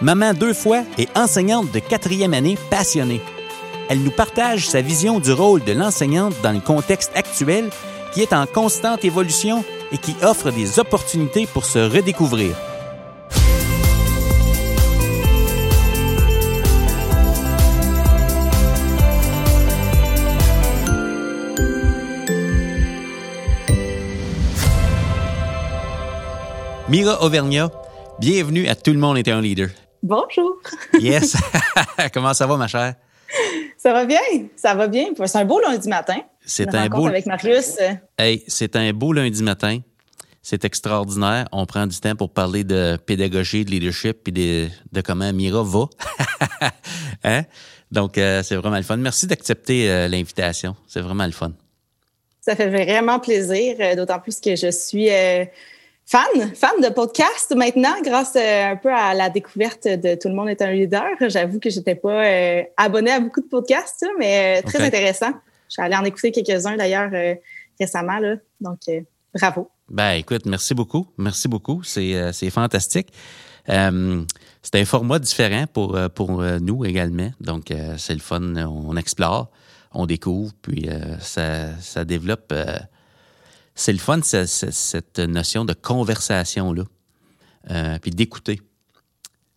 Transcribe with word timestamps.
maman 0.00 0.34
deux 0.34 0.54
fois 0.54 0.82
et 0.98 1.08
enseignante 1.14 1.70
de 1.72 1.78
quatrième 1.78 2.34
année 2.34 2.58
passionnée. 2.70 3.20
Elle 3.88 4.02
nous 4.02 4.10
partage 4.10 4.68
sa 4.68 4.80
vision 4.80 5.20
du 5.20 5.32
rôle 5.32 5.62
de 5.64 5.72
l'enseignante 5.72 6.34
dans 6.42 6.52
le 6.52 6.60
contexte 6.60 7.12
actuel 7.14 7.70
qui 8.12 8.22
est 8.22 8.32
en 8.32 8.46
constante 8.46 9.04
évolution 9.04 9.64
et 9.92 9.98
qui 9.98 10.14
offre 10.22 10.50
des 10.50 10.78
opportunités 10.78 11.46
pour 11.46 11.64
se 11.64 11.78
redécouvrir. 11.78 12.56
Mira 26.88 27.22
Auvergnat, 27.22 27.70
bienvenue 28.20 28.68
à 28.68 28.74
Tout 28.74 28.92
le 28.92 28.98
monde 28.98 29.16
est 29.16 29.28
un 29.28 29.40
leader. 29.40 29.70
Bonjour. 30.04 30.60
Yes. 31.00 31.34
Comment 32.12 32.34
ça 32.34 32.46
va, 32.46 32.58
ma 32.58 32.66
chère? 32.66 32.94
Ça 33.78 33.94
va 33.94 34.04
bien, 34.04 34.20
ça 34.54 34.74
va 34.74 34.86
bien. 34.86 35.06
C'est 35.16 35.38
un 35.38 35.46
beau 35.46 35.58
lundi 35.60 35.88
matin. 35.88 36.18
C'est 36.44 36.74
un 36.74 36.90
beau. 36.90 37.06
avec 37.06 37.24
Marius. 37.24 37.78
Hey, 38.18 38.44
c'est 38.46 38.76
un 38.76 38.92
beau 38.92 39.14
lundi 39.14 39.42
matin. 39.42 39.78
C'est 40.42 40.62
extraordinaire. 40.66 41.48
On 41.52 41.64
prend 41.64 41.86
du 41.86 41.98
temps 41.98 42.14
pour 42.16 42.28
parler 42.28 42.64
de 42.64 42.98
pédagogie, 42.98 43.64
de 43.64 43.70
leadership 43.70 44.28
et 44.28 44.30
de, 44.30 44.68
de 44.92 45.00
comment 45.00 45.32
Mira 45.32 45.62
va. 45.62 45.86
hein? 47.24 47.44
Donc, 47.90 48.18
euh, 48.18 48.42
c'est 48.42 48.56
vraiment 48.56 48.76
le 48.76 48.82
fun. 48.82 48.98
Merci 48.98 49.26
d'accepter 49.26 49.90
euh, 49.90 50.06
l'invitation. 50.06 50.76
C'est 50.86 51.00
vraiment 51.00 51.24
le 51.24 51.32
fun. 51.32 51.52
Ça 52.42 52.54
fait 52.54 52.68
vraiment 52.68 53.20
plaisir, 53.20 53.76
euh, 53.80 53.96
d'autant 53.96 54.20
plus 54.20 54.38
que 54.38 54.54
je 54.54 54.70
suis 54.70 55.08
fan, 56.06 56.54
fan 56.54 56.80
de 56.82 56.88
podcast 56.92 57.54
maintenant, 57.56 57.94
grâce 58.02 58.36
euh, 58.36 58.72
un 58.72 58.76
peu 58.76 58.92
à 58.92 59.14
la 59.14 59.30
découverte 59.30 59.84
de 59.86 60.14
Tout 60.14 60.28
le 60.28 60.34
monde 60.34 60.48
est 60.48 60.62
un 60.62 60.70
leader. 60.70 61.06
J'avoue 61.28 61.58
que 61.58 61.70
j'étais 61.70 61.94
pas 61.94 62.24
euh, 62.24 62.62
abonnée 62.76 63.12
à 63.12 63.20
beaucoup 63.20 63.40
de 63.40 63.46
podcasts, 63.46 64.06
mais 64.18 64.58
euh, 64.58 64.66
très 64.66 64.80
intéressant. 64.84 65.32
Je 65.68 65.74
suis 65.74 65.82
allée 65.82 65.96
en 65.96 66.04
écouter 66.04 66.30
quelques-uns 66.30 66.76
d'ailleurs 66.76 67.10
récemment, 67.80 68.18
là, 68.18 68.36
donc 68.60 68.78
bravo. 69.34 69.70
Ben 69.88 70.12
écoute, 70.12 70.46
merci 70.46 70.74
beaucoup, 70.74 71.08
merci 71.18 71.48
beaucoup, 71.48 71.82
c'est 71.82 72.50
fantastique. 72.50 73.12
c'est 73.66 74.74
un 74.74 74.84
format 74.84 75.18
différent 75.18 75.64
pour, 75.72 75.98
pour 76.14 76.42
nous 76.60 76.84
également, 76.84 77.30
donc 77.40 77.72
c'est 77.96 78.12
le 78.12 78.20
fun, 78.20 78.54
on 78.54 78.96
explore, 78.96 79.50
on 79.92 80.06
découvre, 80.06 80.52
puis 80.62 80.88
ça, 81.18 81.76
ça 81.80 82.04
développe 82.04 82.52
c'est 83.74 83.92
le 83.92 83.98
fun, 83.98 84.20
cette 84.22 85.18
notion 85.18 85.64
de 85.64 85.72
conversation-là, 85.72 86.84
euh, 87.70 87.98
puis 88.00 88.10
d'écouter. 88.10 88.60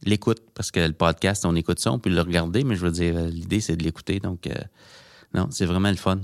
L'écoute, 0.03 0.41
parce 0.53 0.71
que 0.71 0.79
le 0.79 0.93
podcast, 0.93 1.45
on 1.45 1.55
écoute 1.55 1.79
ça, 1.79 1.91
on 1.91 1.99
peut 1.99 2.09
le 2.09 2.21
regarder, 2.21 2.63
mais 2.63 2.75
je 2.75 2.81
veux 2.81 2.91
dire, 2.91 3.19
l'idée, 3.19 3.59
c'est 3.61 3.75
de 3.75 3.83
l'écouter. 3.83 4.19
Donc, 4.19 4.47
euh, 4.47 4.53
non, 5.33 5.47
c'est 5.51 5.65
vraiment 5.65 5.89
le 5.89 5.95
fun 5.95 6.19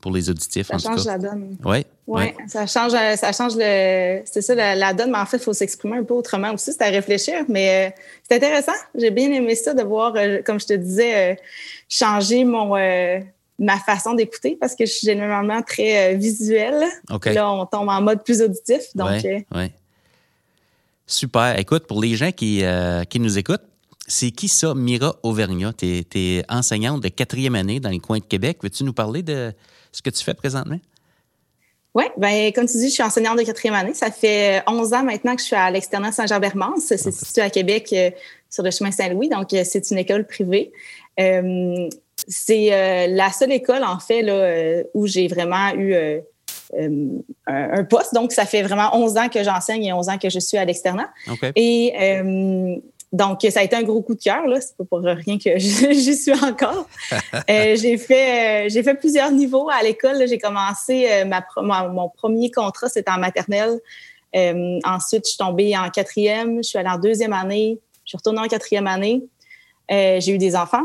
pour 0.00 0.12
les 0.12 0.30
auditifs. 0.30 0.68
Ça 0.68 0.78
change 0.78 1.04
la 1.04 1.18
donne. 1.18 1.56
Oui. 1.64 1.84
Oui, 2.06 2.22
ouais. 2.22 2.36
ça 2.46 2.66
change, 2.66 2.92
ça 2.92 3.32
change 3.32 3.54
le. 3.56 4.22
C'est 4.24 4.40
ça, 4.40 4.54
la, 4.54 4.94
donne, 4.94 5.10
mais 5.10 5.18
en 5.18 5.26
fait, 5.26 5.38
il 5.38 5.42
faut 5.42 5.52
s'exprimer 5.52 5.98
un 5.98 6.04
peu 6.04 6.14
autrement 6.14 6.54
aussi, 6.54 6.72
c'est 6.72 6.82
à 6.82 6.90
réfléchir. 6.90 7.44
Mais 7.48 7.88
euh, 7.88 8.00
c'est 8.28 8.36
intéressant. 8.36 8.72
J'ai 8.94 9.10
bien 9.10 9.30
aimé 9.32 9.54
ça 9.56 9.74
de 9.74 9.82
voir, 9.82 10.14
comme 10.44 10.60
je 10.60 10.66
te 10.66 10.74
disais, 10.74 11.38
changer 11.88 12.44
mon 12.44 12.76
ma 13.58 13.78
façon 13.78 14.14
d'écouter 14.14 14.56
parce 14.60 14.74
que 14.74 14.86
je 14.86 14.92
suis 14.92 15.06
généralement 15.06 15.62
très 15.62 16.14
euh, 16.14 16.16
visuelle. 16.16 16.84
Là, 17.24 17.50
on 17.50 17.66
tombe 17.66 17.88
en 17.88 18.00
mode 18.00 18.22
plus 18.22 18.40
auditif. 18.40 18.82
Donc, 18.94 19.24
euh, 19.24 19.68
Super. 21.06 21.58
Écoute, 21.58 21.86
pour 21.86 22.00
les 22.00 22.14
gens 22.14 22.30
qui, 22.32 22.62
euh, 22.62 23.04
qui 23.04 23.18
nous 23.18 23.38
écoutent, 23.38 23.64
c'est 24.06 24.30
qui 24.30 24.48
ça, 24.48 24.74
Mira 24.74 25.16
Auvergnat? 25.22 25.72
Tu 25.72 26.04
es, 26.14 26.44
enseignante 26.48 27.02
de 27.02 27.08
quatrième 27.08 27.54
année 27.54 27.80
dans 27.80 27.90
les 27.90 27.98
coins 27.98 28.18
de 28.18 28.24
Québec. 28.24 28.58
Veux-tu 28.62 28.84
nous 28.84 28.92
parler 28.92 29.22
de 29.22 29.52
ce 29.92 30.02
que 30.02 30.10
tu 30.10 30.22
fais 30.22 30.34
présentement? 30.34 30.78
Oui, 31.94 32.04
ben 32.16 32.52
comme 32.52 32.66
tu 32.66 32.76
dis, 32.76 32.88
je 32.88 32.94
suis 32.94 33.02
enseignante 33.02 33.38
de 33.38 33.42
quatrième 33.42 33.74
année. 33.74 33.94
Ça 33.94 34.10
fait 34.10 34.62
11 34.68 34.92
ans 34.92 35.02
maintenant 35.02 35.34
que 35.34 35.40
je 35.40 35.46
suis 35.46 35.56
à 35.56 35.70
l'externat 35.70 36.12
Saint-Jean-Bermance. 36.12 36.84
C'est 36.84 37.10
situé 37.10 37.42
à 37.42 37.50
Québec 37.50 37.94
sur 38.48 38.62
le 38.62 38.70
chemin 38.70 38.90
Saint-Louis, 38.90 39.28
donc 39.28 39.48
c'est 39.50 39.90
une 39.90 39.98
école 39.98 40.26
privée. 40.26 40.72
C'est 42.28 42.74
euh, 42.74 43.06
la 43.08 43.32
seule 43.32 43.52
école, 43.52 43.82
en 43.82 43.98
fait, 43.98 44.20
là, 44.20 44.34
euh, 44.34 44.84
où 44.92 45.06
j'ai 45.06 45.28
vraiment 45.28 45.72
eu 45.74 45.94
euh, 45.94 46.20
un, 47.46 47.84
poste. 47.84 48.12
Donc, 48.12 48.32
ça 48.32 48.44
fait 48.44 48.62
vraiment 48.62 48.94
11 48.94 49.16
ans 49.16 49.28
que 49.30 49.42
j'enseigne 49.42 49.84
et 49.84 49.94
11 49.94 50.10
ans 50.10 50.18
que 50.18 50.28
je 50.28 50.38
suis 50.38 50.58
à 50.58 50.64
l'externat. 50.66 51.08
Et 51.56 51.94
donc, 53.10 53.40
ça 53.50 53.60
a 53.60 53.62
été 53.62 53.74
un 53.74 53.82
gros 53.84 54.02
coup 54.02 54.14
de 54.14 54.20
cœur. 54.20 54.46
Là, 54.46 54.60
c'est 54.60 54.76
pas 54.76 54.84
pour 54.84 55.00
rien 55.00 55.38
que 55.38 55.58
j'y 55.58 56.14
suis 56.14 56.34
encore. 56.34 56.86
j'ai 57.48 57.96
fait, 57.96 58.68
j'ai 58.68 58.82
fait 58.82 58.94
plusieurs 58.94 59.30
niveaux 59.32 59.70
à 59.70 59.82
l'école. 59.82 60.28
J'ai 60.28 60.38
commencé 60.38 61.24
ma, 61.24 61.42
mon 61.88 62.10
premier 62.10 62.50
contrat, 62.50 62.90
c'était 62.90 63.10
en 63.10 63.18
maternelle. 63.18 63.80
ensuite, 64.84 65.24
je 65.24 65.30
suis 65.30 65.38
tombée 65.38 65.74
en 65.74 65.88
quatrième. 65.88 66.58
Je 66.58 66.68
suis 66.68 66.78
allée 66.78 66.90
en 66.90 66.98
deuxième 66.98 67.32
année. 67.32 67.80
Je 68.04 68.10
suis 68.10 68.18
retournée 68.18 68.40
en 68.40 68.48
quatrième 68.48 68.86
année. 68.86 69.22
j'ai 69.88 70.28
eu 70.32 70.36
des 70.36 70.54
enfants. 70.54 70.84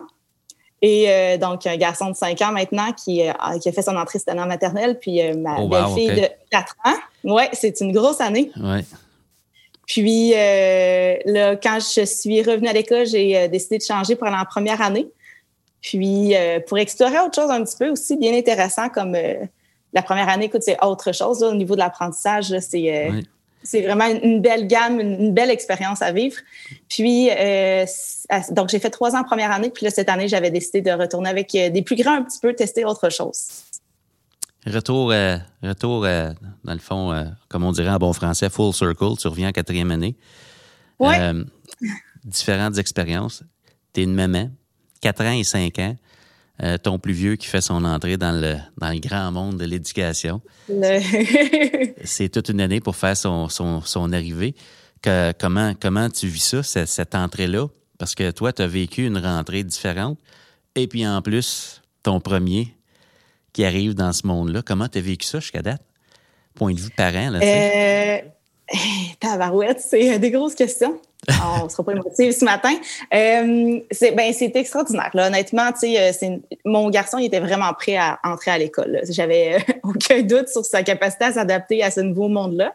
Et 0.86 1.06
euh, 1.08 1.38
donc, 1.38 1.66
un 1.66 1.78
garçon 1.78 2.10
de 2.10 2.16
5 2.16 2.42
ans 2.42 2.52
maintenant 2.52 2.92
qui, 2.92 3.26
euh, 3.26 3.32
qui 3.62 3.70
a 3.70 3.72
fait 3.72 3.82
son 3.82 3.96
entrée 3.96 4.20
cette 4.20 4.28
année 4.28 4.42
en 4.42 4.48
maternelle, 4.48 5.00
puis 5.00 5.22
euh, 5.22 5.34
ma 5.34 5.62
oh, 5.62 5.70
belle-fille 5.70 6.22
de 6.22 6.28
4 6.52 6.76
ans. 6.84 7.34
Ouais, 7.34 7.50
c'est 7.54 7.80
une 7.80 7.94
grosse 7.94 8.20
année. 8.20 8.52
Ouais. 8.62 8.82
Puis 9.88 10.32
là, 10.32 11.56
quand 11.56 11.80
je 11.80 12.04
suis 12.04 12.42
revenue 12.42 12.68
à 12.68 12.74
l'école, 12.74 13.06
j'ai 13.06 13.48
décidé 13.48 13.78
de 13.78 13.84
changer 13.84 14.18
pour 14.18 14.28
aller 14.28 14.36
en 14.36 14.46
première 14.46 14.82
année. 14.82 15.08
Puis 15.82 16.34
pour 16.68 16.78
explorer 16.78 17.20
autre 17.20 17.36
chose 17.36 17.50
un 17.50 17.64
petit 17.64 17.78
peu 17.78 17.90
aussi, 17.90 18.18
bien 18.18 18.34
intéressant, 18.34 18.90
comme 18.90 19.16
la 19.94 20.02
première 20.02 20.28
année, 20.28 20.46
écoute, 20.46 20.64
c'est 20.64 20.84
autre 20.84 21.14
chose. 21.14 21.44
au 21.44 21.54
niveau 21.54 21.76
de 21.76 21.80
l'apprentissage, 21.80 22.58
c'est 22.60 23.10
c'est 23.64 23.82
vraiment 23.82 24.06
une 24.06 24.42
belle 24.42 24.68
gamme, 24.68 25.00
une 25.00 25.34
belle 25.34 25.50
expérience 25.50 26.02
à 26.02 26.12
vivre. 26.12 26.36
Puis, 26.90 27.30
euh, 27.32 27.86
donc, 28.52 28.70
j'ai 28.70 28.80
fait 28.80 28.90
trois 28.90 29.16
ans 29.16 29.22
en 29.22 29.24
première 29.24 29.52
année. 29.52 29.70
Puis 29.70 29.86
là, 29.86 29.92
cette 29.92 30.10
année, 30.10 30.28
j'avais 30.28 30.52
décidé 30.52 30.82
de 30.82 30.92
retourner 30.92 31.30
avec 31.30 31.56
euh, 31.56 31.70
des 31.70 31.82
plus 31.82 31.96
grands 31.96 32.16
un 32.16 32.24
petit 32.24 32.40
peu, 32.40 32.54
tester 32.54 32.86
autre 32.86 33.10
chose. 33.10 33.64
Retour, 34.66 35.12
euh, 35.12 35.38
retour 35.62 36.04
dans 36.04 36.74
le 36.74 36.80
fond, 36.80 37.26
comme 37.50 37.64
on 37.64 37.72
dirait 37.72 37.90
en 37.90 37.98
bon 37.98 38.14
français, 38.14 38.50
full 38.50 38.74
circle. 38.74 39.18
Tu 39.20 39.28
reviens 39.28 39.50
en 39.50 39.52
quatrième 39.52 39.92
année. 39.92 40.16
Oui. 41.00 41.16
différentes 42.24 42.78
expériences. 42.78 43.44
Tu 43.94 44.02
es 44.02 44.04
une 44.06 44.14
maman, 44.14 44.50
quatre 45.02 45.24
ans 45.24 45.34
et 45.34 45.44
cinq 45.44 45.80
ans. 45.80 45.96
Euh, 46.62 46.78
ton 46.78 47.00
plus 47.00 47.14
vieux 47.14 47.36
qui 47.36 47.48
fait 47.48 47.62
son 47.62 47.84
entrée 47.84 48.16
dans 48.16 48.32
le, 48.32 48.58
dans 48.78 48.92
le 48.92 49.00
grand 49.00 49.32
monde 49.32 49.58
de 49.58 49.66
l'éducation. 49.66 50.40
c'est 52.04 52.30
toute 52.30 52.50
une 52.50 52.62
année 52.62 52.80
pour 52.80 52.96
faire 52.96 53.18
son, 53.18 53.50
son, 53.50 53.82
son 53.82 54.14
arrivée. 54.14 54.54
Que, 55.02 55.34
comment, 55.40 55.74
comment 55.80 56.10
tu 56.10 56.28
vis 56.28 56.44
ça, 56.44 56.64
cette, 56.64 56.88
cette 56.88 57.16
entrée-là? 57.16 57.68
Parce 57.98 58.14
que 58.14 58.30
toi, 58.32 58.54
tu 58.54 58.62
as 58.62 58.68
vécu 58.68 59.06
une 59.06 59.18
rentrée 59.18 59.64
différente. 59.64 60.20
Et 60.76 60.88
puis 60.88 61.08
en 61.08 61.22
plus, 61.22 61.82
ton 62.04 62.20
premier 62.20 62.76
qui 63.52 63.66
arrive 63.66 63.94
dans 63.94 64.14
ce 64.14 64.28
monde-là. 64.28 64.62
Comment 64.64 64.88
tu 64.88 64.98
as 64.98 65.02
vécu 65.02 65.26
ça 65.26 65.40
jusqu'à 65.40 65.62
date? 65.62 65.82
Point 66.56 66.74
de 66.74 66.80
vue 66.80 66.90
parent, 66.92 67.32
là, 67.32 67.40
euh, 67.42 68.18
Tabarouette, 69.20 69.80
c'est 69.80 70.20
des 70.20 70.32
grosses 70.32 70.56
questions. 70.56 71.00
Ah, 71.30 71.62
on 71.64 71.70
sera 71.70 71.84
pas 71.84 71.94
émotif 71.94 72.36
ce 72.38 72.46
matin. 72.46 72.74
Euh, 73.14 73.80
c'est 73.92 74.12
ben, 74.12 74.34
extraordinaire. 74.40 75.12
Là. 75.14 75.28
Honnêtement, 75.28 75.70
euh, 75.84 76.12
mon 76.66 76.90
garçon 76.90 77.18
il 77.18 77.26
était 77.26 77.40
vraiment 77.40 77.74
prêt 77.74 77.98
à 77.98 78.20
entrer 78.24 78.52
à 78.52 78.58
l'école. 78.58 79.02
J'avais 79.10 79.56
euh, 79.56 79.74
aucun 79.84 80.22
doute 80.22 80.50
sur 80.50 80.66
sa 80.66 80.84
capacité 80.84 81.26
à 81.26 81.32
s'adapter 81.34 81.84
à 81.84 81.92
ce 81.92 82.02
nouveau 82.02 82.28
monde-là. 82.28 82.74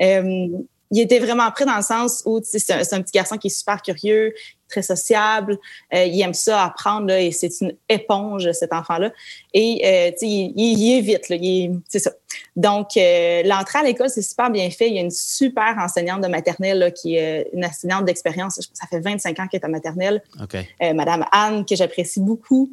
Euh, 0.00 0.48
il 0.90 1.00
était 1.00 1.18
vraiment 1.18 1.50
prêt 1.50 1.64
dans 1.64 1.76
le 1.76 1.82
sens 1.82 2.22
où 2.26 2.40
c'est 2.42 2.70
un, 2.70 2.80
un, 2.80 3.02
petit 3.02 3.12
garçon 3.12 3.36
qui 3.38 3.48
est 3.48 3.56
super 3.56 3.82
curieux, 3.82 4.34
très 4.68 4.82
sociable. 4.82 5.58
il 5.92 6.20
aime 6.20 6.34
ça 6.34 6.64
apprendre 6.64 7.06
là, 7.06 7.20
et 7.20 7.30
c'est 7.30 7.60
une 7.60 7.74
éponge, 7.88 8.50
cet 8.52 8.72
enfant-là. 8.72 9.12
Et 9.54 10.14
il, 10.22 10.52
il, 10.56 10.98
est 10.98 11.00
vite, 11.00 11.82
c'est 11.88 11.98
ça. 11.98 12.12
Donc, 12.56 12.88
l'entrée 12.96 13.78
à 13.78 13.82
l'école, 13.84 14.10
c'est 14.10 14.22
super 14.22 14.50
bien 14.50 14.68
fait. 14.70 14.88
Il 14.88 14.94
y 14.94 14.98
a 14.98 15.02
une 15.02 15.10
super 15.10 15.76
enseignante 15.78 16.22
de 16.22 16.28
maternelle 16.28 16.92
qui 16.94 17.16
est 17.16 17.48
une 17.52 17.64
enseignante 17.64 18.04
d'expérience. 18.04 18.60
Ça 18.72 18.86
fait 18.88 19.00
25 19.00 19.38
ans 19.38 19.46
qu'elle 19.46 19.60
est 19.60 19.64
à 19.64 19.68
maternelle. 19.68 20.22
Madame 20.80 21.24
Anne, 21.32 21.64
que 21.64 21.76
j'apprécie 21.76 22.20
beaucoup. 22.20 22.70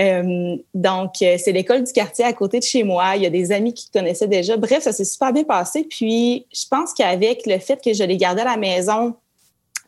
Euh, 0.00 0.56
donc, 0.74 1.14
euh, 1.22 1.36
c'est 1.38 1.52
l'école 1.52 1.84
du 1.84 1.92
quartier 1.92 2.24
à 2.24 2.32
côté 2.32 2.58
de 2.58 2.64
chez 2.64 2.82
moi. 2.82 3.16
Il 3.16 3.22
y 3.22 3.26
a 3.26 3.30
des 3.30 3.52
amis 3.52 3.72
qui 3.72 3.90
connaissaient 3.90 4.28
déjà. 4.28 4.56
Bref, 4.56 4.82
ça 4.82 4.92
s'est 4.92 5.04
super 5.04 5.32
bien 5.32 5.44
passé. 5.44 5.86
Puis, 5.88 6.46
je 6.52 6.66
pense 6.70 6.92
qu'avec 6.92 7.46
le 7.46 7.58
fait 7.58 7.82
que 7.82 7.92
je 7.94 8.04
l'ai 8.04 8.16
gardé 8.16 8.42
à 8.42 8.44
la 8.44 8.56
maison, 8.56 9.14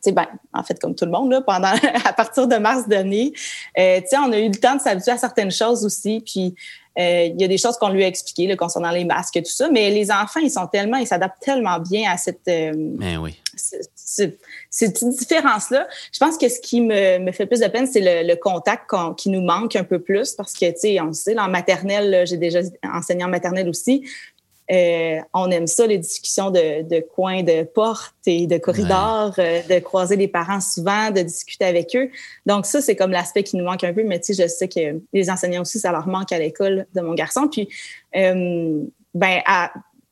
tu 0.03 0.11
ben, 0.11 0.27
en 0.53 0.63
fait, 0.63 0.79
comme 0.79 0.95
tout 0.95 1.05
le 1.05 1.11
monde, 1.11 1.29
là, 1.29 1.41
pendant, 1.41 1.73
à 2.05 2.13
partir 2.13 2.47
de 2.47 2.55
mars 2.55 2.87
dernier, 2.87 3.33
euh, 3.77 3.99
tu 4.01 4.07
sais, 4.07 4.17
on 4.17 4.31
a 4.31 4.39
eu 4.39 4.49
le 4.49 4.55
temps 4.55 4.75
de 4.75 4.81
s'habituer 4.81 5.11
à 5.11 5.17
certaines 5.17 5.51
choses 5.51 5.85
aussi. 5.85 6.23
Puis, 6.25 6.55
euh, 6.97 7.25
il 7.25 7.39
y 7.39 7.43
a 7.43 7.47
des 7.47 7.57
choses 7.57 7.77
qu'on 7.77 7.89
lui 7.89 8.03
a 8.03 8.07
expliquées 8.07 8.47
là, 8.47 8.55
concernant 8.55 8.91
les 8.91 9.05
masques 9.05 9.37
et 9.37 9.43
tout 9.43 9.51
ça, 9.51 9.69
mais 9.69 9.89
les 9.91 10.11
enfants, 10.11 10.39
ils 10.41 10.51
sont 10.51 10.67
tellement, 10.67 10.97
ils 10.97 11.07
s'adaptent 11.07 11.41
tellement 11.41 11.79
bien 11.79 12.11
à 12.11 12.17
cette, 12.17 12.41
mais 12.45 13.15
oui. 13.17 13.39
Cette 14.69 15.03
différence-là. 15.03 15.87
Je 16.11 16.19
pense 16.19 16.37
que 16.37 16.47
ce 16.47 16.59
qui 16.59 16.81
me, 16.81 17.19
me 17.19 17.31
fait 17.31 17.45
plus 17.45 17.59
de 17.59 17.67
peine, 17.67 17.87
c'est 17.87 18.01
le, 18.23 18.35
contact 18.35 18.91
qui 19.17 19.29
nous 19.29 19.41
manque 19.41 19.75
un 19.75 19.83
peu 19.83 19.99
plus 19.99 20.33
parce 20.33 20.53
que, 20.53 20.69
tu 20.71 20.79
sais, 20.79 21.01
on 21.01 21.11
sait, 21.11 21.37
en 21.37 21.49
maternelle, 21.49 22.25
j'ai 22.25 22.37
déjà 22.37 22.59
enseigné 22.83 23.23
en 23.23 23.29
maternelle 23.29 23.67
aussi, 23.67 24.03
euh, 24.71 25.19
on 25.33 25.49
aime 25.49 25.65
ça, 25.65 25.87
les 25.87 25.97
discussions 25.97 26.51
de, 26.51 26.83
de 26.83 26.99
coins 26.99 27.41
de 27.41 27.63
porte 27.63 28.13
et 28.27 28.45
de 28.45 28.59
corridors, 28.59 29.33
euh, 29.39 29.61
de 29.67 29.79
croiser 29.79 30.15
les 30.15 30.27
parents 30.27 30.61
souvent, 30.61 31.09
de 31.09 31.21
discuter 31.21 31.65
avec 31.65 31.95
eux. 31.95 32.09
Donc 32.45 32.67
ça, 32.67 32.79
c'est 32.79 32.95
comme 32.95 33.11
l'aspect 33.11 33.41
qui 33.41 33.57
nous 33.57 33.63
manque 33.63 33.83
un 33.83 33.93
peu, 33.93 34.03
mais 34.03 34.19
tu 34.19 34.33
sais, 34.33 34.43
je 34.43 34.47
sais 34.47 34.67
que 34.67 35.01
les 35.11 35.29
enseignants 35.31 35.61
aussi, 35.61 35.79
ça 35.79 35.91
leur 35.91 36.07
manque 36.07 36.31
à 36.31 36.37
l'école 36.37 36.85
de 36.93 37.01
mon 37.01 37.15
garçon. 37.15 37.47
Puis, 37.47 37.67
euh, 38.15 38.83
ben, 39.15 39.41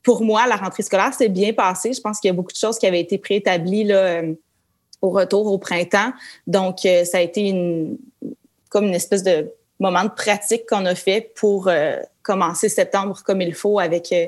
pour 0.02 0.22
moi, 0.24 0.48
la 0.48 0.56
rentrée 0.56 0.82
scolaire 0.82 1.14
s'est 1.14 1.28
bien 1.28 1.52
passée. 1.52 1.92
Je 1.92 2.00
pense 2.00 2.18
qu'il 2.18 2.28
y 2.28 2.32
a 2.32 2.34
beaucoup 2.34 2.52
de 2.52 2.58
choses 2.58 2.78
qui 2.78 2.86
avaient 2.86 3.00
été 3.00 3.16
préétablies 3.18 3.84
là, 3.84 4.22
au 5.00 5.10
retour 5.10 5.46
au 5.46 5.58
printemps. 5.58 6.12
Donc, 6.46 6.80
ça 6.80 7.18
a 7.18 7.20
été 7.20 7.52
comme 8.68 8.86
une 8.86 8.94
espèce 8.94 9.22
de 9.22 9.50
moment 9.78 10.04
de 10.04 10.10
pratique 10.10 10.66
qu'on 10.66 10.84
a 10.86 10.94
fait 10.94 11.32
pour 11.36 11.68
commencer 12.28 12.68
septembre 12.68 13.22
comme 13.24 13.40
il 13.40 13.54
faut 13.54 13.78
avec, 13.78 14.12
euh, 14.12 14.26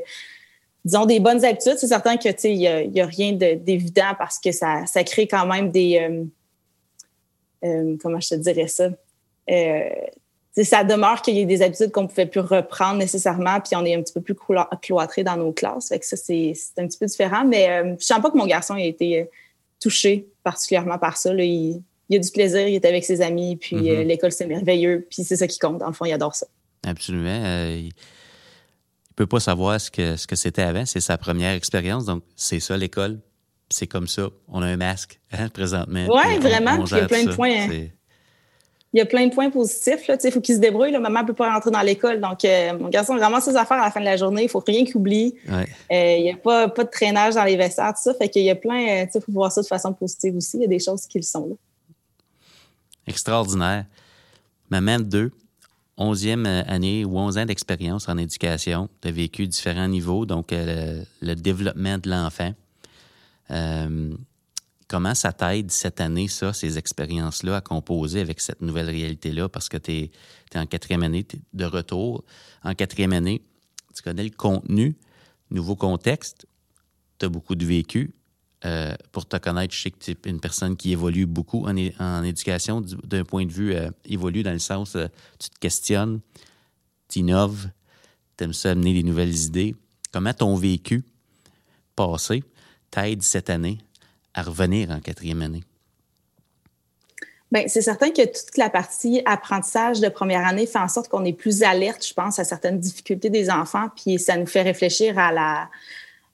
disons, 0.85 1.05
des 1.05 1.21
bonnes 1.21 1.45
habitudes. 1.45 1.77
C'est 1.77 1.87
certain 1.87 2.17
que, 2.17 2.29
il 2.47 2.91
n'y 2.91 3.01
a, 3.01 3.07
rien 3.07 3.33
d'évident 3.33 4.15
parce 4.19 4.39
que 4.39 4.53
ça, 4.53 4.87
ça, 4.87 5.05
crée 5.05 5.29
quand 5.29 5.47
même 5.47 5.71
des... 5.71 5.99
Euh, 6.01 6.25
euh, 7.63 7.97
comment 8.03 8.19
je 8.21 8.31
te 8.31 8.35
dirais 8.37 8.69
ça? 8.69 8.89
ça 10.63 10.85
demeure 10.85 11.21
qu'il 11.23 11.37
y 11.37 11.43
a 11.43 11.45
des 11.45 11.63
habitudes 11.63 11.91
qu'on 11.91 12.03
ne 12.03 12.07
pouvait 12.07 12.27
plus 12.27 12.41
reprendre 12.41 12.99
nécessairement, 12.99 13.61
puis 13.61 13.75
on 13.77 13.85
est 13.85 13.95
un 13.95 14.03
petit 14.03 14.13
peu 14.13 14.21
plus 14.21 14.37
cloîtré 14.81 15.25
dans 15.25 15.37
nos 15.37 15.53
classes. 15.53 15.89
Fait 15.89 15.99
que 15.99 16.07
ça, 16.07 16.17
c'est 16.17 16.55
un 16.79 16.87
petit 16.87 16.99
peu 16.99 17.07
différent. 17.07 17.45
Mais 17.45 17.67
je 17.83 17.89
ne 17.91 17.99
sens 17.99 18.21
pas 18.21 18.31
que 18.31 18.37
mon 18.37 18.47
garçon 18.47 18.77
ait 18.77 18.89
été 18.89 19.29
touché 19.81 20.27
particulièrement 20.43 20.99
par 20.99 21.17
ça. 21.17 21.35
Il, 21.35 21.83
il, 22.09 22.17
a 22.17 22.19
du 22.19 22.31
plaisir, 22.31 22.67
il 22.67 22.75
est 22.75 22.85
avec 22.85 23.05
ses 23.05 23.21
amis, 23.21 23.57
puis 23.57 23.77
mm-hmm. 23.77 24.07
l'école, 24.07 24.33
c'est 24.33 24.47
merveilleux, 24.47 25.07
puis 25.11 25.25
c'est 25.25 25.37
ça 25.37 25.47
qui 25.47 25.59
compte. 25.59 25.79
Dans 25.79 25.87
le 25.87 25.93
fond, 25.93 26.05
il 26.05 26.13
adore 26.13 26.35
ça. 26.35 26.47
Absolument. 26.87 27.43
Euh, 27.45 27.77
il 27.79 27.87
ne 27.87 29.15
peut 29.17 29.27
pas 29.27 29.41
savoir 29.41 29.81
ce 29.81 29.91
que 29.91 30.17
ce 30.17 30.27
que 30.27 30.37
c'était 30.37 30.63
avant. 30.63 30.87
C'est 30.87 31.01
sa 31.01 31.19
première 31.19 31.53
expérience. 31.53 32.05
Donc, 32.07 32.23
c'est 32.37 32.61
ça 32.61 32.77
l'école. 32.77 33.21
C'est 33.69 33.87
comme 33.87 34.09
ça. 34.09 34.29
On 34.49 34.63
a 34.63 34.67
un 34.67 34.77
masque 34.77 35.21
hein, 35.33 35.49
présentement. 35.49 36.07
Oui, 36.09 36.39
vraiment. 36.39 36.85
il 36.85 36.91
y 36.91 37.01
a 37.01 37.07
plein 37.07 37.25
de 37.25 37.35
points. 37.35 37.69
Il 38.93 38.99
y 38.99 39.01
a 39.01 39.07
plein 39.07 39.27
de 39.27 39.33
points 39.33 39.51
positifs. 39.51 40.11
Il 40.25 40.33
faut 40.33 40.41
qu'il 40.41 40.57
se 40.57 40.61
débrouille. 40.61 40.91
Maman 40.93 41.23
ne 41.23 41.27
peut 41.27 41.33
pas 41.33 41.53
rentrer 41.53 41.71
dans 41.71 41.81
l'école. 41.81 42.21
Donc, 42.21 42.45
euh, 42.45 42.77
mon 42.77 42.89
garçon 42.89 43.17
ramasse 43.17 43.45
ses 43.45 43.57
affaires 43.57 43.79
à 43.79 43.85
la 43.85 43.91
fin 43.91 44.01
de 44.01 44.05
la 44.05 44.17
journée. 44.17 44.43
Il 44.43 44.47
ne 44.47 44.51
faut 44.51 44.63
rien 44.67 44.85
qu'il 44.85 44.97
oublie. 44.97 45.37
Euh, 45.49 45.65
il 45.91 46.23
n'y 46.23 46.33
a 46.33 46.37
pas, 46.37 46.69
pas 46.69 46.83
de 46.83 46.91
traînage 46.91 47.35
dans 47.35 47.45
les 47.45 47.57
vestiaires, 47.57 47.95
tout 47.95 48.03
ça. 48.03 48.15
Fait 48.15 48.29
qu'il 48.29 48.43
y 48.43 48.51
a 48.51 48.57
plein. 48.57 49.05
Il 49.05 49.21
faut 49.21 49.33
voir 49.33 49.53
ça 49.53 49.63
de 49.63 49.67
façon 49.67 49.93
positive 49.93 50.37
aussi. 50.37 50.57
Il 50.57 50.63
y 50.63 50.65
a 50.65 50.69
des 50.69 50.81
choses 50.81 51.07
qui 51.07 51.19
le 51.19 51.23
sont 51.23 51.47
là. 51.47 51.55
Extraordinaire. 53.07 53.85
Maman 54.71 55.01
deux, 55.01 55.31
11e 55.99 56.47
euh, 56.47 56.63
année 56.67 57.05
ou 57.05 57.19
11 57.19 57.39
ans 57.39 57.45
d'expérience 57.45 58.09
en 58.09 58.17
éducation. 58.17 58.89
Tu 59.03 59.09
as 59.09 59.11
vécu 59.11 59.47
différents 59.47 59.89
niveaux, 59.89 60.27
donc 60.27 60.53
euh, 60.53 61.03
le, 61.21 61.35
développement 61.35 61.99
de 61.99 62.11
l'enfant. 62.11 62.55
Comment 64.91 65.15
ça 65.15 65.33
t'aide 65.33 65.71
cette 65.71 66.01
année, 66.01 66.27
ça, 66.27 66.53
ces 66.53 66.77
expériences-là, 66.77 67.59
à 67.59 67.61
composer 67.61 68.21
avec 68.21 68.41
cette 68.41 68.61
nouvelle 68.61 68.91
réalité-là? 68.91 69.49
Parce 69.49 69.69
que 69.69 69.77
tu 69.77 69.93
es, 69.93 70.11
en 70.57 70.67
quatrième 70.67 71.05
année 71.05 71.25
de 71.53 71.65
retour. 71.65 72.25
En 72.65 72.75
quatrième 72.75 73.13
année, 73.13 73.41
tu 73.95 74.03
connais 74.03 74.25
le 74.25 74.31
contenu, 74.31 74.97
nouveau 75.53 75.77
contexte, 75.77 76.49
tu 77.21 77.27
as 77.27 77.29
beaucoup 77.29 77.55
de 77.55 77.65
vécu. 77.65 78.17
Euh, 78.65 78.93
pour 79.13 79.29
te 79.29 79.37
connaître, 79.37 79.73
je 79.73 79.81
sais 79.81 79.91
que 79.93 79.99
tu 80.01 80.11
es 80.11 80.29
une 80.29 80.41
personne 80.41 80.77
qui 80.77 80.91
évolue 80.91 81.27
beaucoup 81.27 81.69
en, 81.69 81.77
en 82.01 82.25
éducation, 82.25 82.81
d'un 82.81 83.25
point 83.25 83.47
de 83.47 83.53
vue 83.53 83.73
euh, 83.73 83.93
évolue 84.07 84.43
dans 84.43 84.53
le 84.53 84.59
sens, 84.59 84.97
euh, 84.97 85.07
tu 85.39 85.51
te 85.51 85.59
questionnes, 85.61 86.19
tu 87.09 87.21
innoves, 87.21 87.71
tu 88.37 88.43
aimes 88.43 88.53
ça 88.53 88.73
amener 88.73 88.93
des 88.93 89.05
nouvelles 89.05 89.37
idées. 89.37 89.77
Comment 90.13 90.35
ton 90.35 90.57
vécu 90.57 91.05
passé 91.95 92.43
t'aide 92.91 93.23
cette 93.23 93.51
année 93.51 93.79
à 94.35 94.43
revenir 94.43 94.91
en 94.91 95.01
quatrième 95.01 95.43
année? 95.43 95.63
Bien, 97.53 97.65
c'est 97.67 97.83
certain 97.83 98.11
que 98.11 98.25
toute 98.25 98.57
la 98.57 98.71
partie 98.71 99.23
apprentissage 99.25 100.01
de 100.01 100.09
première 100.09 100.47
année 100.47 100.67
fait 100.67 100.79
en 100.79 100.87
sorte 100.87 101.09
qu'on 101.09 101.25
est 101.25 101.33
plus 101.33 101.65
alerte, 101.65 102.07
je 102.07 102.15
pense, 102.15 102.39
à 102.39 102.45
certaines 102.45 102.79
difficultés 102.79 103.29
des 103.29 103.51
enfants, 103.51 103.89
puis 103.97 104.21
ça 104.21 104.37
nous 104.37 104.47
fait 104.47 104.63
réfléchir 104.63 105.19
à 105.19 105.33
la, 105.33 105.69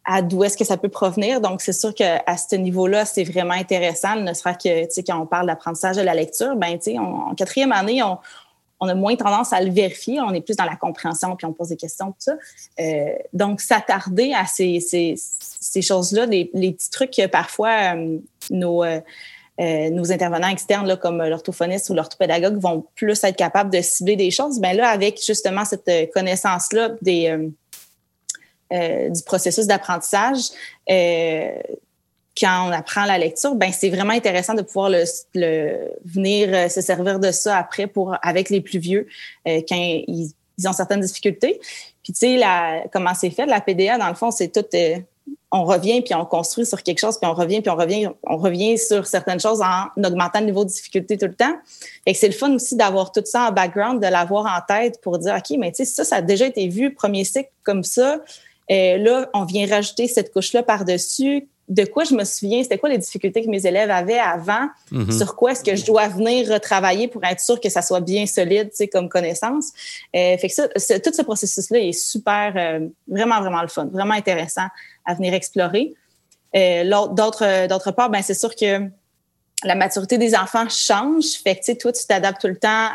à 0.05 0.21
d'où 0.21 0.45
est-ce 0.45 0.59
que 0.59 0.65
ça 0.65 0.77
peut 0.77 0.91
provenir. 0.91 1.41
Donc, 1.41 1.63
c'est 1.63 1.73
sûr 1.73 1.95
qu'à 1.95 2.23
ce 2.37 2.57
niveau-là, 2.57 3.07
c'est 3.07 3.25
vraiment 3.25 3.55
intéressant. 3.55 4.17
Ne 4.17 4.35
sera 4.35 4.53
que, 4.53 4.85
tu 4.85 4.91
sais, 4.91 5.03
quand 5.03 5.19
on 5.19 5.27
parle 5.27 5.47
d'apprentissage 5.47 5.97
de 5.97 6.03
la 6.03 6.15
lecture, 6.15 6.55
ben, 6.55 6.79
tu 6.79 6.93
sais, 6.93 6.99
en 6.99 7.35
quatrième 7.35 7.73
année, 7.73 8.03
on, 8.03 8.19
on, 8.81 8.88
a 8.88 8.94
moins 8.94 9.17
tendance 9.17 9.52
à 9.52 9.61
le 9.61 9.70
vérifier. 9.70 10.20
On 10.20 10.32
est 10.32 10.40
plus 10.40 10.56
dans 10.56 10.64
la 10.64 10.76
compréhension, 10.76 11.34
puis 11.37 11.46
on 11.46 11.52
pose 11.52 11.69
des 11.69 11.76
questions, 11.76 12.08
tout 12.08 12.17
ça. 12.19 12.37
Euh, 12.81 13.14
donc, 13.32 13.61
s'attarder 13.61 14.32
à 14.34 14.46
ces, 14.46 15.17
choses-là, 15.81 16.26
les, 16.26 16.44
petits 16.46 16.90
trucs 16.90 17.12
que 17.12 17.26
parfois 17.26 17.94
euh, 17.94 18.19
nos, 18.50 18.84
euh, 18.84 19.00
nos 19.58 20.12
intervenants 20.12 20.49
externes, 20.49 20.96
comme 20.96 21.23
l'orthophoniste 21.23 21.90
ou 21.90 21.94
l'orthopédagogue, 21.94 22.58
vont 22.58 22.84
plus 22.94 23.23
être 23.25 23.37
capables 23.37 23.70
de 23.70 23.81
cibler 23.81 24.17
des 24.17 24.31
choses. 24.31 24.61
Ben 24.61 24.76
là, 24.76 24.88
avec 24.88 25.25
justement 25.25 25.64
cette 25.64 25.90
connaissance-là 26.12 26.90
des 27.02 27.50
du 28.70 29.23
processus 29.25 29.67
d'apprentissage, 29.69 30.50
quand 32.38 32.69
on 32.69 32.73
apprend 32.73 33.05
la 33.05 33.19
lecture, 33.19 33.55
ben 33.55 33.73
c'est 33.73 33.88
vraiment 33.88 34.12
intéressant 34.12 34.55
de 34.55 34.62
pouvoir 34.62 34.91
le, 34.91 35.05
venir 36.05 36.49
euh, 36.53 36.69
se 36.69 36.81
servir 36.81 37.19
de 37.19 37.31
ça 37.31 37.56
après 37.56 37.87
pour 37.87 38.17
avec 38.23 38.50
les 38.50 38.61
plus 38.61 38.78
vieux 38.78 39.07
quand 39.45 39.76
ils, 39.76 40.33
ont 40.66 40.73
certaines 40.73 41.00
difficultés. 41.00 41.61
Puis 42.02 42.12
tu 42.12 42.19
sais 42.19 42.40
comment 42.93 43.14
c'est 43.14 43.31
fait 43.31 43.47
la 43.47 43.61
PDA 43.61 43.99
dans 43.99 44.09
le 44.09 44.14
fond 44.14 44.31
c'est 44.31 44.49
tout 44.49 44.64
on 45.52 45.64
revient 45.64 46.02
puis 46.02 46.14
on 46.14 46.25
construit 46.25 46.66
sur 46.66 46.83
quelque 46.83 46.99
chose 46.99 47.19
puis 47.19 47.31
on 47.31 47.35
revient 47.35 47.61
puis 47.61 47.71
on 47.71 47.76
revient 47.76 48.09
on 48.25 48.37
revient 48.37 48.78
sur 48.78 49.07
certaines 49.07 49.40
choses 49.40 49.61
en 49.61 49.87
augmentant 50.02 50.40
le 50.40 50.47
niveau 50.47 50.64
de 50.64 50.71
difficulté 50.71 51.19
tout 51.19 51.26
le 51.26 51.35
temps. 51.35 51.57
Et 52.05 52.14
c'est 52.14 52.28
le 52.28 52.35
fun 52.35 52.52
aussi 52.55 52.76
d'avoir 52.76 53.12
tout 53.12 53.23
ça 53.25 53.49
en 53.49 53.52
background, 53.52 54.02
de 54.02 54.09
l'avoir 54.09 54.47
en 54.47 54.61
tête 54.66 55.00
pour 55.00 55.19
dire 55.19 55.35
OK 55.37 55.57
mais 55.59 55.73
tu 55.73 55.76
sais 55.76 55.85
ça 55.85 56.05
ça 56.05 56.16
a 56.16 56.23
déjà 56.23 56.47
été 56.47 56.69
vu 56.69 56.95
premier 56.95 57.25
cycle 57.25 57.50
comme 57.62 57.85
ça 57.85 58.19
euh, 58.71 58.97
là, 58.99 59.31
on 59.33 59.45
vient 59.45 59.66
rajouter 59.66 60.09
cette 60.09 60.33
couche-là 60.33 60.62
par-dessus. 60.62 61.49
De 61.68 61.85
quoi 61.85 62.04
je 62.04 62.14
me 62.14 62.25
souviens, 62.25 62.62
c'était 62.62 62.78
quoi 62.78 62.88
les 62.88 62.99
difficultés 62.99 63.42
que 63.44 63.49
mes 63.49 63.66
élèves 63.66 63.90
avaient 63.90 64.18
avant, 64.18 64.68
mhm. 64.92 65.11
sur 65.11 65.35
quoi 65.35 65.52
est-ce 65.52 65.64
que 65.64 65.75
je 65.75 65.85
dois 65.85 66.06
venir 66.08 66.49
retravailler 66.49 67.08
pour 67.08 67.25
être 67.25 67.40
sûr 67.40 67.61
que 67.61 67.68
ça 67.68 67.82
soit 67.82 68.00
bien 68.00 68.26
solide, 68.26 68.70
tu 68.70 68.76
sais, 68.76 68.88
comme 68.88 69.08
connaissance? 69.08 69.73
Euh, 70.14 70.38
fait 70.38 70.49
que 70.49 70.54
ça, 70.54 70.68
tout 71.00 71.12
ce 71.12 71.23
processus-là 71.23 71.80
est 71.80 71.92
super, 71.92 72.52
euh, 72.56 72.87
vraiment, 73.08 73.40
vraiment 73.40 73.62
le 73.62 73.68
fun, 73.68 73.87
vraiment 73.87 74.14
intéressant 74.14 74.66
à 75.04 75.14
venir 75.14 75.35
explorer. 75.35 75.94
Euh, 76.54 76.85
d'autre, 77.11 77.66
d'autre 77.66 77.90
part, 77.90 78.11
ben 78.11 78.23
c'est 78.23 78.35
sûr 78.35 78.54
que 78.54 78.88
la 79.64 79.75
maturité 79.75 80.18
des 80.18 80.37
enfants 80.37 80.68
change. 80.68 81.32
Fait 81.42 81.54
que, 81.54 81.61
tu 81.61 81.64
sais, 81.66 81.76
toi, 81.76 81.92
tu 81.92 82.06
t'adaptes 82.06 82.40
tout 82.40 82.49
le 82.49 82.56
temps 82.56 82.90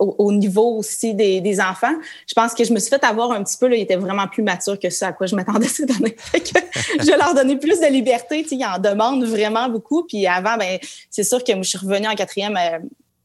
au, 0.00 0.32
niveau 0.32 0.78
aussi 0.78 1.14
des, 1.14 1.60
enfants. 1.60 1.94
Je 2.26 2.34
pense 2.34 2.54
que 2.54 2.64
je 2.64 2.72
me 2.72 2.78
suis 2.78 2.88
fait 2.88 3.04
avoir 3.04 3.32
un 3.32 3.44
petit 3.44 3.56
peu, 3.58 3.72
ils 3.76 3.82
étaient 3.82 3.96
vraiment 3.96 4.26
plus 4.26 4.42
matures 4.42 4.78
que 4.78 4.88
ça 4.88 5.08
à 5.08 5.12
quoi 5.12 5.26
je 5.26 5.36
m'attendais 5.36 5.68
cette 5.68 5.90
année. 5.90 6.16
je 6.34 7.16
leur 7.16 7.34
donnais 7.34 7.56
plus 7.56 7.78
de 7.80 7.86
liberté. 7.86 8.46
Ils 8.50 8.64
en 8.64 8.78
demandent 8.78 9.24
vraiment 9.24 9.68
beaucoup. 9.68 10.04
Puis 10.04 10.26
avant, 10.26 10.56
ben, 10.56 10.78
c'est 11.10 11.22
sûr 11.22 11.44
que 11.44 11.52
je 11.54 11.62
suis 11.62 11.78
revenue 11.78 12.08
en 12.08 12.14
quatrième 12.14 12.56
euh, 12.56 12.78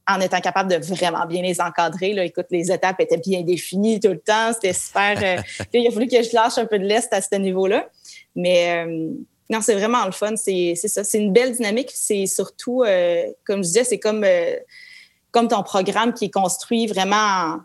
en 0.08 0.20
étant 0.20 0.42
capable 0.42 0.70
de 0.70 0.86
vraiment 0.86 1.26
bien 1.26 1.42
les 1.42 1.62
encadrer. 1.62 2.14
Là. 2.14 2.26
Écoute, 2.26 2.48
les 2.52 2.72
étapes 2.72 3.00
étaient 3.00 3.18
bien 3.18 3.42
définies 3.42 4.00
tout 4.00 4.10
le 4.10 4.20
temps. 4.20 4.52
C'était 4.54 4.74
super. 4.74 5.18
Euh, 5.24 5.42
il 5.74 5.88
a 5.88 5.92
fallu 5.92 6.08
que 6.08 6.22
je 6.22 6.34
lâche 6.34 6.58
un 6.58 6.66
peu 6.66 6.78
de 6.78 6.86
l'est 6.86 7.12
à 7.12 7.22
ce 7.22 7.36
niveau-là. 7.36 7.88
Mais, 8.36 8.86
euh, 8.86 9.10
non, 9.50 9.62
c'est 9.62 9.76
vraiment 9.76 10.06
le 10.06 10.12
fun. 10.12 10.36
C'est 10.36 10.76
ça. 10.76 11.06
C'est 11.06 11.20
une 11.20 11.32
belle 11.32 11.54
dynamique. 11.54 11.92
C'est 11.94 12.26
surtout, 12.26 12.84
comme 13.46 13.58
je 13.58 13.68
disais, 13.68 13.84
c'est 13.84 14.00
comme, 14.00 14.26
comme 15.36 15.50
ton 15.50 15.64
programme 15.64 16.14
qui 16.14 16.26
est 16.26 16.30
construit 16.30 16.88
vraiment 16.88 17.60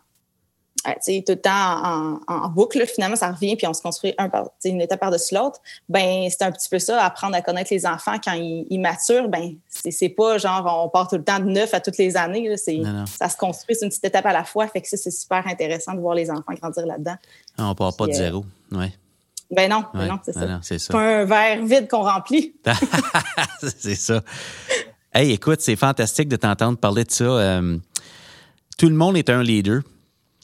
euh, 0.89 0.93
tout 1.05 1.23
le 1.29 1.37
temps 1.37 2.19
en, 2.27 2.49
boucle. 2.49 2.85
Finalement, 2.85 3.15
ça 3.15 3.31
revient 3.31 3.55
puis 3.55 3.65
on 3.69 3.73
se 3.73 3.81
construit 3.81 4.13
un 4.19 4.29
par, 4.29 4.51
une 4.65 4.81
étape 4.81 4.99
par-dessus 4.99 5.37
l'autre. 5.37 5.61
Ben, 5.89 6.27
c'est 6.29 6.43
un 6.43 6.51
petit 6.51 6.69
peu 6.69 6.81
ça, 6.81 7.01
apprendre 7.05 7.37
à 7.37 7.43
connaître 7.43 7.73
les 7.73 7.87
enfants 7.87 8.17
quand 8.25 8.33
ils, 8.33 8.81
maturent. 8.81 9.29
Ben, 9.29 9.55
c'est 9.69 10.09
pas 10.09 10.39
genre 10.39 10.85
on 10.85 10.89
part 10.89 11.07
tout 11.07 11.17
le 11.17 11.23
temps 11.23 11.39
de 11.39 11.45
neuf 11.45 11.73
à 11.73 11.79
toutes 11.79 11.97
les 11.97 12.17
années. 12.17 12.53
Ça 12.57 13.29
se 13.29 13.37
construit, 13.37 13.77
c'est 13.77 13.85
une 13.85 13.91
petite 13.91 14.05
étape 14.05 14.27
à 14.27 14.33
la 14.33 14.43
fois. 14.43 14.67
Fait 14.67 14.81
que 14.81 14.89
c'est 14.89 15.11
super 15.13 15.47
intéressant 15.47 15.95
de 15.95 16.01
voir 16.01 16.17
les 16.17 16.29
enfants 16.29 16.55
grandir 16.61 16.87
là-dedans. 16.87 17.17
Ah, 17.57 17.71
on 17.71 17.75
part 17.77 17.95
pas 17.95 18.09
de 18.09 18.13
zéro. 18.13 18.45
Ouais. 18.73 18.93
Ben 19.49 19.71
non, 19.71 19.85
ben 19.95 20.07
non, 20.07 20.19
c'est 20.25 20.35
ben 20.35 20.61
ça. 20.61 20.79
C'est 20.79 20.93
pas 20.93 21.21
un 21.21 21.25
verre 21.25 21.65
vide 21.65 21.89
qu'on 21.89 22.03
remplit. 22.03 22.57
c'est 23.61 23.95
ça. 23.95 24.23
Hey, 25.13 25.33
écoute, 25.33 25.61
c'est 25.61 25.75
fantastique 25.75 26.29
de 26.29 26.37
t'entendre 26.37 26.79
parler 26.79 27.03
de 27.03 27.11
ça. 27.11 27.25
Euh, 27.25 27.79
tout 28.79 28.89
le 28.89 28.95
monde 28.95 29.17
est 29.17 29.29
un 29.29 29.43
leader. 29.43 29.83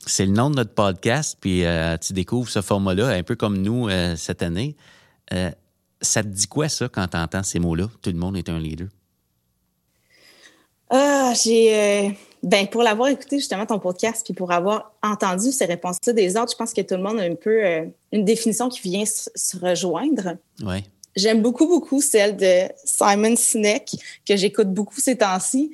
C'est 0.07 0.27
le 0.27 0.33
nom 0.33 0.51
de 0.51 0.57
notre 0.57 0.75
podcast, 0.75 1.39
puis 1.41 1.65
euh, 1.65 1.97
tu 1.99 2.13
découvres 2.13 2.49
ce 2.49 2.61
format-là, 2.61 3.09
un 3.09 3.23
peu 3.23 3.37
comme 3.37 3.59
nous 3.59 3.89
euh, 3.89 4.17
cette 4.17 4.43
année. 4.43 4.77
ça 6.01 6.23
te 6.23 6.29
dit 6.29 6.47
quoi, 6.49 6.69
ça, 6.69 6.89
quand 6.89 7.07
tu 7.07 7.17
entends 7.17 7.43
ces 7.45 7.61
mots-là? 7.61 7.89
Tout 8.03 8.11
le 8.11 8.19
monde 8.19 8.37
est 8.37 8.49
un 8.49 8.59
leader. 8.59 8.89
Ah, 10.91 11.33
j'ai 11.43 12.17
ben, 12.47 12.69
pour 12.69 12.85
l'avoir 12.85 13.09
écouté 13.09 13.39
justement 13.39 13.67
ton 13.67 13.81
podcast, 13.81 14.23
puis 14.25 14.33
pour 14.33 14.53
avoir 14.53 14.93
entendu 15.03 15.51
ces 15.51 15.65
réponses-là 15.65 16.13
des 16.13 16.37
autres, 16.37 16.53
je 16.53 16.57
pense 16.57 16.73
que 16.73 16.81
tout 16.81 16.95
le 16.95 17.03
monde 17.03 17.19
a 17.19 17.25
un 17.25 17.35
peu 17.35 17.65
euh, 17.65 17.87
une 18.13 18.25
définition 18.25 18.69
qui 18.69 18.81
vient 18.83 19.05
se 19.05 19.57
rejoindre. 19.59 20.37
Ouais. 20.63 20.85
J'aime 21.17 21.41
beaucoup, 21.41 21.67
beaucoup 21.67 22.01
celle 22.01 22.37
de 22.37 22.69
Simon 22.85 23.35
Sinek, 23.37 23.91
que 24.29 24.37
j'écoute 24.37 24.69
beaucoup 24.73 25.01
ces 25.01 25.17
temps-ci, 25.17 25.73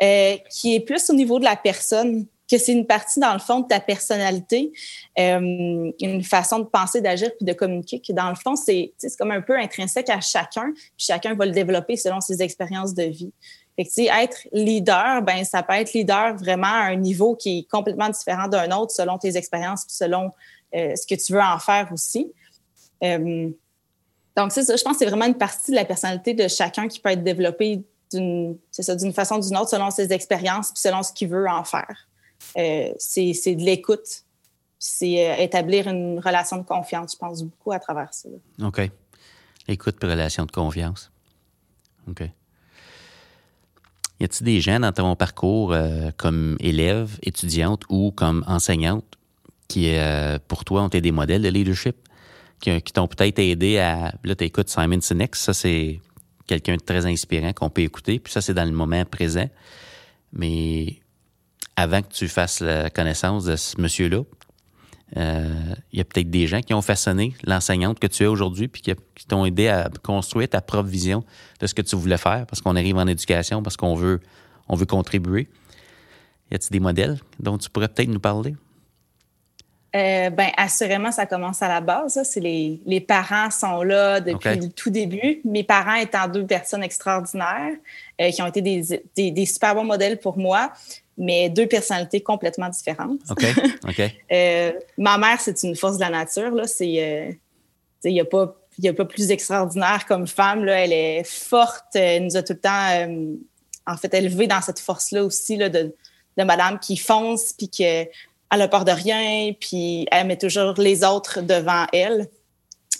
euh, 0.00 0.36
qui 0.50 0.74
est 0.76 0.80
plus 0.80 1.10
au 1.10 1.14
niveau 1.14 1.38
de 1.38 1.44
la 1.44 1.56
personne, 1.56 2.26
que 2.50 2.58
c'est 2.58 2.72
une 2.72 2.86
partie, 2.86 3.18
dans 3.20 3.32
le 3.32 3.38
fond, 3.38 3.60
de 3.60 3.66
ta 3.66 3.80
personnalité, 3.80 4.72
euh, 5.18 5.90
une 6.00 6.22
façon 6.22 6.60
de 6.60 6.64
penser, 6.64 7.00
d'agir 7.00 7.30
puis 7.36 7.44
de 7.44 7.52
communiquer, 7.54 8.00
que 8.00 8.12
dans 8.12 8.28
le 8.28 8.36
fond, 8.36 8.54
c'est 8.54 8.92
comme 9.18 9.32
un 9.32 9.40
peu 9.40 9.58
intrinsèque 9.58 10.10
à 10.10 10.20
chacun, 10.20 10.72
puis 10.72 11.06
chacun 11.06 11.34
va 11.34 11.46
le 11.46 11.52
développer 11.52 11.96
selon 11.96 12.20
ses 12.20 12.42
expériences 12.42 12.94
de 12.94 13.04
vie. 13.04 13.32
Fait 13.76 13.84
que, 13.84 14.22
être 14.22 14.46
leader, 14.52 15.22
ben 15.22 15.44
ça 15.44 15.62
peut 15.62 15.72
être 15.74 15.92
leader 15.94 16.36
vraiment 16.36 16.68
à 16.68 16.90
un 16.90 16.96
niveau 16.96 17.34
qui 17.34 17.58
est 17.58 17.68
complètement 17.68 18.08
différent 18.08 18.46
d'un 18.46 18.70
autre 18.70 18.92
selon 18.92 19.18
tes 19.18 19.36
expériences, 19.36 19.84
selon 19.88 20.30
euh, 20.76 20.94
ce 20.94 21.06
que 21.06 21.20
tu 21.20 21.32
veux 21.32 21.40
en 21.40 21.58
faire 21.58 21.88
aussi. 21.92 22.32
Euh, 23.02 23.50
donc, 24.36 24.52
c'est 24.52 24.64
ça. 24.64 24.76
Je 24.76 24.82
pense 24.82 24.94
que 24.94 24.98
c'est 25.00 25.06
vraiment 25.06 25.26
une 25.26 25.36
partie 25.36 25.70
de 25.70 25.76
la 25.76 25.84
personnalité 25.84 26.34
de 26.34 26.48
chacun 26.48 26.88
qui 26.88 27.00
peut 27.00 27.10
être 27.10 27.22
développée 27.22 27.84
d'une, 28.12 28.56
d'une 28.96 29.12
façon 29.12 29.36
ou 29.36 29.40
d'une 29.40 29.56
autre 29.56 29.70
selon 29.70 29.90
ses 29.90 30.12
expériences 30.12 30.72
puis 30.72 30.80
selon 30.80 31.02
ce 31.02 31.12
qu'il 31.12 31.28
veut 31.28 31.48
en 31.48 31.64
faire. 31.64 32.08
Euh, 32.56 32.92
c'est, 32.98 33.54
de 33.54 33.62
l'écoute. 33.62 34.24
C'est 34.78 35.42
établir 35.42 35.88
une 35.88 36.18
relation 36.18 36.58
de 36.58 36.62
confiance, 36.62 37.12
je 37.12 37.18
pense, 37.18 37.42
beaucoup 37.42 37.72
à 37.72 37.78
travers 37.78 38.12
ça. 38.12 38.28
OK. 38.62 38.90
Écoute 39.66 39.96
puis 39.98 40.10
relation 40.10 40.44
de 40.44 40.50
confiance. 40.50 41.10
OK. 42.08 42.28
Y 44.20 44.24
a-t-il 44.24 44.44
des 44.44 44.60
gens 44.60 44.80
dans 44.80 44.92
ton 44.92 45.16
parcours 45.16 45.72
euh, 45.72 46.10
comme 46.16 46.56
élève, 46.60 47.18
étudiante 47.22 47.82
ou 47.88 48.12
comme 48.12 48.44
enseignante 48.46 49.18
qui, 49.68 49.96
euh, 49.96 50.38
pour 50.46 50.64
toi, 50.64 50.82
ont 50.82 50.88
été 50.88 51.00
des 51.00 51.10
modèles 51.10 51.42
de 51.42 51.48
leadership, 51.48 51.96
qui, 52.64 52.92
t'ont 52.92 53.08
peut-être 53.08 53.38
aidé 53.38 53.78
à. 53.78 54.14
Là, 54.24 54.34
tu 54.34 54.44
écoutes 54.44 54.68
Simon 54.68 55.00
Sinek, 55.00 55.36
ça, 55.36 55.52
c'est 55.52 56.00
quelqu'un 56.46 56.76
de 56.76 56.80
très 56.80 57.06
inspirant 57.06 57.52
qu'on 57.52 57.70
peut 57.70 57.82
écouter, 57.82 58.18
puis 58.18 58.32
ça, 58.32 58.40
c'est 58.40 58.54
dans 58.54 58.64
le 58.64 58.72
moment 58.72 59.04
présent. 59.04 59.48
Mais 60.32 61.00
avant 61.76 62.02
que 62.02 62.12
tu 62.12 62.28
fasses 62.28 62.60
la 62.60 62.90
connaissance 62.90 63.44
de 63.44 63.56
ce 63.56 63.80
monsieur-là, 63.80 64.22
euh, 65.16 65.74
il 65.92 65.98
y 65.98 66.00
a 66.00 66.04
peut-être 66.04 66.30
des 66.30 66.46
gens 66.46 66.60
qui 66.60 66.74
ont 66.74 66.82
façonné 66.82 67.34
l'enseignante 67.44 68.00
que 68.00 68.06
tu 68.06 68.24
es 68.24 68.26
aujourd'hui, 68.26 68.68
puis 68.68 68.82
qui, 68.82 68.94
t'ont 69.28 69.44
aidé 69.44 69.68
à 69.68 69.88
construire 70.02 70.48
ta 70.48 70.60
propre 70.60 70.88
vision 70.88 71.24
de 71.60 71.66
ce 71.66 71.74
que 71.74 71.82
tu 71.82 71.96
voulais 71.96 72.18
faire, 72.18 72.46
parce 72.46 72.60
qu'on 72.60 72.76
arrive 72.76 72.96
en 72.96 73.06
éducation, 73.06 73.62
parce 73.62 73.76
qu'on 73.76 73.94
veut, 73.94 74.20
on 74.68 74.74
veut 74.74 74.86
contribuer. 74.86 75.48
Y 76.50 76.54
a-t-il 76.54 76.72
des 76.72 76.80
modèles 76.80 77.18
dont 77.40 77.58
tu 77.58 77.70
pourrais 77.70 77.88
peut-être 77.88 78.08
nous 78.08 78.20
parler? 78.20 78.54
Euh, 79.94 80.28
ben, 80.30 80.50
assurément, 80.56 81.12
ça 81.12 81.24
commence 81.24 81.62
à 81.62 81.68
la 81.68 81.80
base. 81.80 82.20
C'est 82.24 82.40
les, 82.40 82.80
les, 82.84 83.00
parents 83.00 83.50
sont 83.52 83.82
là 83.82 84.20
depuis 84.20 84.56
le 84.56 84.68
tout 84.68 84.90
début. 84.90 85.40
Mes 85.44 85.62
parents 85.62 85.94
étant 85.94 86.26
deux 86.26 86.44
personnes 86.44 86.82
extraordinaires 86.82 87.74
euh, 88.20 88.30
qui 88.30 88.42
ont 88.42 88.46
été 88.48 88.60
des, 88.60 89.02
des, 89.14 89.30
des, 89.30 89.46
super 89.46 89.74
bons 89.76 89.84
modèles 89.84 90.18
pour 90.18 90.36
moi 90.36 90.72
mais 91.16 91.48
deux 91.48 91.68
personnalités 91.68 92.20
complètement 92.20 92.68
différentes. 92.68 93.20
OK. 93.30 93.44
OK. 93.88 94.02
euh, 94.32 94.72
ma 94.98 95.16
mère, 95.16 95.40
c'est 95.40 95.62
une 95.62 95.76
force 95.76 95.94
de 95.94 96.00
la 96.00 96.10
nature. 96.10 96.50
Là. 96.50 96.66
C'est, 96.66 96.96
euh, 96.98 97.32
il 98.02 98.14
n'y 98.14 98.20
a, 98.20 98.24
pas, 98.24 98.56
a 98.84 98.92
pas 98.92 99.04
plus 99.04 99.30
extraordinaire 99.30 100.06
comme 100.06 100.26
femme. 100.26 100.64
Là. 100.64 100.80
Elle 100.84 100.92
est 100.92 101.22
forte. 101.22 101.94
Elle 101.94 102.24
nous 102.24 102.36
a 102.36 102.42
tout 102.42 102.54
le 102.54 102.58
temps, 102.58 103.46
en 103.86 103.96
fait, 103.96 104.12
élevée 104.12 104.48
dans 104.48 104.60
cette 104.60 104.80
force-là 104.80 105.24
aussi 105.24 105.56
là, 105.56 105.68
de, 105.68 105.94
de 106.36 106.42
madame 106.42 106.80
qui 106.80 106.96
fonce, 106.96 107.52
puis 107.52 107.68
qu'elle 108.54 108.62
a 108.62 108.68
peur 108.68 108.84
de 108.84 108.92
rien, 108.92 109.52
puis 109.58 110.06
elle 110.10 110.26
met 110.26 110.38
toujours 110.38 110.74
les 110.78 111.04
autres 111.04 111.40
devant 111.40 111.86
elle. 111.92 112.28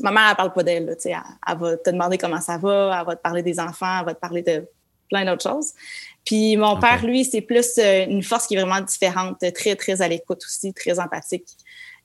Ma 0.01 0.11
mère, 0.11 0.29
elle 0.31 0.37
parle 0.37 0.53
pas 0.53 0.63
d'elle. 0.63 0.97
Elle, 1.05 1.17
elle 1.47 1.59
va 1.59 1.77
te 1.77 1.91
demander 1.91 2.19
comment 2.19 2.41
ça 2.41 2.59
va, 2.59 2.99
elle 2.99 3.07
va 3.07 3.17
te 3.17 3.23
parler 3.23 3.43
des 3.43 3.61
enfants, 3.61 4.01
elle 4.01 4.07
va 4.07 4.15
te 4.15 4.21
parler 4.21 4.43
de 4.43 4.67
plein 5.09 5.25
d'autres 5.25 5.49
choses. 5.49 5.73
Puis 6.25 6.57
mon 6.57 6.79
père, 6.79 7.05
lui, 7.05 7.25
c'est 7.25 7.43
plus 7.43 7.79
euh, 7.79 8.07
une 8.07 8.23
force 8.23 8.47
qui 8.47 8.55
est 8.55 8.61
vraiment 8.61 8.81
différente, 8.81 9.39
très, 9.55 9.77
très 9.77 10.03
à 10.03 10.09
l'écoute 10.09 10.43
aussi, 10.45 10.73
très 10.73 10.99
empathique. 10.99 11.47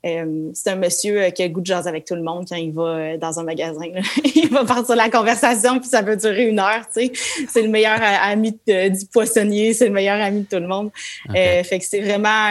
Euh, 0.05 0.49
c'est 0.53 0.69
un 0.69 0.75
monsieur 0.75 1.23
euh, 1.23 1.29
qui 1.29 1.43
a 1.43 1.47
le 1.47 1.53
goût 1.53 1.59
de 1.59 1.65
jaser 1.65 1.89
avec 1.89 2.05
tout 2.05 2.15
le 2.15 2.21
monde 2.21 2.45
quand 2.47 2.55
il 2.55 2.71
va 2.71 3.17
dans 3.17 3.39
un 3.39 3.43
magasin. 3.43 3.81
il 4.35 4.49
va 4.49 4.63
partir 4.63 4.95
la 4.95 5.09
conversation, 5.09 5.79
puis 5.79 5.89
ça 5.89 6.03
peut 6.03 6.15
durer 6.15 6.47
une 6.47 6.59
heure, 6.59 6.85
tu 6.93 7.07
sais. 7.07 7.11
C'est 7.49 7.61
le 7.61 7.69
meilleur 7.69 7.99
ami 8.01 8.57
du 8.67 9.05
poissonnier, 9.11 9.73
c'est 9.73 9.87
le 9.87 9.93
meilleur 9.93 10.21
ami 10.21 10.41
de 10.41 10.47
tout 10.47 10.61
le 10.61 10.67
monde. 10.67 10.91
fait 11.33 11.79
que 11.79 11.85
c'est 11.85 12.01
vraiment, 12.01 12.49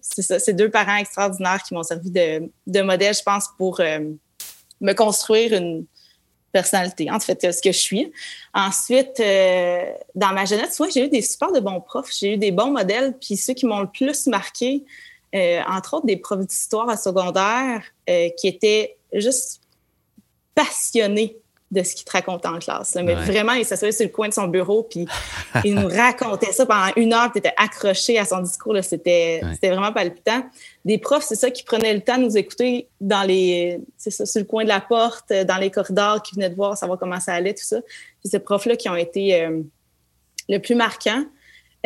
c'est 0.00 0.22
ça, 0.22 0.38
c'est 0.38 0.52
deux 0.52 0.70
parents 0.70 0.96
extraordinaires 0.96 1.62
qui 1.66 1.74
m'ont 1.74 1.82
servi 1.82 2.10
de, 2.10 2.50
de 2.66 2.82
modèle, 2.82 3.14
je 3.14 3.22
pense, 3.22 3.48
pour 3.56 3.80
me 4.80 4.92
construire 4.92 5.54
une, 5.54 5.86
personnalité, 6.52 7.10
en 7.10 7.20
fait, 7.20 7.52
ce 7.52 7.62
que 7.62 7.72
je 7.72 7.78
suis. 7.78 8.12
Ensuite, 8.54 9.20
euh, 9.20 9.92
dans 10.14 10.32
ma 10.32 10.44
jeunesse, 10.44 10.78
ouais, 10.80 10.88
j'ai 10.92 11.06
eu 11.06 11.08
des 11.08 11.22
super 11.22 11.52
de 11.52 11.60
bons 11.60 11.80
profs, 11.80 12.10
j'ai 12.18 12.34
eu 12.34 12.36
des 12.36 12.50
bons 12.50 12.70
modèles, 12.70 13.14
puis 13.20 13.36
ceux 13.36 13.54
qui 13.54 13.66
m'ont 13.66 13.80
le 13.80 13.88
plus 13.88 14.26
marqué, 14.26 14.84
euh, 15.34 15.60
entre 15.68 15.94
autres 15.94 16.06
des 16.06 16.16
profs 16.16 16.46
d'histoire 16.46 16.88
à 16.88 16.96
secondaire, 16.96 17.82
euh, 18.08 18.28
qui 18.36 18.48
étaient 18.48 18.96
juste 19.12 19.60
passionnés 20.54 21.36
de 21.70 21.84
ce 21.84 21.94
qu'il 21.94 22.04
te 22.04 22.10
racontait 22.10 22.48
en 22.48 22.58
classe. 22.58 22.96
Mais 22.96 23.14
vraiment, 23.14 23.52
il 23.52 23.64
s'assoyait 23.64 23.92
sur 23.92 24.04
le 24.04 24.10
coin 24.10 24.28
de 24.28 24.34
son 24.34 24.48
bureau, 24.48 24.82
puis 24.82 25.06
il 25.64 25.76
nous 25.76 25.86
racontait 25.86 26.52
ça 26.52 26.66
pendant 26.66 26.92
une 26.96 27.12
heure, 27.12 27.30
tu 27.30 27.38
étais 27.38 27.52
accroché 27.56 28.18
à 28.18 28.24
son 28.24 28.40
discours. 28.40 28.76
C'était 28.82 29.40
vraiment 29.62 29.92
palpitant. 29.92 30.44
Des 30.84 30.98
profs, 30.98 31.24
c'est 31.24 31.36
ça, 31.36 31.50
qui 31.50 31.62
prenaient 31.62 31.94
le 31.94 32.00
temps 32.00 32.18
de 32.18 32.24
nous 32.24 32.36
écouter 32.36 32.88
dans 33.00 33.22
les, 33.22 33.80
c'est 33.96 34.10
ça, 34.10 34.26
sur 34.26 34.40
le 34.40 34.46
coin 34.46 34.64
de 34.64 34.68
la 34.68 34.80
porte, 34.80 35.32
dans 35.32 35.58
les 35.58 35.70
corridors, 35.70 36.22
qui 36.22 36.34
venaient 36.34 36.50
de 36.50 36.56
voir, 36.56 36.76
savoir 36.76 36.98
comment 36.98 37.20
ça 37.20 37.34
allait, 37.34 37.54
tout 37.54 37.64
ça. 37.64 37.78
C'est 38.24 38.32
ces 38.32 38.40
profs-là 38.40 38.74
qui 38.74 38.88
ont 38.88 38.96
été 38.96 39.40
euh, 39.40 39.60
le 40.48 40.58
plus 40.58 40.74
marquants. 40.74 41.24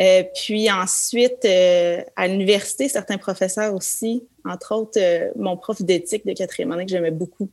Euh, 0.01 0.23
puis 0.35 0.69
ensuite, 0.69 1.45
euh, 1.45 2.01
à 2.15 2.27
l'université, 2.27 2.89
certains 2.89 3.17
professeurs 3.17 3.73
aussi, 3.73 4.27
entre 4.43 4.75
autres, 4.75 4.99
mon 5.37 5.57
prof 5.57 5.81
d'éthique 5.81 6.25
de 6.25 6.33
quatrième 6.33 6.71
année 6.71 6.85
que 6.85 6.91
j'aimais 6.91 7.11
beaucoup 7.11 7.49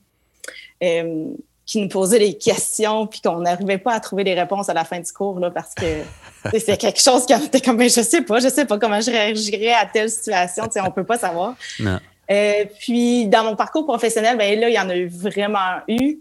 qui 1.65 1.81
nous 1.81 1.89
posait 1.89 2.19
des 2.19 2.35
questions 2.35 3.07
puis 3.07 3.21
qu'on 3.21 3.41
n'arrivait 3.41 3.79
pas 3.79 3.95
à 3.95 4.01
trouver 4.01 4.25
des 4.25 4.35
réponses 4.35 4.69
à 4.69 4.75
la 4.75 4.85
fin 4.85 4.99
du 5.01 5.13
cours 5.13 5.39
là, 5.39 5.51
parce 5.51 5.75
que 5.75 5.87
c'est 6.59 6.77
quelque 6.77 7.01
chose 7.01 7.25
qui 7.25 7.33
était 7.33 7.61
comme 7.61 7.77
ben, 7.77 7.89
je 7.89 8.03
sais 8.03 8.23
pas, 8.23 8.41
je 8.41 8.49
sais 8.49 8.65
pas 8.65 8.79
comment 8.79 9.01
je 9.01 9.11
réagirais 9.11 9.73
à 9.73 9.87
telle 9.87 10.11
situation, 10.11 10.65
tu 10.65 10.73
sais, 10.73 10.81
on 10.81 10.91
peut 10.91 11.05
pas 11.05 11.19
savoir. 11.19 11.55
Euh, 12.31 12.65
puis 12.81 13.27
dans 13.27 13.45
mon 13.45 13.57
parcours 13.57 13.85
professionnel, 13.85 14.37
ben 14.37 14.59
là, 14.59 14.69
il 14.69 14.75
y 14.75 14.79
en 14.79 14.89
a 14.89 14.97
eu 14.97 15.07
vraiment 15.07 15.81
eu. 15.89 16.19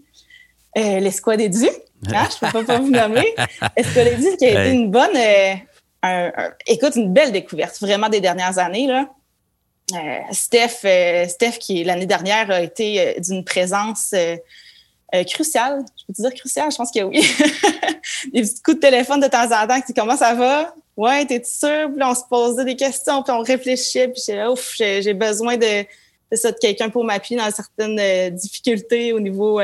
Euh, 0.78 1.00
l'escouade 1.02 1.42
édu, 1.42 1.68
hein, 2.14 2.28
je 2.32 2.48
peux 2.48 2.64
pas, 2.64 2.78
vous 2.80 2.90
nommer. 2.90 3.36
L'escouade 3.78 4.08
édu 4.08 4.38
qui 4.38 4.46
a 4.46 4.52
été 4.52 4.72
une 4.72 4.90
bonne, 4.90 5.18
euh, 6.06 6.32
écoute, 6.66 6.96
une 6.96 7.14
belle 7.14 7.32
découverte 7.32 7.80
vraiment 7.80 8.10
des 8.10 8.22
dernières 8.22 8.58
années 8.58 8.88
là. 8.88 9.10
Euh, 9.94 10.20
Steph, 10.32 11.28
Steph 11.28 11.58
qui 11.60 11.84
l'année 11.84 12.06
dernière 12.06 12.50
a 12.50 12.62
été 12.62 13.16
d'une 13.20 13.44
présence 13.44 14.14
euh, 15.14 15.24
crucial. 15.26 15.84
Je 16.00 16.06
peux 16.06 16.14
te 16.14 16.22
dire 16.22 16.34
crucial? 16.34 16.72
Je 16.72 16.78
pense 16.78 16.92
que 16.92 17.04
oui. 17.04 17.20
des 18.34 18.42
petits 18.42 18.62
coups 18.62 18.78
de 18.78 18.82
téléphone 18.82 19.20
de 19.20 19.28
temps 19.28 19.44
en 19.44 19.68
temps. 19.68 19.80
Comment 19.96 20.16
ça 20.16 20.34
va? 20.34 20.74
Ouais, 20.96 21.26
t'es 21.26 21.44
sûr? 21.44 21.90
Puis 21.94 22.04
on 22.04 22.16
se 22.16 22.22
posait 22.30 22.64
des 22.64 22.76
questions, 22.76 23.22
puis 23.22 23.34
on 23.34 23.42
réfléchissait, 23.42 24.08
puis 24.08 24.22
j'ai 24.26 24.46
ouf, 24.46 24.76
j'ai 24.78 25.14
besoin 25.14 25.58
de 25.58 25.86
ça, 26.34 26.52
de 26.52 26.58
quelqu'un 26.58 26.90
pour 26.90 27.04
m'appuyer 27.04 27.40
dans 27.40 27.52
certaines 27.52 28.30
difficultés 28.30 29.12
au 29.12 29.20
niveau, 29.20 29.60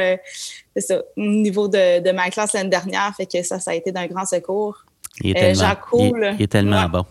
ça, 0.75 1.01
au 1.15 1.21
niveau 1.21 1.69
de, 1.69 2.01
de 2.01 2.11
ma 2.11 2.29
classe 2.29 2.51
l'année 2.53 2.69
dernière. 2.69 3.13
Fait 3.15 3.25
que 3.25 3.41
ça, 3.43 3.59
ça 3.59 3.71
a 3.71 3.73
été 3.75 3.93
d'un 3.93 4.07
grand 4.07 4.25
secours. 4.25 4.86
Il 5.21 5.31
est 5.31 5.33
tellement, 5.33 5.75
il, 6.37 6.41
est 6.41 6.47
tellement 6.47 6.89
bon. 6.89 7.05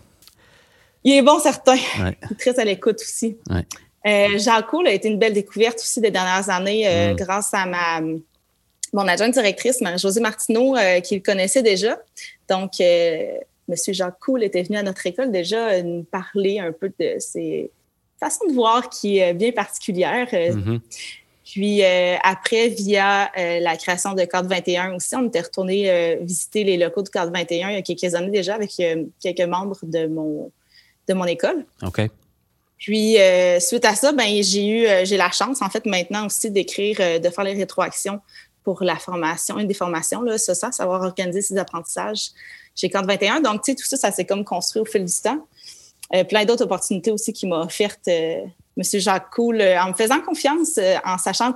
Il 1.03 1.13
est 1.13 1.21
bon, 1.21 1.39
certain. 1.39 1.75
Il 1.97 2.07
est 2.31 2.39
très 2.39 2.59
à 2.59 2.65
l'écoute 2.65 2.99
aussi. 3.01 3.37
Euh, 4.05 4.37
Jacques 4.37 4.67
Cool 4.67 4.87
a 4.87 4.91
été 4.91 5.09
une 5.09 5.19
belle 5.19 5.33
découverte 5.33 5.77
aussi 5.79 5.99
des 5.99 6.11
dernières 6.11 6.49
années 6.49 6.87
euh, 6.87 7.13
mm. 7.13 7.15
grâce 7.15 7.53
à 7.53 7.65
ma 7.65 8.01
mon 8.93 9.05
adjointe 9.05 9.33
directrice, 9.33 9.83
José 9.97 10.21
Martineau, 10.21 10.77
euh, 10.77 11.01
qui 11.01 11.15
le 11.15 11.21
connaissait 11.21 11.61
déjà. 11.61 11.99
Donc, 12.49 12.71
Monsieur 13.67 13.91
Jacques 13.91 14.19
Cool 14.21 14.43
était 14.43 14.63
venu 14.63 14.77
à 14.77 14.83
notre 14.83 15.05
école 15.05 15.29
déjà 15.29 15.83
nous 15.83 16.03
parler 16.03 16.59
un 16.59 16.71
peu 16.71 16.89
de 16.97 17.15
ses 17.19 17.69
façons 18.17 18.47
de 18.47 18.53
voir 18.53 18.89
qui 18.89 19.17
est 19.19 19.33
bien 19.33 19.51
particulière. 19.51 20.27
Mm-hmm. 20.31 20.79
Puis 21.49 21.81
après, 21.83 22.67
via 22.67 23.31
la 23.35 23.77
création 23.77 24.13
de 24.13 24.25
Cadre 24.25 24.49
21 24.49 24.95
aussi, 24.95 25.15
on 25.15 25.27
était 25.27 25.41
retourné 25.41 26.17
visiter 26.21 26.65
les 26.65 26.75
locaux 26.75 27.03
du 27.03 27.09
Cadre 27.09 27.31
21 27.31 27.69
il 27.69 27.75
y 27.75 27.77
a 27.77 27.81
quelques 27.81 28.15
années 28.15 28.31
déjà 28.31 28.55
avec 28.55 28.71
quelques 29.21 29.47
membres 29.47 29.77
de 29.83 30.07
mon 30.07 30.51
de 31.07 31.13
mon 31.13 31.25
école. 31.25 31.65
OK. 31.83 32.01
Puis, 32.77 33.19
euh, 33.19 33.59
suite 33.59 33.85
à 33.85 33.95
ça, 33.95 34.11
ben, 34.11 34.41
j'ai 34.43 34.67
eu, 34.67 34.85
euh, 34.85 35.03
j'ai 35.03 35.17
la 35.17 35.31
chance, 35.31 35.61
en 35.61 35.69
fait, 35.69 35.85
maintenant 35.85 36.27
aussi 36.27 36.51
d'écrire, 36.51 36.97
euh, 36.99 37.19
de 37.19 37.29
faire 37.29 37.43
les 37.43 37.53
rétroactions 37.53 38.21
pour 38.63 38.83
la 38.83 38.97
formation, 38.97 39.57
une 39.57 39.67
des 39.67 39.73
formations, 39.73 40.21
là, 40.21 40.37
ça, 40.37 40.53
ça, 40.53 40.71
savoir 40.71 41.01
organiser 41.01 41.41
ses 41.41 41.57
apprentissages 41.57 42.29
chez 42.75 42.89
Camp 42.89 43.05
21. 43.05 43.41
Donc, 43.41 43.63
tu 43.63 43.71
sais, 43.71 43.75
tout 43.75 43.85
ça, 43.85 43.97
ça 43.97 44.11
s'est 44.11 44.25
comme 44.25 44.43
construit 44.43 44.81
au 44.81 44.85
fil 44.85 45.05
du 45.05 45.21
temps. 45.23 45.47
plein 46.29 46.45
d'autres 46.45 46.63
opportunités 46.63 47.11
aussi 47.11 47.33
qui 47.33 47.47
m'a 47.47 47.61
offertes 47.61 48.09
M. 48.77 48.99
Jacques 48.99 49.29
Cool 49.31 49.61
en 49.61 49.89
me 49.89 49.93
faisant 49.93 50.21
confiance, 50.21 50.79
en 51.03 51.17
sachant 51.17 51.53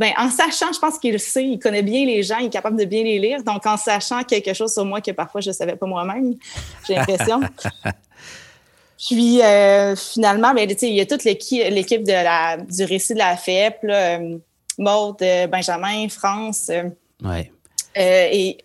ben, 0.00 0.14
en 0.16 0.30
sachant, 0.30 0.72
je 0.72 0.78
pense 0.78 0.98
qu'il 0.98 1.12
le 1.12 1.18
sait, 1.18 1.44
il 1.44 1.58
connaît 1.58 1.82
bien 1.82 2.06
les 2.06 2.22
gens, 2.22 2.38
il 2.38 2.46
est 2.46 2.50
capable 2.50 2.78
de 2.78 2.86
bien 2.86 3.02
les 3.02 3.18
lire. 3.18 3.44
Donc, 3.44 3.66
en 3.66 3.76
sachant 3.76 4.22
quelque 4.22 4.54
chose 4.54 4.72
sur 4.72 4.82
moi 4.86 5.02
que 5.02 5.10
parfois 5.10 5.42
je 5.42 5.50
ne 5.50 5.54
savais 5.54 5.76
pas 5.76 5.84
moi-même, 5.84 6.36
j'ai 6.88 6.94
l'impression. 6.94 7.42
Puis 9.10 9.42
euh, 9.42 9.94
finalement, 9.94 10.54
ben, 10.54 10.66
il 10.70 10.94
y 10.94 11.00
a 11.02 11.06
toute 11.06 11.24
l'équipe 11.24 12.02
de 12.02 12.12
la, 12.12 12.56
du 12.56 12.84
récit 12.84 13.12
de 13.12 13.18
la 13.18 13.36
FEP, 13.36 13.82
là, 13.82 14.18
euh, 14.18 14.38
Maud, 14.78 15.16
euh, 15.20 15.46
Benjamin, 15.48 16.08
France. 16.08 16.70
ouais. 17.22 17.52
et 17.94 18.56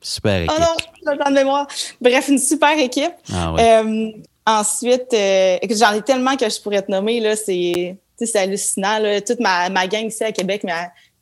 Super 0.00 0.42
équipe. 0.42 0.56
Oh 0.56 0.62
non, 1.04 1.14
de 1.30 1.34
mémoire. 1.34 1.66
Bref, 2.00 2.28
une 2.28 2.38
super 2.38 2.78
équipe. 2.78 3.10
Ah, 3.32 3.52
ouais. 3.52 4.14
Ensuite, 4.48 5.10
j'en 5.12 5.92
ai 5.92 6.02
tellement 6.02 6.36
que 6.36 6.48
je 6.48 6.60
pourrais 6.60 6.82
te 6.82 6.90
nommer, 6.90 7.20
là, 7.20 7.36
c'est 7.36 7.96
hallucinant. 8.34 8.98
Là. 8.98 9.20
Toute 9.20 9.40
ma, 9.40 9.68
ma 9.68 9.86
gang 9.86 10.06
ici 10.06 10.24
à 10.24 10.32
Québec, 10.32 10.62
mais 10.64 10.72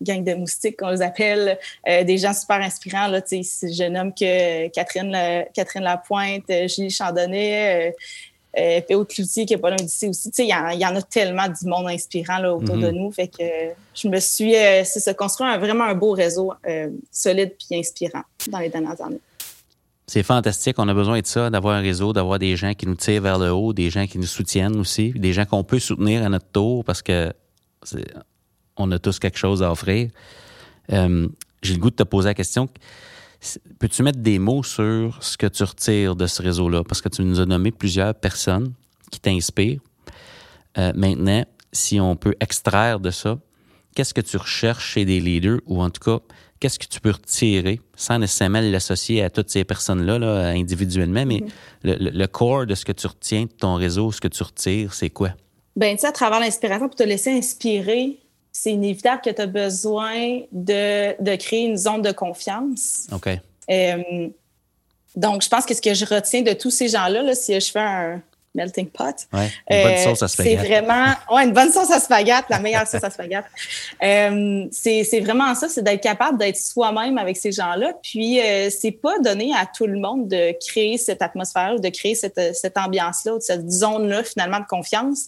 gang 0.02 0.22
de 0.22 0.34
moustiques 0.34 0.78
qu'on 0.78 0.90
les 0.90 1.02
appelle, 1.02 1.58
euh, 1.88 2.04
des 2.04 2.18
gens 2.18 2.32
super 2.32 2.60
inspirants. 2.60 3.08
Là, 3.08 3.20
je 3.30 3.88
nomme 3.88 4.12
que 4.12 4.68
Catherine, 4.68 5.44
Catherine 5.54 5.82
Lapointe, 5.82 6.44
euh, 6.50 6.68
Julie 6.68 6.90
Chandonnet, 6.90 7.88
euh, 7.88 7.92
euh 8.58 8.80
P.O. 8.80 9.04
Cloutier 9.04 9.44
qui 9.44 9.54
est 9.54 9.58
pas 9.58 9.70
loin 9.70 9.76
d'ici 9.76 10.08
aussi. 10.08 10.30
Il 10.38 10.44
y, 10.44 10.48
y, 10.48 10.86
en 10.86 10.96
a 10.96 11.02
tellement 11.02 11.48
du 11.48 11.66
monde 11.66 11.88
inspirant 11.88 12.38
là, 12.38 12.54
autour 12.54 12.76
de 12.76 12.88
mm-hmm. 12.88 12.92
nous. 12.92 13.12
Fait 13.12 13.28
que 13.28 13.44
je 13.94 14.08
me 14.08 14.18
suis, 14.18 14.52
c'est 14.52 15.00
se 15.00 15.10
construire 15.10 15.50
un, 15.50 15.58
vraiment 15.58 15.84
un 15.84 15.94
beau 15.94 16.12
réseau 16.12 16.54
solide 17.10 17.54
puis 17.58 17.78
inspirant 17.78 18.22
dans 18.48 18.58
les 18.58 18.70
dernières 18.70 19.00
années. 19.02 19.20
C'est 20.06 20.22
fantastique. 20.22 20.78
On 20.78 20.88
a 20.88 20.94
besoin 20.94 21.20
de 21.20 21.26
ça, 21.26 21.50
d'avoir 21.50 21.74
un 21.74 21.80
réseau, 21.80 22.12
d'avoir 22.12 22.38
des 22.38 22.56
gens 22.56 22.74
qui 22.74 22.86
nous 22.86 22.94
tirent 22.94 23.22
vers 23.22 23.38
le 23.38 23.50
haut, 23.50 23.72
des 23.72 23.90
gens 23.90 24.06
qui 24.06 24.18
nous 24.18 24.26
soutiennent 24.26 24.76
aussi, 24.76 25.10
des 25.10 25.32
gens 25.32 25.44
qu'on 25.44 25.64
peut 25.64 25.80
soutenir 25.80 26.24
à 26.24 26.28
notre 26.28 26.46
tour 26.46 26.84
parce 26.84 27.02
que 27.02 27.32
on 28.76 28.90
a 28.92 28.98
tous 28.98 29.18
quelque 29.18 29.38
chose 29.38 29.62
à 29.62 29.70
offrir. 29.70 30.10
Euh, 30.92 31.28
j'ai 31.62 31.74
le 31.74 31.80
goût 31.80 31.90
de 31.90 31.96
te 31.96 32.02
poser 32.02 32.28
la 32.28 32.34
question. 32.34 32.68
Peux-tu 33.78 34.02
mettre 34.02 34.18
des 34.20 34.38
mots 34.38 34.62
sur 34.62 35.22
ce 35.22 35.36
que 35.36 35.46
tu 35.46 35.62
retires 35.62 36.14
de 36.16 36.26
ce 36.26 36.42
réseau-là? 36.42 36.84
Parce 36.84 37.00
que 37.00 37.08
tu 37.08 37.22
nous 37.22 37.40
as 37.40 37.46
nommé 37.46 37.70
plusieurs 37.70 38.14
personnes 38.14 38.72
qui 39.10 39.20
t'inspirent. 39.20 39.80
Euh, 40.78 40.92
maintenant, 40.94 41.44
si 41.72 42.00
on 42.00 42.16
peut 42.16 42.34
extraire 42.40 43.00
de 43.00 43.10
ça, 43.10 43.38
qu'est-ce 43.96 44.14
que 44.14 44.20
tu 44.20 44.36
recherches 44.36 44.92
chez 44.92 45.04
des 45.04 45.18
leaders 45.18 45.58
ou 45.66 45.82
en 45.82 45.90
tout 45.90 46.02
cas, 46.02 46.22
qu'est-ce 46.60 46.78
que 46.78 46.86
tu 46.86 47.00
peux 47.00 47.10
retirer 47.10 47.80
sans 47.96 48.18
nécessairement 48.18 48.60
l'associer 48.60 49.22
à 49.22 49.30
toutes 49.30 49.50
ces 49.50 49.64
personnes-là 49.64 50.18
là, 50.18 50.48
individuellement, 50.50 51.24
mais 51.26 51.38
mm-hmm. 51.38 51.98
le, 51.98 52.10
le, 52.10 52.26
corps 52.26 52.66
de 52.66 52.74
ce 52.74 52.84
que 52.84 52.92
tu 52.92 53.06
retiens 53.06 53.44
de 53.44 53.50
ton 53.50 53.74
réseau, 53.74 54.12
ce 54.12 54.20
que 54.20 54.28
tu 54.28 54.42
retires, 54.42 54.94
c'est 54.94 55.10
quoi? 55.10 55.30
Ben, 55.74 55.96
tu 55.96 56.02
sais, 56.02 56.06
à 56.06 56.12
travers 56.12 56.38
l'inspiration, 56.38 56.88
pour 56.88 56.96
te 56.96 57.02
laisser 57.02 57.32
inspirer, 57.32 58.18
c'est 58.52 58.72
inévitable 58.72 59.22
que 59.22 59.30
tu 59.30 59.42
as 59.42 59.46
besoin 59.46 60.40
de, 60.52 61.22
de, 61.22 61.36
créer 61.36 61.64
une 61.64 61.76
zone 61.76 62.02
de 62.02 62.12
confiance. 62.12 63.06
OK. 63.12 63.28
Euh, 63.70 64.28
donc, 65.14 65.42
je 65.42 65.48
pense 65.48 65.66
que 65.66 65.74
ce 65.74 65.82
que 65.82 65.94
je 65.94 66.04
retiens 66.04 66.42
de 66.42 66.52
tous 66.52 66.70
ces 66.70 66.88
gens-là, 66.88 67.22
là, 67.22 67.34
si 67.34 67.58
je 67.58 67.70
fais 67.70 67.80
un 67.80 68.22
melting 68.56 68.88
pot, 68.88 69.28
ouais, 69.32 69.50
une 69.70 69.82
bonne 69.82 69.98
sauce 69.98 70.22
à 70.22 70.28
spaghetti. 70.28 70.56
C'est 70.56 70.66
vraiment 70.66 71.12
ouais, 71.30 71.44
une 71.44 71.52
bonne 71.52 71.70
sauce 71.70 71.90
à 71.90 72.00
spaghetti, 72.00 72.46
la 72.50 72.58
meilleure 72.58 72.86
sauce 72.88 73.04
à 73.04 73.10
spaghetti. 73.10 73.46
Euh, 74.02 74.66
c'est 74.72 75.20
vraiment 75.20 75.54
ça, 75.54 75.68
c'est 75.68 75.82
d'être 75.82 76.02
capable 76.02 76.38
d'être 76.38 76.56
soi-même 76.56 77.18
avec 77.18 77.36
ces 77.36 77.52
gens-là. 77.52 77.92
Puis, 78.02 78.40
euh, 78.40 78.70
c'est 78.70 78.92
pas 78.92 79.18
donné 79.20 79.52
à 79.54 79.66
tout 79.66 79.86
le 79.86 79.98
monde 79.98 80.28
de 80.28 80.54
créer 80.66 80.98
cette 80.98 81.22
atmosphère, 81.22 81.78
de 81.78 81.88
créer 81.88 82.14
cette, 82.14 82.40
cette 82.54 82.76
ambiance-là, 82.76 83.32
cette 83.40 83.70
zone-là, 83.70 84.24
finalement, 84.24 84.60
de 84.60 84.66
confiance. 84.66 85.26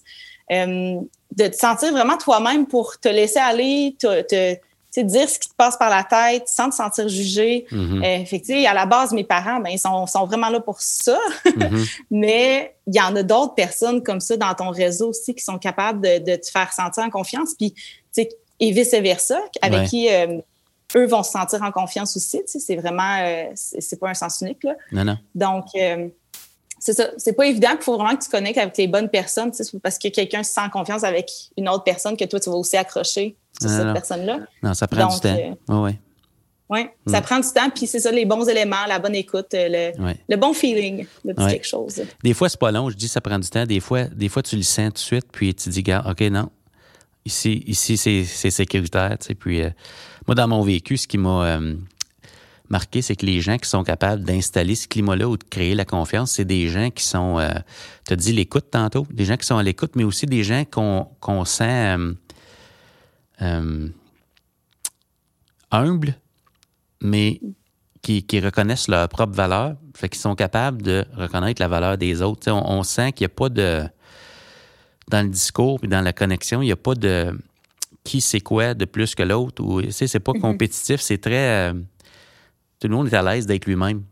Euh, 0.51 1.01
de 1.37 1.47
te 1.47 1.57
sentir 1.57 1.93
vraiment 1.93 2.17
toi-même 2.17 2.67
pour 2.67 2.99
te 2.99 3.09
laisser 3.09 3.39
aller, 3.39 3.95
te, 3.99 4.23
te 4.23 4.59
dire 5.05 5.29
ce 5.29 5.39
qui 5.39 5.49
te 5.49 5.55
passe 5.55 5.77
par 5.77 5.91
la 5.91 6.05
tête 6.05 6.49
sans 6.49 6.71
te 6.71 6.75
sentir 6.75 7.09
jugé. 7.09 7.67
Mm 7.71 8.01
-hmm. 8.01 8.67
à 8.67 8.75
la 8.75 8.87
base, 8.87 9.13
mes 9.13 9.25
parents, 9.25 9.61
ben, 9.61 9.71
ils 9.71 9.79
sont, 9.79 10.07
sont 10.07 10.25
vraiment 10.27 10.49
là 10.49 10.61
pour 10.61 10.81
ça. 10.81 11.19
Mhm. 11.59 11.85
Mais 12.11 12.77
il 12.87 12.95
y 12.95 13.01
en 13.01 13.15
a 13.17 13.23
d'autres 13.23 13.55
personnes 13.55 14.03
comme 14.03 14.21
ça 14.21 14.37
dans 14.37 14.55
ton 14.55 14.71
réseau 14.71 15.09
aussi 15.09 15.35
qui 15.35 15.43
sont 15.43 15.59
capables 15.59 16.01
de, 16.01 16.19
de 16.31 16.37
te 16.37 16.49
faire 16.51 16.73
sentir 16.73 17.03
en 17.03 17.11
confiance. 17.11 17.51
Puis, 17.59 17.75
et 18.61 18.71
vice-versa, 18.73 19.41
avec 19.61 19.89
qui 19.89 20.09
euh, 20.09 20.41
eux 20.97 21.07
vont 21.07 21.23
se 21.23 21.33
sentir 21.33 21.63
en 21.63 21.73
confiance 21.73 22.17
aussi. 22.17 22.41
C'est 22.47 22.77
vraiment, 22.77 23.17
euh, 23.21 23.45
c'est 23.55 23.99
pas 23.99 24.11
un 24.11 24.15
sens 24.15 24.41
unique. 24.43 24.65
Là. 24.65 24.75
Non, 24.93 25.05
non. 25.05 25.19
Donc, 25.35 25.65
c'est 26.81 26.93
ça. 26.93 27.11
C'est 27.17 27.33
pas 27.33 27.47
évident 27.47 27.71
qu'il 27.71 27.83
faut 27.83 27.97
vraiment 27.97 28.17
que 28.17 28.25
tu 28.25 28.31
connectes 28.31 28.59
avec 28.59 28.77
les 28.77 28.87
bonnes 28.87 29.09
personnes, 29.09 29.53
parce 29.83 29.99
que 29.99 30.09
quelqu'un 30.09 30.43
se 30.43 30.53
sent 30.53 30.69
confiance 30.73 31.05
avec 31.05 31.31
une 31.57 31.69
autre 31.69 31.85
personne 31.85 32.17
que 32.17 32.25
toi, 32.25 32.39
tu 32.41 32.51
vas 32.51 32.57
aussi 32.57 32.77
accrocher 32.77 33.37
sur 33.61 33.71
cette 33.71 33.93
personne-là. 33.93 34.41
Non, 34.63 34.75
ça 34.75 34.87
prend 34.87 35.09
du 35.09 35.21
temps. 35.21 35.37
Oui, 35.37 35.55
euh, 35.71 35.85
oui. 35.85 35.99
Oui, 36.71 36.81
ça 37.07 37.23
prend 37.23 37.41
du 37.41 37.49
temps, 37.49 37.71
puis 37.75 37.87
c'est 37.87 37.99
ça, 37.99 38.13
les 38.13 38.27
bons 38.27 38.47
éléments, 38.47 38.85
la 38.87 38.99
bonne 38.99 39.15
écoute, 39.15 39.55
euh, 39.55 39.93
le, 40.29 40.37
bon 40.37 40.53
feeling 40.53 41.07
de 41.25 41.33
quelque 41.33 41.67
chose. 41.67 42.03
Des 42.23 42.35
fois, 42.35 42.51
c'est 42.51 42.61
pas 42.61 42.71
long, 42.71 42.91
je 42.91 42.97
dis 42.97 43.09
ça 43.09 43.23
prend 43.23 43.39
du 43.39 43.49
temps. 43.49 43.65
Des 43.65 43.81
fois, 43.81 44.05
des 44.05 44.29
fois 44.29 44.43
tu 44.43 44.55
le 44.55 44.63
sens 44.63 44.89
tout 44.89 44.93
de 44.93 44.99
suite, 44.99 45.27
puis 45.33 45.55
tu 45.55 45.71
dis, 45.71 45.83
gars, 45.83 46.05
OK, 46.07 46.21
non, 46.21 46.51
ici, 47.25 47.65
ici 47.67 47.97
c'est 47.97 48.51
sécuritaire. 48.51 49.17
Tu 49.19 49.29
sais, 49.29 49.35
puis, 49.35 49.63
euh, 49.63 49.71
moi, 50.27 50.35
dans 50.35 50.47
mon 50.47 50.63
vécu, 50.63 50.99
ce 50.99 51.09
qui 51.09 51.17
m'a 51.17 51.59
marqué, 52.71 53.03
c'est 53.03 53.17
que 53.17 53.27
les 53.27 53.41
gens 53.41 53.57
qui 53.57 53.69
sont 53.69 53.83
capables 53.83 54.25
d'installer 54.25 54.75
ce 54.75 54.89
climat-là 54.89 55.29
ou 55.29 55.37
de 55.37 55.45
créer 55.45 55.75
la 55.75 55.85
confiance, 55.85 56.33
c'est 56.33 56.45
des 56.45 56.69
gens 56.69 56.91
qui 56.91 57.05
sont, 57.05 57.39
euh, 57.39 57.51
tu 58.07 58.13
as 58.13 58.17
dit 58.17 58.33
l'écoute 58.33 58.67
tantôt, 58.71 59.07
des 59.11 59.25
gens 59.25 59.37
qui 59.37 59.47
sont 59.47 59.57
à 59.57 59.63
l'écoute, 59.63 59.93
mais 59.97 60.05
aussi 60.05 60.27
des 60.27 60.45
gens 60.45 60.65
qu'on 60.65 61.45
sent 61.45 61.97
euh, 63.43 63.45
euh, 63.45 63.89
humbles, 65.71 66.15
mais 67.01 67.41
qui, 68.03 68.41
reconnaissent 68.41 68.89
leur 68.89 69.09
propre 69.09 69.35
valeur, 69.35 69.77
fait 69.95 70.09
qu'ils 70.09 70.21
sont 70.21 70.35
capables 70.35 70.81
de 70.83 71.05
reconnaître 71.15 71.61
la 71.61 71.69
valeur 71.69 71.99
des 71.99 72.23
autres. 72.23 72.51
On, 72.51 72.83
sent 72.83 73.13
qu'il 73.13 73.27
n'y 73.27 73.33
a 73.33 73.35
pas 73.35 73.49
de... 73.49 73.85
Dans 75.09 75.23
le 75.23 75.31
discours 75.31 75.79
et 75.83 75.89
dans 75.89 76.03
la 76.03 76.13
connexion, 76.13 76.61
il 76.63 76.67
n'y 76.67 76.73
a 76.73 76.77
pas 76.77 76.95
de 76.95 77.39
qui 78.05 78.21
c'est 78.21 78.41
quoi 78.41 78.75
de 78.75 78.85
plus 78.85 79.15
que 79.15 79.23
l'autre. 79.23 79.63
ou 79.63 79.83
C'est 79.91 80.21
pas 80.21 80.33
mm-hmm. 80.33 80.41
compétitif, 80.41 81.01
c'est 81.01 81.19
très 81.19 81.73
tout 82.81 82.89
le 82.89 82.95
monde 82.95 83.09
est 83.09 83.17
à 83.17 83.23
l'aise 83.23 83.47
d'être 83.47 83.67
lui-même. 83.67 84.03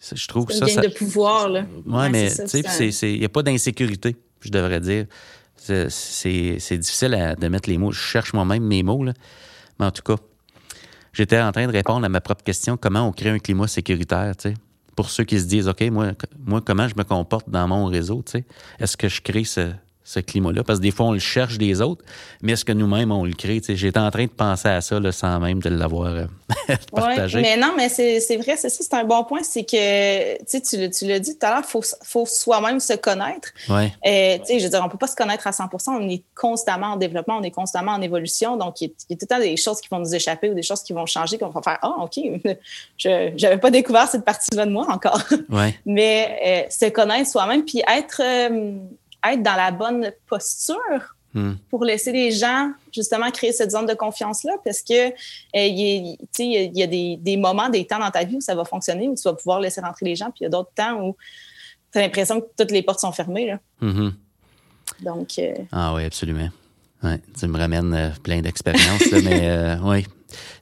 Je 0.00 0.26
trouve 0.28 0.46
que 0.46 0.52
ça. 0.52 0.68
ça... 0.68 0.80
de 0.80 0.88
pouvoir, 0.88 1.48
là. 1.48 1.66
Oui, 1.84 2.10
mais 2.10 2.30
tu 2.30 2.62
sais, 2.92 3.12
il 3.12 3.18
n'y 3.18 3.24
a 3.24 3.28
pas 3.28 3.42
d'insécurité, 3.42 4.16
je 4.40 4.50
devrais 4.50 4.80
dire. 4.80 5.06
C'est 5.58 6.78
difficile 6.78 7.36
de 7.38 7.48
mettre 7.48 7.68
les 7.68 7.78
mots. 7.78 7.92
Je 7.92 8.00
cherche 8.00 8.32
moi-même 8.32 8.64
mes 8.64 8.82
mots, 8.82 9.04
là. 9.04 9.12
Mais 9.78 9.86
en 9.86 9.90
tout 9.90 10.02
cas, 10.02 10.16
j'étais 11.12 11.40
en 11.40 11.52
train 11.52 11.66
de 11.66 11.72
répondre 11.72 12.04
à 12.04 12.08
ma 12.08 12.20
propre 12.20 12.42
question 12.42 12.76
comment 12.76 13.06
on 13.06 13.12
crée 13.12 13.30
un 13.30 13.38
climat 13.38 13.68
sécuritaire. 13.68 14.34
Pour 14.96 15.10
ceux 15.10 15.24
qui 15.24 15.38
se 15.38 15.46
disent, 15.46 15.68
OK, 15.68 15.82
moi, 15.90 16.12
comment 16.64 16.88
je 16.88 16.94
me 16.96 17.04
comporte 17.04 17.48
dans 17.48 17.68
mon 17.68 17.86
réseau. 17.86 18.24
Est-ce 18.80 18.96
que 18.96 19.08
je 19.08 19.20
crée 19.20 19.44
ce, 19.44 19.70
ce 20.08 20.20
climat-là, 20.20 20.64
parce 20.64 20.78
que 20.78 20.84
des 20.84 20.90
fois, 20.90 21.06
on 21.06 21.12
le 21.12 21.18
cherche 21.18 21.58
des 21.58 21.82
autres, 21.82 22.02
mais 22.40 22.52
est-ce 22.52 22.64
que 22.64 22.72
nous-mêmes, 22.72 23.12
on 23.12 23.26
le 23.26 23.34
crée? 23.34 23.60
J'étais 23.68 23.98
en 23.98 24.10
train 24.10 24.24
de 24.24 24.30
penser 24.30 24.68
à 24.68 24.80
ça 24.80 24.98
là, 24.98 25.12
sans 25.12 25.38
même 25.38 25.60
de 25.60 25.68
l'avoir 25.68 26.06
euh, 26.06 26.24
partagé. 26.94 27.42
mais 27.42 27.58
non, 27.58 27.74
mais 27.76 27.90
c'est 27.90 28.36
vrai, 28.38 28.56
c'est 28.56 28.70
ça, 28.70 28.82
c'est 28.82 28.94
un 28.94 29.04
bon 29.04 29.22
point, 29.24 29.42
c'est 29.42 29.64
que, 29.64 30.42
tu, 30.44 30.90
tu 30.90 31.06
l'as 31.06 31.18
dit 31.18 31.36
tout 31.36 31.44
à 31.44 31.50
l'heure, 31.50 31.62
il 31.62 31.70
faut, 31.70 31.82
faut 32.04 32.24
soi-même 32.24 32.80
se 32.80 32.94
connaître. 32.94 33.50
Ouais. 33.68 33.92
Euh, 34.06 34.38
je 34.48 34.64
veux 34.64 34.70
dire, 34.70 34.80
on 34.80 34.86
ne 34.86 34.90
peut 34.90 34.96
pas 34.96 35.08
se 35.08 35.16
connaître 35.16 35.46
à 35.46 35.52
100 35.52 35.68
on 35.88 36.08
est 36.08 36.22
constamment 36.34 36.92
en 36.92 36.96
développement, 36.96 37.36
on 37.36 37.42
est 37.42 37.50
constamment 37.50 37.92
en 37.92 38.00
évolution, 38.00 38.56
donc 38.56 38.80
il 38.80 38.88
y, 38.88 39.12
a, 39.12 39.16
tout 39.16 39.18
le 39.20 39.26
temps 39.26 39.40
des 39.40 39.58
choses 39.58 39.82
qui 39.82 39.88
vont 39.90 39.98
nous 39.98 40.14
échapper 40.14 40.48
ou 40.48 40.54
des 40.54 40.62
choses 40.62 40.82
qui 40.82 40.94
vont 40.94 41.04
changer, 41.04 41.36
qu'on 41.36 41.50
va 41.50 41.60
faire 41.60 41.78
«Ah, 41.82 41.96
OK, 42.00 42.18
je 42.96 43.42
n'avais 43.42 43.58
pas 43.58 43.70
découvert 43.70 44.08
cette 44.08 44.24
partie-là 44.24 44.64
de 44.64 44.70
moi 44.70 44.86
encore. 44.88 45.20
Ouais. 45.50 45.78
mais 45.86 46.38
euh, 46.46 46.70
se 46.70 46.88
connaître 46.88 47.30
soi-même, 47.30 47.66
puis 47.66 47.82
être 47.86 48.22
être 49.24 49.42
dans 49.42 49.56
la 49.56 49.70
bonne 49.70 50.12
posture 50.26 51.16
hmm. 51.34 51.54
pour 51.70 51.84
laisser 51.84 52.12
les 52.12 52.30
gens 52.30 52.72
justement 52.92 53.30
créer 53.30 53.52
cette 53.52 53.70
zone 53.70 53.86
de 53.86 53.94
confiance-là 53.94 54.54
parce 54.64 54.82
que 54.82 55.08
euh, 55.08 55.12
il 55.54 56.16
y, 56.38 56.82
a 56.82 56.86
des, 56.86 57.36
moments, 57.36 57.68
des 57.68 57.86
temps 57.86 57.98
dans 57.98 58.10
ta 58.10 58.24
vie 58.24 58.36
où 58.36 58.40
ça 58.40 58.54
va 58.54 58.64
fonctionner, 58.64 59.08
où 59.08 59.14
tu 59.14 59.22
vas 59.22 59.34
pouvoir 59.34 59.60
laisser 59.60 59.80
rentrer 59.80 60.06
les 60.06 60.16
gens, 60.16 60.26
puis 60.26 60.40
il 60.40 60.44
y 60.44 60.46
a 60.46 60.50
d'autres 60.50 60.72
temps 60.74 61.00
où 61.02 61.16
tu 61.92 61.98
as 61.98 62.02
l'impression 62.02 62.40
que 62.40 62.46
toutes 62.56 62.70
les 62.70 62.82
portes 62.82 63.00
sont 63.00 63.12
fermées. 63.12 63.46
Là. 63.46 63.58
Mm-hmm. 63.82 64.12
Donc. 65.04 65.38
Euh, 65.38 65.54
ah 65.72 65.94
oui, 65.94 66.04
absolument. 66.04 66.48
Ouais, 67.02 67.20
tu 67.38 67.46
me 67.46 67.56
ramènes 67.56 67.94
euh, 67.94 68.10
plein 68.22 68.40
d'expériences, 68.40 69.10
mais 69.12 69.76
oui, 69.84 70.04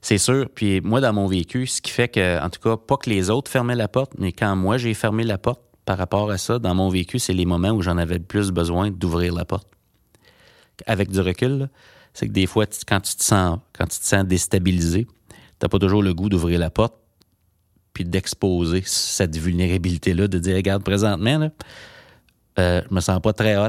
c'est 0.03 0.19
sûr. 0.19 0.49
Puis 0.55 0.81
moi, 0.81 1.01
dans 1.01 1.13
mon 1.13 1.27
vécu, 1.27 1.67
ce 1.67 1.81
qui 1.81 1.91
fait 1.91 2.09
que, 2.09 2.41
en 2.41 2.51
tout 2.51 2.61
cas, 2.61 2.77
pas 2.77 2.97
que 2.97 3.11
les 3.11 3.31
autres 3.31 3.51
fermaient 3.51 3.75
la 3.75 3.89
porte, 3.89 4.13
mais 4.19 4.33
quand 4.33 4.55
moi 4.55 4.79
j'ai 4.79 4.95
fermé 4.95 5.25
la 5.25 5.39
porte, 5.39 5.61
par 5.87 5.97
rapport 5.97 6.31
à 6.31 6.37
ça, 6.37 6.59
dans 6.59 6.75
mon 6.75 6.91
vécu, 6.91 7.19
c'est 7.19 7.33
les 7.33 7.47
moments 7.47 7.71
où 7.71 7.81
j'en 7.81 7.97
avais 7.97 8.19
le 8.19 8.25
plus 8.25 8.51
besoin 8.51 8.91
d'ouvrir 8.91 9.33
la 9.33 9.47
porte. 9.47 9.69
Avec 10.85 11.11
du 11.11 11.21
recul, 11.21 11.71
c'est 12.13 12.27
que 12.27 12.33
des 12.33 12.47
fois, 12.47 12.67
quand 12.87 13.01
tu 13.01 13.15
te 13.15 13.23
sens, 13.23 13.61
quand 13.73 13.87
tu 13.87 13.99
te 13.99 14.05
sens 14.05 14.25
déstabilisé, 14.25 15.07
t'as 15.59 15.69
pas 15.69 15.79
toujours 15.79 16.03
le 16.03 16.13
goût 16.13 16.29
d'ouvrir 16.29 16.59
la 16.59 16.71
porte 16.71 16.95
puis 17.95 18.05
d'exposer 18.05 18.83
cette 18.85 19.37
vulnérabilité-là, 19.37 20.29
de 20.29 20.39
dire, 20.39 20.57
regarde, 20.57 20.83
présentement, 20.83 21.39
là, 21.39 21.51
euh, 22.59 22.83
je 22.89 22.95
me 22.95 23.01
sens 23.01 23.21
pas 23.23 23.33
très 23.33 23.57
hot 23.57 23.69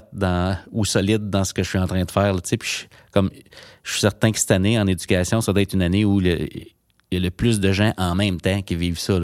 ou 0.72 0.86
solide 0.86 1.30
dans 1.30 1.44
ce 1.44 1.54
que 1.54 1.64
je 1.64 1.70
suis 1.70 1.80
en 1.80 1.88
train 1.88 2.04
de 2.04 2.12
faire. 2.12 2.36
Je, 2.36 2.86
comme, 3.12 3.30
je 3.84 3.92
suis 3.92 4.02
certain 4.02 4.32
que 4.32 4.40
cette 4.40 4.52
année, 4.52 4.80
en 4.80 4.88
éducation, 4.88 5.40
ça 5.40 5.54
doit 5.54 5.62
être 5.62 5.74
une 5.74 5.82
année 5.82 6.04
où 6.04 6.20
il 6.20 6.68
y 7.12 7.16
a 7.16 7.20
le 7.20 7.32
plus 7.32 7.60
de 7.60 7.72
gens 7.72 7.94
en 7.98 8.16
même 8.16 8.42
temps 8.42 8.62
qui 8.62 8.76
vivent 8.76 9.00
ça. 9.00 9.20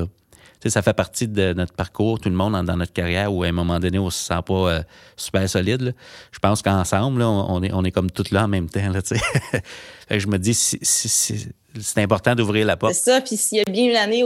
Ça 0.70 0.82
fait 0.82 0.94
partie 0.94 1.28
de 1.28 1.54
notre 1.54 1.74
parcours, 1.74 2.20
tout 2.20 2.30
le 2.30 2.36
monde 2.36 2.54
dans 2.66 2.78
notre 2.78 2.94
carrière, 2.94 3.34
où 3.34 3.44
à 3.44 3.48
un 3.48 3.52
moment 3.52 3.80
donné, 3.80 4.00
on 4.00 4.10
se 4.10 4.24
sent 4.24 4.42
pas 4.46 4.54
euh, 4.54 4.84
super 5.16 5.48
solide. 5.50 5.94
Je 6.32 6.40
pense 6.40 6.62
qu'ensemble, 6.62 7.22
on 7.22 7.62
est, 7.64 7.74
on 7.74 7.84
est 7.84 7.92
comme 7.92 8.12
toutes 8.12 8.32
là 8.32 8.46
en 8.46 8.48
même 8.48 8.70
temps. 8.70 8.90
Là, 8.90 9.02
je 10.10 10.28
me 10.28 10.38
dis, 10.38 10.54
c'est 10.54 12.02
important 12.02 12.36
d'ouvrir 12.36 12.66
la 12.66 12.78
porte. 12.78 12.94
C'est 12.94 13.12
ça, 13.12 13.22
puis 13.22 13.38
s'il 13.38 13.60
y 13.60 13.62
a 13.62 13.66
bien 13.66 13.90
une 13.90 13.96
année 13.96 14.24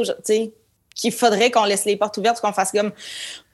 qu'il 0.96 1.12
faudrait 1.12 1.52
qu'on 1.52 1.66
laisse 1.66 1.86
les 1.86 1.96
portes 1.96 2.18
ouvertes, 2.18 2.42
qu'on 2.42 2.54
fasse 2.54 2.72
comme 2.72 2.92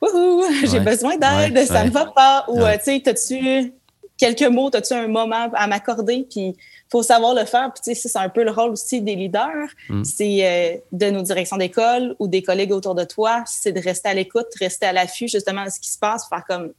Wouhou, 0.02 0.44
j'ai 0.66 0.80
besoin 0.80 1.18
d'aide, 1.18 1.66
ça 1.66 1.84
ne 1.84 1.90
va 1.90 2.06
pas. 2.06 2.46
Ou, 2.48 2.62
euh, 2.62 2.78
tu 2.78 3.02
sais, 3.02 3.10
as-tu 3.10 3.74
quelques 4.18 4.52
mots, 4.52 4.70
as-tu 4.74 4.94
un 4.94 5.08
moment 5.08 5.50
à 5.54 5.68
m'accorder? 5.68 6.26
Puis 6.30 6.56
faut 6.94 7.04
savoir 7.04 7.34
le 7.34 7.46
faire. 7.46 7.74
Puis, 7.74 7.96
c'est 7.96 8.18
un 8.18 8.30
peu 8.30 8.44
le 8.44 8.52
rôle 8.52 8.72
aussi 8.72 9.02
des 9.02 9.16
leaders. 9.16 9.68
Mm. 9.90 10.04
C'est 10.04 10.46
euh, 10.46 10.78
de 10.92 11.10
nos 11.10 11.24
directions 11.24 11.58
d'école 11.58 12.16
ou 12.20 12.28
des 12.28 12.44
collègues 12.44 12.72
autour 12.72 12.94
de 12.94 13.04
toi, 13.04 13.44
c'est 13.48 13.72
de 13.72 13.82
rester 13.82 14.10
à 14.10 14.14
l'écoute, 14.14 14.46
rester 14.60 14.86
à 14.86 14.94
l'affût 14.94 15.28
justement 15.28 15.66
de 15.66 15.72
ce 15.72 15.80
qui 15.80 15.92
se 15.92 15.98
passe, 15.98 16.30
faire 16.30 16.44
comme 16.48 16.72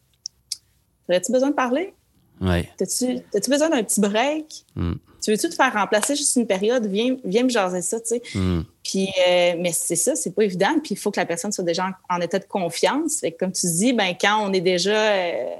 Aurais-tu 1.08 1.32
besoin 1.32 1.50
de 1.50 1.54
parler? 1.54 1.92
Oui. 2.40 2.68
As-tu 2.80 3.50
besoin 3.50 3.68
d'un 3.70 3.82
petit 3.82 4.00
break? 4.00 4.64
Mm. 4.76 4.94
Tu 5.22 5.30
veux-tu 5.30 5.48
te 5.48 5.54
faire 5.54 5.72
remplacer 5.72 6.14
juste 6.14 6.36
une 6.36 6.46
période? 6.46 6.86
Viens, 6.86 7.16
viens 7.24 7.44
me 7.44 7.48
jaser 7.48 7.82
ça, 7.82 8.00
tu 8.00 8.06
sais. 8.06 8.22
Mm. 8.34 8.60
Puis, 8.82 9.08
euh, 9.28 9.54
mais 9.58 9.72
c'est 9.72 9.96
ça, 9.96 10.14
c'est 10.14 10.32
pas 10.32 10.44
évident. 10.44 10.78
Puis, 10.82 10.94
il 10.94 10.96
faut 10.96 11.10
que 11.10 11.20
la 11.20 11.26
personne 11.26 11.50
soit 11.52 11.64
déjà 11.64 11.90
en, 12.08 12.20
état 12.20 12.38
de 12.38 12.44
confiance. 12.44 13.20
Fait 13.20 13.32
comme 13.32 13.52
tu 13.52 13.66
dis, 13.66 13.92
ben, 13.92 14.14
quand 14.18 14.46
on 14.46 14.52
est 14.52 14.60
déjà 14.60 14.96
euh, 14.96 15.54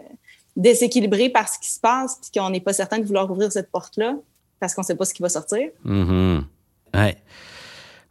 déséquilibré 0.57 1.29
par 1.29 1.49
ce 1.49 1.59
qui 1.59 1.71
se 1.71 1.81
passe, 1.81 2.19
puis 2.23 2.40
qu'on 2.40 2.51
n'est 2.51 2.61
pas 2.61 2.73
certain 2.73 2.99
de 2.99 3.05
vouloir 3.05 3.31
ouvrir 3.31 3.51
cette 3.51 3.71
porte-là, 3.71 4.14
parce 4.64 4.74
qu'on 4.74 4.81
ne 4.81 4.87
sait 4.87 4.96
pas 4.96 5.05
ce 5.05 5.12
qui 5.12 5.20
va 5.20 5.29
sortir. 5.29 5.68
Mm-hmm. 5.85 6.42
ouais. 6.94 7.16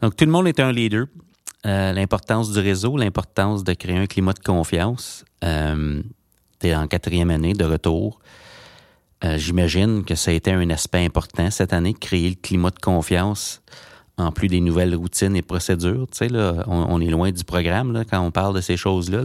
Donc, 0.01 0.15
tout 0.15 0.25
le 0.25 0.31
monde 0.31 0.47
est 0.47 0.59
un 0.59 0.71
leader. 0.71 1.07
Euh, 1.65 1.93
l'importance 1.93 2.51
du 2.51 2.59
réseau, 2.59 2.95
l'importance 2.97 3.63
de 3.63 3.73
créer 3.73 3.97
un 3.97 4.05
climat 4.05 4.33
de 4.33 4.39
confiance. 4.39 5.25
Euh, 5.43 6.03
tu 6.59 6.67
es 6.67 6.75
en 6.75 6.87
quatrième 6.87 7.31
année 7.31 7.53
de 7.53 7.63
retour. 7.63 8.19
Euh, 9.23 9.37
j'imagine 9.37 10.03
que 10.03 10.13
ça 10.13 10.29
a 10.29 10.33
été 10.33 10.51
un 10.51 10.69
aspect 10.69 11.03
important 11.03 11.49
cette 11.49 11.73
année, 11.73 11.93
créer 11.93 12.29
le 12.29 12.35
climat 12.35 12.69
de 12.69 12.79
confiance 12.79 13.61
en 14.17 14.31
plus 14.31 14.47
des 14.47 14.59
nouvelles 14.59 14.93
routines 14.93 15.35
et 15.35 15.41
procédures. 15.41 16.05
Tu 16.11 16.17
sais, 16.17 16.27
là, 16.27 16.65
on, 16.67 17.01
est 17.01 17.09
loin 17.09 17.31
du 17.31 17.43
programme 17.43 18.03
quand 18.07 18.19
on 18.19 18.29
parle 18.29 18.53
de 18.53 18.61
ces 18.61 18.77
choses-là. 18.77 19.23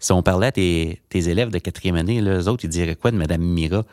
si 0.00 0.12
on 0.12 0.22
parlait 0.22 0.46
à 0.48 0.52
tes, 0.52 1.00
élèves 1.12 1.50
de 1.50 1.58
quatrième 1.58 1.94
année, 1.94 2.20
là, 2.20 2.40
eux 2.40 2.48
autres, 2.48 2.64
ils 2.64 2.70
diraient 2.70 2.96
quoi 2.96 3.12
de 3.12 3.16
Mme 3.16 3.42
Mira? 3.42 3.84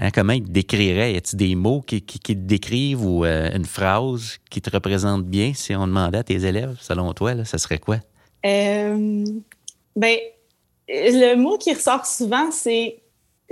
Hein, 0.00 0.10
comment 0.14 0.32
il 0.32 0.44
te 0.44 0.50
décrirait? 0.50 1.14
Y 1.14 1.16
a-t-il 1.16 1.36
des 1.36 1.54
mots 1.56 1.80
qui, 1.80 2.02
te 2.02 2.32
décrivent 2.32 3.04
ou 3.04 3.24
euh, 3.24 3.50
une 3.52 3.64
phrase 3.64 4.38
qui 4.48 4.62
te 4.62 4.70
représente 4.70 5.24
bien 5.24 5.52
si 5.54 5.74
on 5.74 5.86
demandait 5.86 6.18
à 6.18 6.22
tes 6.22 6.44
élèves, 6.44 6.76
selon 6.80 7.12
toi, 7.14 7.34
là, 7.34 7.44
ça 7.44 7.58
serait 7.58 7.78
quoi? 7.78 7.96
Euh, 8.46 9.24
ben, 9.96 10.16
le 10.88 11.34
mot 11.34 11.58
qui 11.58 11.74
ressort 11.74 12.06
souvent, 12.06 12.50
c'est 12.52 13.02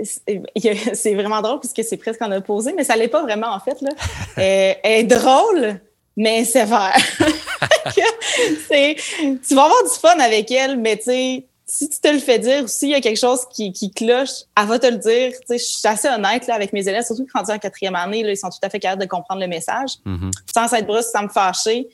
c'est 0.03 1.15
vraiment 1.15 1.41
drôle 1.41 1.59
puisque 1.59 1.83
c'est 1.83 1.97
presque 1.97 2.21
en 2.21 2.31
opposé, 2.31 2.71
mais 2.73 2.83
ça 2.83 2.95
l'est 2.95 3.07
pas 3.07 3.23
vraiment 3.23 3.49
en 3.49 3.59
fait. 3.59 3.81
Là. 3.81 3.89
Euh, 4.37 4.73
elle 4.83 4.99
est 4.99 5.03
drôle, 5.03 5.79
mais 6.15 6.45
sévère. 6.45 6.95
tu 8.69 9.55
vas 9.55 9.63
avoir 9.63 9.83
du 9.83 9.99
fun 9.99 10.19
avec 10.19 10.51
elle, 10.51 10.77
mais 10.77 10.97
tu 10.97 11.05
sais, 11.05 11.47
si 11.69 11.89
tu 11.89 11.99
te 11.99 12.07
le 12.07 12.19
fais 12.19 12.39
dire 12.39 12.63
ou 12.63 12.67
s'il 12.67 12.89
y 12.89 12.93
a 12.93 13.01
quelque 13.01 13.19
chose 13.19 13.41
qui, 13.51 13.91
cloche, 13.91 14.45
elle 14.57 14.65
va 14.65 14.79
te 14.79 14.87
le 14.87 14.97
dire. 14.97 15.33
je 15.49 15.57
suis 15.57 15.87
assez 15.87 16.07
honnête 16.07 16.47
là, 16.47 16.55
avec 16.55 16.71
mes 16.71 16.87
élèves, 16.87 17.03
surtout 17.05 17.27
quand 17.31 17.41
ils 17.41 17.47
sont 17.47 17.51
en 17.51 17.59
quatrième 17.59 17.95
année, 17.95 18.23
là, 18.23 18.31
ils 18.31 18.37
sont 18.37 18.49
tout 18.49 18.57
à 18.61 18.69
fait 18.69 18.79
capables 18.79 19.01
de 19.01 19.07
comprendre 19.07 19.41
le 19.41 19.47
message. 19.47 19.91
Mm-hmm. 20.05 20.31
Sans 20.53 20.73
être 20.73 20.87
brusque, 20.87 21.09
sans 21.11 21.23
me 21.23 21.27
fâcher. 21.27 21.89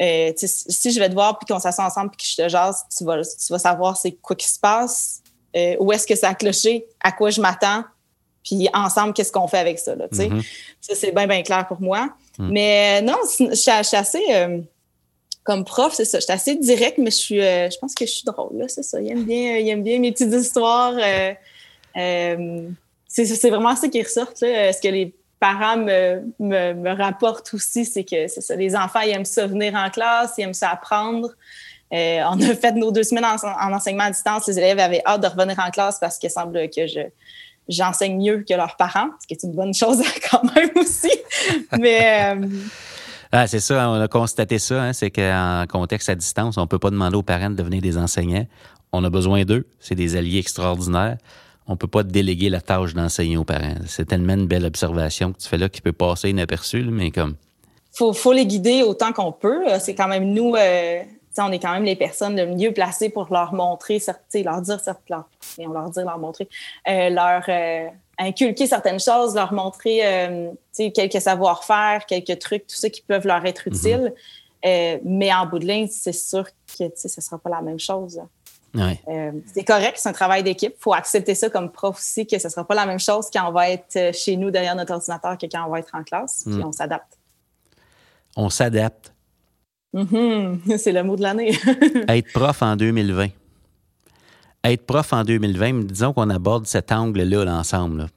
Euh, 0.00 0.32
si 0.36 0.92
je 0.92 1.00
vais 1.00 1.08
te 1.08 1.14
voir 1.14 1.38
puis 1.38 1.52
qu'on 1.52 1.58
s'assoit 1.58 1.84
ensemble 1.84 2.10
puis 2.10 2.18
que 2.18 2.30
je 2.30 2.36
te 2.44 2.48
jase, 2.48 2.84
tu 2.96 3.04
vas, 3.04 3.20
tu 3.22 3.52
vas 3.52 3.58
savoir 3.58 3.96
c'est 3.96 4.12
quoi 4.12 4.36
qui 4.36 4.48
se 4.48 4.58
passe, 4.58 5.20
euh, 5.56 5.76
où 5.80 5.90
est-ce 5.92 6.06
que 6.06 6.14
ça 6.14 6.28
a 6.28 6.34
cloché, 6.34 6.86
à 7.02 7.10
quoi 7.10 7.30
je 7.30 7.40
m'attends, 7.40 7.82
puis 8.44 8.68
ensemble, 8.72 9.14
qu'est-ce 9.14 9.32
qu'on 9.32 9.48
fait 9.48 9.58
avec 9.58 9.80
ça. 9.80 9.96
Là, 9.96 10.06
mm-hmm. 10.08 10.46
Ça, 10.80 10.94
c'est 10.94 11.12
bien, 11.12 11.26
bien 11.26 11.42
clair 11.42 11.66
pour 11.66 11.80
moi. 11.80 12.08
Mm. 12.38 12.50
Mais 12.50 13.02
non, 13.02 13.16
je 13.38 13.54
suis 13.54 13.96
assez... 13.96 14.22
Euh, 14.30 14.60
comme 15.48 15.64
prof, 15.64 15.94
c'est 15.94 16.04
ça. 16.04 16.18
Je 16.18 16.24
suis 16.24 16.32
assez 16.32 16.56
direct, 16.56 16.98
mais 16.98 17.10
je 17.10 17.16
suis, 17.16 17.40
euh, 17.40 17.70
je 17.70 17.78
pense 17.78 17.94
que 17.94 18.04
je 18.04 18.10
suis 18.10 18.24
drôle, 18.24 18.66
c'est 18.68 18.82
ça. 18.82 19.00
Il 19.00 19.10
aime 19.10 19.24
bien, 19.24 19.56
il 19.56 19.66
aime 19.70 19.82
bien 19.82 19.98
mes 19.98 20.12
petites 20.12 20.34
histoires. 20.34 20.92
Euh, 20.94 21.32
euh, 21.96 22.68
c'est 23.06 23.48
vraiment 23.48 23.74
ça 23.74 23.88
qui 23.88 24.02
ressort. 24.02 24.34
Là. 24.42 24.74
Ce 24.74 24.78
que 24.78 24.88
les 24.88 25.14
parents 25.40 25.78
me, 25.78 26.22
me, 26.38 26.94
rapportent 26.94 27.54
aussi, 27.54 27.86
c'est 27.86 28.04
que. 28.04 28.26
Les 28.56 28.76
enfants, 28.76 29.00
aiment 29.00 29.24
ça 29.24 29.46
venir 29.46 29.74
en 29.74 29.88
classe, 29.88 30.34
ils 30.36 30.42
aiment 30.42 30.52
ça 30.52 30.68
apprendre. 30.68 31.30
on 31.90 31.96
a 32.42 32.54
fait 32.54 32.72
nos 32.72 32.92
deux 32.92 33.04
semaines 33.04 33.24
en, 33.24 33.72
enseignement 33.72 34.04
à 34.04 34.10
distance. 34.10 34.46
Les 34.48 34.58
élèves 34.58 34.78
avaient 34.78 35.02
hâte 35.06 35.22
de 35.22 35.28
revenir 35.28 35.58
en 35.66 35.70
classe 35.70 35.98
parce 35.98 36.18
qu'il 36.18 36.30
semble 36.30 36.68
que 36.68 36.86
je 36.86 37.00
j'enseigne 37.70 38.18
mieux 38.18 38.44
que 38.46 38.54
leurs 38.54 38.76
parents, 38.76 39.08
ce 39.20 39.26
qui 39.26 39.32
est 39.32 39.42
une 39.42 39.52
bonne 39.52 39.74
chose 39.74 40.02
quand 40.30 40.42
même 40.54 40.70
aussi. 40.76 41.12
Mais 41.78 42.34
ah, 43.32 43.46
c'est 43.46 43.60
ça, 43.60 43.90
on 43.90 44.00
a 44.00 44.08
constaté 44.08 44.58
ça, 44.58 44.82
hein, 44.82 44.92
c'est 44.92 45.10
qu'en 45.10 45.64
contexte 45.68 46.08
à 46.08 46.14
distance, 46.14 46.56
on 46.56 46.62
ne 46.62 46.66
peut 46.66 46.78
pas 46.78 46.90
demander 46.90 47.16
aux 47.16 47.22
parents 47.22 47.50
de 47.50 47.56
devenir 47.56 47.82
des 47.82 47.98
enseignants. 47.98 48.46
On 48.92 49.04
a 49.04 49.10
besoin 49.10 49.44
d'eux, 49.44 49.66
c'est 49.80 49.94
des 49.94 50.16
alliés 50.16 50.38
extraordinaires. 50.38 51.18
On 51.66 51.72
ne 51.72 51.76
peut 51.76 51.88
pas 51.88 52.02
déléguer 52.02 52.48
la 52.48 52.62
tâche 52.62 52.94
d'enseigner 52.94 53.36
aux 53.36 53.44
parents. 53.44 53.74
C'est 53.86 54.06
tellement 54.06 54.32
une 54.32 54.46
belle 54.46 54.64
observation 54.64 55.32
que 55.32 55.38
tu 55.38 55.48
fais 55.48 55.58
là 55.58 55.68
qui 55.68 55.82
peut 55.82 55.92
passer 55.92 56.30
inaperçu, 56.30 56.82
mais 56.84 57.10
comme. 57.10 57.36
Faut, 57.92 58.14
faut 58.14 58.32
les 58.32 58.46
guider 58.46 58.82
autant 58.82 59.12
qu'on 59.12 59.32
peut. 59.32 59.64
C'est 59.78 59.94
quand 59.94 60.08
même 60.08 60.32
nous, 60.32 60.54
euh, 60.54 61.02
on 61.40 61.52
est 61.52 61.58
quand 61.58 61.72
même 61.72 61.84
les 61.84 61.96
personnes 61.96 62.36
le 62.36 62.46
mieux 62.46 62.72
placées 62.72 63.10
pour 63.10 63.28
leur 63.32 63.52
montrer, 63.52 64.00
leur 64.34 64.60
dire, 64.62 64.80
leur, 65.08 65.28
on 65.58 65.72
leur 65.72 65.90
dire, 65.90 66.04
leur 66.04 66.18
montrer, 66.18 66.48
euh, 66.88 67.10
leur, 67.10 67.42
euh, 67.48 67.88
inculquer 68.18 68.66
certaines 68.66 69.00
choses, 69.00 69.34
leur 69.34 69.52
montrer 69.52 70.00
euh, 70.04 70.50
quelques 70.94 71.20
savoir-faire, 71.20 72.04
quelques 72.06 72.38
trucs, 72.38 72.66
tout 72.66 72.76
ça 72.76 72.90
qui 72.90 73.02
peuvent 73.02 73.26
leur 73.26 73.44
être 73.46 73.68
mhm. 73.68 73.74
utiles. 73.74 74.14
Euh, 74.66 74.98
mais 75.04 75.32
en 75.32 75.46
bout 75.46 75.60
de 75.60 75.66
ligne, 75.66 75.88
c'est 75.88 76.12
sûr 76.12 76.44
que 76.44 76.84
ce 76.96 77.06
ne 77.06 77.22
sera 77.22 77.38
pas 77.38 77.50
la 77.50 77.62
même 77.62 77.78
chose. 77.78 78.20
Euh, 78.76 79.32
c'est 79.52 79.64
correct, 79.64 79.94
c'est 79.96 80.08
un 80.08 80.12
travail 80.12 80.42
d'équipe. 80.42 80.74
Il 80.76 80.80
faut 80.80 80.92
accepter 80.92 81.34
ça 81.34 81.48
comme 81.48 81.72
prof 81.72 81.96
aussi, 81.96 82.26
que 82.26 82.38
ce 82.38 82.48
ne 82.48 82.50
sera 82.50 82.66
pas 82.66 82.74
la 82.74 82.86
même 82.86 82.98
chose 82.98 83.26
quand 83.32 83.48
on 83.48 83.52
va 83.52 83.70
être 83.70 84.14
chez 84.14 84.36
nous 84.36 84.50
derrière 84.50 84.76
notre 84.76 84.92
ordinateur 84.92 85.38
que 85.38 85.46
quand 85.46 85.64
on 85.66 85.70
va 85.70 85.78
être 85.78 85.94
en 85.94 86.02
classe. 86.02 86.42
Puis 86.44 86.56
mhm. 86.56 86.66
on 86.66 86.72
s'adapte. 86.72 87.18
On 88.36 88.50
s'adapte. 88.50 89.14
Mm-hmm. 89.94 90.76
C'est 90.78 90.92
le 90.92 91.02
mot 91.02 91.16
de 91.16 91.22
l'année. 91.22 91.56
être 92.08 92.32
prof 92.32 92.62
en 92.62 92.76
2020. 92.76 93.28
Être 94.64 94.86
prof 94.86 95.12
en 95.12 95.24
2020, 95.24 95.84
disons 95.86 96.12
qu'on 96.12 96.30
aborde 96.30 96.66
cet 96.66 96.92
angle-là 96.92 97.44
ensemble, 97.46 98.08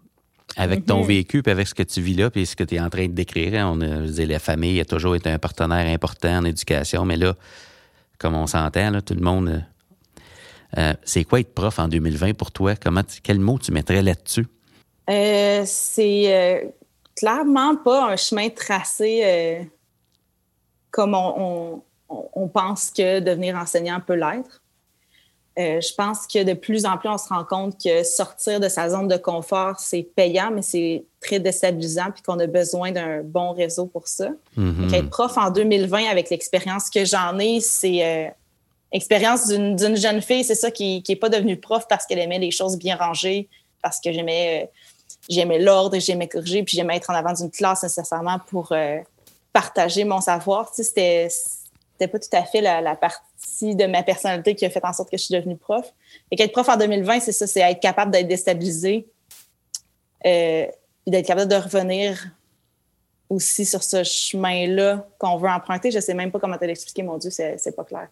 avec 0.58 0.86
ton 0.86 1.02
vécu, 1.02 1.44
puis 1.44 1.52
avec 1.52 1.68
ce 1.68 1.74
que 1.74 1.84
tu 1.84 2.02
vis 2.02 2.16
là, 2.16 2.30
puis 2.30 2.46
ce 2.46 2.56
que 2.56 2.64
tu 2.64 2.76
es 2.76 2.80
en 2.80 2.90
train 2.90 3.08
de 3.08 3.14
décrire. 3.14 3.54
Hein. 3.54 3.72
On 3.74 3.82
a, 3.82 4.26
la 4.26 4.40
famille 4.40 4.80
a 4.80 4.86
toujours 4.86 5.16
été 5.16 5.30
un 5.30 5.40
partenaire 5.40 5.88
important 5.88 6.40
en 6.40 6.46
éducation, 6.46 7.06
mais 7.06 7.16
là, 7.16 7.36
comme 8.22 8.36
on 8.36 8.48
s'entend, 8.48 9.02
tout 9.02 9.16
le 9.16 9.22
monde. 9.22 9.50
Euh, 9.50 9.60
euh, 10.78 10.94
c'est 11.04 11.24
quoi 11.24 11.40
être 11.40 11.54
prof 11.54 11.80
en 11.80 11.88
2020 11.88 12.34
pour 12.36 12.52
toi? 12.52 12.76
Comment 12.76 13.02
quel 13.24 13.40
mot 13.40 13.58
tu 13.58 13.72
mettrais 13.72 14.02
là-dessus? 14.02 14.48
Euh, 15.10 15.64
c'est 15.66 16.74
clairement 17.16 17.76
pas 17.76 18.12
un 18.12 18.16
chemin 18.16 18.50
tracé 18.50 19.70
comme 20.92 21.16
on, 21.16 21.82
pense 22.54 22.92
que 22.92 23.20
devenir 23.20 23.56
enseignant 23.56 24.00
peut 24.00 24.16
l'être. 24.16 24.61
Euh, 25.60 25.82
je 25.82 25.94
pense 25.94 26.28
que 26.28 26.44
de 26.44 26.54
plus 26.54 26.86
en 26.86 26.98
plus, 26.98 27.10
on 27.10 27.18
se 27.18 27.28
rend 27.28 27.44
compte 27.44 27.76
que 27.84 28.04
sortir 28.04 28.62
de 28.62 28.70
sa 28.70 28.90
zone 28.90 29.10
de 29.10 29.18
confort, 29.18 29.80
c'est 29.80 30.04
payant, 30.04 30.50
mais 30.52 30.62
c'est 30.62 31.04
très 31.20 31.42
déstabilisant, 31.42 32.12
puis 32.14 32.24
qu'on 32.24 32.40
a 32.40 32.48
besoin 32.48 32.92
d'un 32.92 33.22
bon 33.22 33.52
réseau 33.52 33.86
pour 33.86 34.08
ça. 34.08 34.30
Mm-hmm. 34.58 34.94
Être 34.94 35.10
prof 35.10 35.38
en 35.38 35.52
2020, 35.52 36.10
avec 36.10 36.30
l'expérience 36.30 36.90
que 36.90 37.04
j'en 37.04 37.38
ai, 37.38 37.60
c'est 37.60 38.06
euh, 38.06 38.30
expérience 38.94 39.48
d'une 39.48 39.98
jeune 39.98 40.22
fille, 40.22 40.46
c'est 40.46 40.56
ça 40.56 40.72
qui 40.72 41.04
n'est 41.08 41.16
pas 41.18 41.28
devenue 41.28 41.58
prof 41.58 41.86
parce 41.90 42.06
qu'elle 42.06 42.20
aimait 42.20 42.40
les 42.40 42.52
choses 42.52 42.78
bien 42.78 42.96
rangées, 42.96 43.50
parce 43.82 44.00
que 44.00 44.14
j'aimais 44.14 44.64
euh, 44.64 44.68
j'aimais 45.30 45.60
l'ordre, 45.60 46.00
j'aimais 46.00 46.30
corriger, 46.30 46.64
puis 46.64 46.78
j'aimais 46.78 46.96
être 46.96 47.10
en 47.10 47.14
avant 47.14 47.34
d'une 47.34 47.52
classe 47.52 47.84
nécessairement 47.84 48.40
pour 48.48 48.74
partager 49.54 50.04
mon 50.04 50.22
savoir. 50.22 50.72
Tu 50.72 50.84
sais, 50.84 50.84
c'était 50.84 51.28
pas 52.08 52.20
tout 52.20 52.30
à 52.34 52.44
fait 52.44 52.62
la 52.62 52.96
partie 52.96 53.76
de 53.76 53.86
ma 53.86 54.04
personnalité 54.04 54.56
qui 54.56 54.66
a 54.66 54.70
fait 54.70 54.84
en 54.84 54.94
sorte 54.94 55.10
que 55.10 55.18
je 55.18 55.24
suis 55.24 55.34
devenue 55.34 55.58
prof. 55.58 55.94
Et 56.32 56.36
qu'être 56.36 56.52
prof 56.52 56.68
en 56.70 56.78
2020, 56.78 57.20
c'est 57.20 57.32
ça, 57.32 57.48
c'est 57.48 57.62
être 57.62 57.80
capable 57.80 58.12
d'être 58.12 58.28
déstabilisé 58.28 59.08
euh, 60.26 60.66
et 61.06 61.12
d'être 61.12 61.26
capable 61.26 61.50
de 61.50 61.56
revenir 61.56 62.28
aussi 63.30 63.66
sur 63.66 63.82
ce 63.82 64.04
chemin-là 64.04 65.08
qu'on 65.18 65.38
veut 65.38 65.50
emprunter. 65.50 65.90
Je 65.90 65.98
ne 65.98 66.02
sais 66.02 66.14
même 66.14 66.32
pas 66.32 66.40
comment 66.40 66.58
te 66.58 66.66
l'expliquer, 66.66 67.02
mon 67.02 67.18
Dieu, 67.18 67.30
c'est 67.30 67.76
pas 67.76 67.86
clair. 67.86 68.10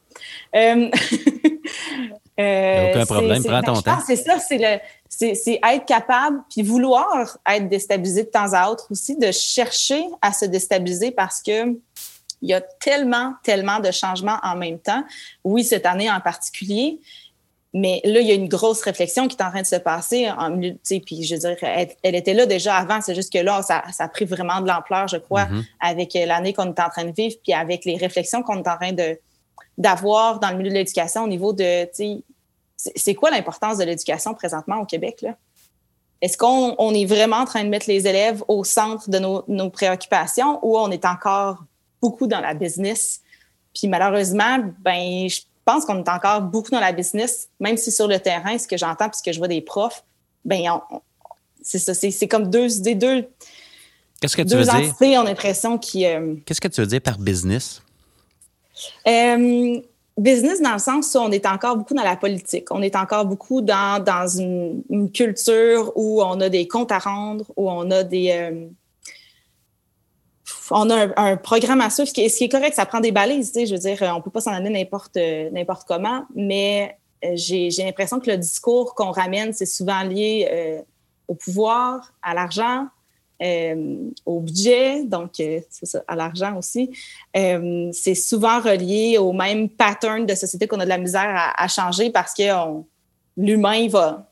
Euh, 0.55 0.89
euh, 2.39 2.91
aucun 2.91 3.05
problème, 3.05 3.43
prends 3.43 3.61
ton 3.61 3.81
temps. 3.81 3.99
C'est 4.07 4.15
ça, 4.15 4.39
c'est 4.39 5.59
être 5.61 5.85
capable, 5.85 6.41
puis 6.49 6.61
vouloir 6.61 7.37
être 7.49 7.67
déstabilisé 7.67 8.23
de 8.23 8.29
temps 8.29 8.53
à 8.53 8.71
autre 8.71 8.87
aussi, 8.91 9.17
de 9.17 9.31
chercher 9.31 10.05
à 10.21 10.31
se 10.31 10.45
déstabiliser 10.45 11.11
parce 11.11 11.43
que 11.43 11.77
il 12.41 12.49
y 12.49 12.53
a 12.53 12.61
tellement, 12.61 13.33
tellement 13.43 13.79
de 13.79 13.91
changements 13.91 14.39
en 14.43 14.55
même 14.55 14.79
temps. 14.79 15.03
Oui, 15.43 15.63
cette 15.63 15.85
année 15.85 16.09
en 16.09 16.21
particulier, 16.21 16.99
mais 17.73 18.01
là, 18.03 18.19
il 18.19 18.27
y 18.27 18.31
a 18.31 18.33
une 18.33 18.47
grosse 18.47 18.81
réflexion 18.81 19.27
qui 19.27 19.35
est 19.35 19.43
en 19.43 19.51
train 19.51 19.61
de 19.61 19.67
se 19.67 19.75
passer 19.75 20.29
en 20.31 20.59
puis 20.59 21.23
je 21.23 21.35
veux 21.35 21.39
dire, 21.39 21.55
elle, 22.03 22.15
était 22.15 22.33
là 22.33 22.47
déjà 22.47 22.75
avant, 22.75 22.99
c'est 23.01 23.13
juste 23.13 23.31
que 23.31 23.37
là, 23.37 23.61
ça, 23.61 23.83
a 23.97 24.07
pris 24.07 24.25
vraiment 24.25 24.61
de 24.61 24.67
l'ampleur, 24.67 25.07
je 25.07 25.17
crois, 25.17 25.45
mm-hmm. 25.45 25.63
avec 25.79 26.13
l'année 26.15 26.53
qu'on 26.53 26.73
est 26.73 26.79
en 26.79 26.89
train 26.89 27.05
de 27.05 27.11
vivre, 27.11 27.35
puis 27.43 27.53
avec 27.53 27.85
les 27.85 27.97
réflexions 27.97 28.41
qu'on 28.41 28.57
est 28.63 28.67
en 28.67 28.77
train 28.77 28.93
de 28.93 29.19
d'avoir 29.77 30.41
dans 30.41 30.49
le 30.49 30.57
milieu 30.57 30.71
de 30.71 30.75
l'éducation 30.75 31.23
au 31.23 31.27
niveau 31.27 31.53
de, 31.53 31.87
c'est 32.75 33.15
quoi 33.15 33.29
l'importance 33.31 33.77
de 33.77 33.85
l'éducation 33.85 34.33
présentement 34.33 34.77
au 34.77 34.85
Québec, 34.85 35.21
là? 35.21 35.35
Est-ce 36.21 36.37
qu'on 36.37 36.93
est 36.93 37.05
vraiment 37.05 37.37
en 37.37 37.45
train 37.45 37.63
de 37.63 37.69
mettre 37.69 37.85
les 37.87 38.05
élèves 38.05 38.43
au 38.49 38.65
centre 38.65 39.09
de 39.09 39.19
nos, 39.19 39.45
nos 39.47 39.69
préoccupations 39.69 40.59
ou 40.63 40.77
on 40.77 40.91
est 40.91 41.05
encore 41.05 41.63
beaucoup 42.01 42.27
dans 42.27 42.41
la 42.41 42.53
business. 42.53 43.21
Puis 43.73 43.87
malheureusement, 43.87 44.59
ben, 44.79 45.27
je 45.29 45.41
pense 45.65 45.85
qu'on 45.85 46.03
est 46.03 46.09
encore 46.09 46.41
beaucoup 46.41 46.71
dans 46.71 46.79
la 46.79 46.91
business, 46.91 47.49
même 47.59 47.77
si 47.77 47.91
sur 47.91 48.07
le 48.07 48.19
terrain, 48.19 48.57
ce 48.57 48.67
que 48.67 48.77
j'entends 48.77 49.09
puisque 49.09 49.31
je 49.31 49.37
vois 49.37 49.47
des 49.47 49.61
profs, 49.61 50.03
ben, 50.43 50.63
c'est 51.61 51.79
ça, 51.79 51.93
c'est 51.93 52.27
comme 52.27 52.49
deux 52.49 52.77
idées, 52.77 52.95
deux. 52.95 53.27
Qu'est-ce 54.21 54.35
que 54.35 54.41
tu 54.41 54.55
veux 54.55 54.69
entités, 54.69 55.17
on 55.17 55.21
a 55.21 55.25
l'impression 55.25 55.77
qui. 55.77 56.05
Euh, 56.05 56.35
Qu'est-ce 56.45 56.59
que 56.59 56.67
tu 56.67 56.81
veux 56.81 56.87
dire 56.87 57.01
par 57.01 57.17
business? 57.17 57.81
Euh, 59.07 59.79
business 60.17 60.61
dans 60.61 60.73
le 60.73 60.79
sens 60.79 61.15
où 61.15 61.19
on 61.19 61.31
est 61.31 61.45
encore 61.45 61.77
beaucoup 61.77 61.93
dans 61.93 62.03
la 62.03 62.15
politique. 62.15 62.71
On 62.71 62.81
est 62.81 62.95
encore 62.95 63.25
beaucoup 63.25 63.61
dans, 63.61 64.03
dans 64.03 64.27
une, 64.27 65.11
culture 65.13 65.91
où 65.95 66.21
on 66.21 66.39
a 66.41 66.49
des 66.49 66.67
comptes 66.67 66.91
à 66.91 66.99
rendre, 66.99 67.45
où 67.55 67.69
on 67.69 67.89
a 67.91 68.03
des, 68.03 68.31
euh, 68.31 68.67
on 70.71 70.89
a 70.89 71.07
un, 71.19 71.37
programme 71.37 71.81
à 71.81 71.89
suivre, 71.89 72.07
ce 72.07 72.13
qui, 72.13 72.21
est, 72.21 72.49
correct, 72.49 72.75
ça 72.75 72.85
prend 72.85 72.99
des 72.99 73.11
balises, 73.11 73.51
je 73.55 73.71
veux 73.71 73.79
dire, 73.79 73.97
on 74.15 74.21
peut 74.21 74.29
pas 74.29 74.41
s'en 74.41 74.51
aller 74.51 74.69
n'importe 74.69 75.17
n'importe 75.51 75.87
comment, 75.87 76.23
mais 76.35 76.97
euh, 77.25 77.33
j'ai 77.35 77.69
l'impression 77.79 78.19
que 78.19 78.29
le 78.29 78.37
discours 78.37 78.95
qu'on 78.95 79.11
ramène, 79.11 79.53
c'est 79.53 79.65
souvent 79.65 80.03
lié 80.03 80.47
euh, 80.51 80.81
au 81.27 81.35
pouvoir, 81.35 82.13
à 82.21 82.33
l'argent, 82.33 82.87
euh, 83.41 84.09
au 84.25 84.39
budget, 84.41 85.03
donc 85.05 85.31
c'est 85.35 85.85
ça, 85.85 86.03
à 86.07 86.15
l'argent 86.15 86.57
aussi. 86.57 86.91
c'est 87.33 88.15
souvent 88.15 88.59
relié 88.59 89.17
au 89.17 89.31
même 89.31 89.69
pattern 89.69 90.25
de 90.25 90.35
société 90.35 90.67
qu'on 90.67 90.79
a 90.79 90.83
de 90.83 90.89
la 90.89 90.97
misère 90.97 91.53
à, 91.55 91.67
changer 91.67 92.09
parce 92.09 92.33
que 92.33 92.43
l'humain 93.37 93.87
va 93.87 94.29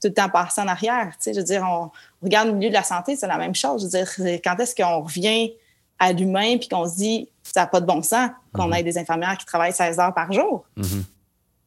tout 0.00 0.08
le 0.08 0.14
temps 0.14 0.30
passer 0.30 0.62
en 0.62 0.68
arrière. 0.68 1.12
je 1.24 1.32
veux 1.32 1.42
dire, 1.42 1.66
on, 1.68 1.90
regarde 2.22 2.48
le 2.48 2.54
milieu 2.54 2.68
de 2.68 2.74
la 2.74 2.82
santé, 2.82 3.16
c'est 3.16 3.26
la 3.26 3.38
même 3.38 3.54
chose. 3.54 3.82
Je 3.82 3.98
veux 3.98 4.04
dire, 4.04 4.40
quand 4.42 4.58
est-ce 4.58 4.74
qu'on 4.74 5.02
revient 5.02 5.52
à 5.98 6.12
l'humain 6.12 6.56
puis 6.58 6.68
qu'on 6.68 6.88
se 6.88 6.96
dit 6.96 7.28
ça 7.42 7.60
n'a 7.60 7.66
pas 7.66 7.80
de 7.80 7.86
bon 7.86 8.02
sens 8.02 8.30
qu'on 8.54 8.68
mhm. 8.68 8.74
ait 8.74 8.82
des 8.82 8.98
infirmières 8.98 9.36
qui 9.36 9.46
travaillent 9.46 9.72
16 9.72 9.98
heures 9.98 10.14
par 10.14 10.32
jour? 10.32 10.64
Mhm. 10.76 11.04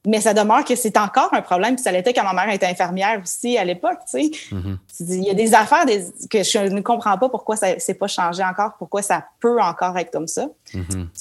Mais 0.06 0.20
ça 0.20 0.34
demeure 0.34 0.66
que 0.66 0.76
c'est 0.76 0.98
encore 0.98 1.34
un 1.34 1.42
problème. 1.42 1.76
Puis 1.76 1.84
ça 1.84 1.92
l'était 1.92 2.14
quand 2.14 2.26
ma 2.26 2.34
mère 2.34 2.54
était 2.54 2.66
infirmière 2.66 3.22
aussi 3.24 3.58
à 3.58 3.64
l'époque. 3.64 4.00
Tu 4.12 4.32
sais. 4.32 4.32
Mhm. 4.52 4.78
Il 5.00 5.24
y 5.24 5.30
a 5.30 5.34
des 5.34 5.54
affaires 5.54 5.86
que 6.30 6.44
je 6.44 6.58
ne 6.58 6.82
comprends 6.82 7.18
pas 7.18 7.30
pourquoi 7.30 7.56
ça 7.56 7.80
s'est 7.80 7.94
pas 7.94 8.08
changé 8.08 8.44
encore, 8.44 8.74
pourquoi 8.78 9.02
ça 9.02 9.26
peut 9.40 9.62
encore 9.62 9.98
être 9.98 10.12
comme 10.12 10.28
ça. 10.28 10.48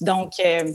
Donc, 0.01 0.33
euh, 0.45 0.73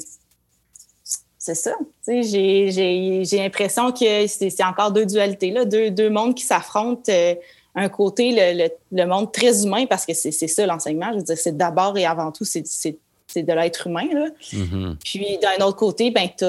c'est 1.38 1.56
ça. 1.56 1.74
Tu 2.06 2.24
sais, 2.24 3.24
J'ai 3.24 3.38
l'impression 3.38 3.92
que 3.92 4.28
c'est 4.28 4.64
encore 4.64 4.92
deux 4.92 5.06
dualités, 5.06 5.52
là, 5.52 5.66
deux, 5.66 5.92
deux 5.92 6.10
mondes 6.10 6.36
qui 6.36 6.44
s'affrontent. 6.44 7.12
Euh, 7.12 7.36
un 7.78 7.90
côté, 7.90 8.32
le, 8.36 8.70
le, 8.92 9.06
monde 9.06 9.32
très 9.32 9.64
humain, 9.64 9.86
parce 9.86 10.06
que 10.06 10.14
c'est 10.14 10.32
ça 10.32 10.66
l'enseignement. 10.66 11.12
Je 11.14 11.18
veux 11.18 11.24
dire, 11.24 11.38
c'est 11.38 11.56
d'abord 11.56 11.98
et 11.98 12.06
avant 12.06 12.32
tout, 12.32 12.44
c'est 12.44 12.64
de 12.64 13.54
l'être 13.54 13.88
humain. 13.88 14.08
Là. 14.12 14.30
Mm-hmm. 14.52 14.96
Puis 15.04 15.38
d'un 15.38 15.66
autre 15.66 15.78
côté, 15.78 16.12
ben, 16.12 16.28
tu 16.28 16.46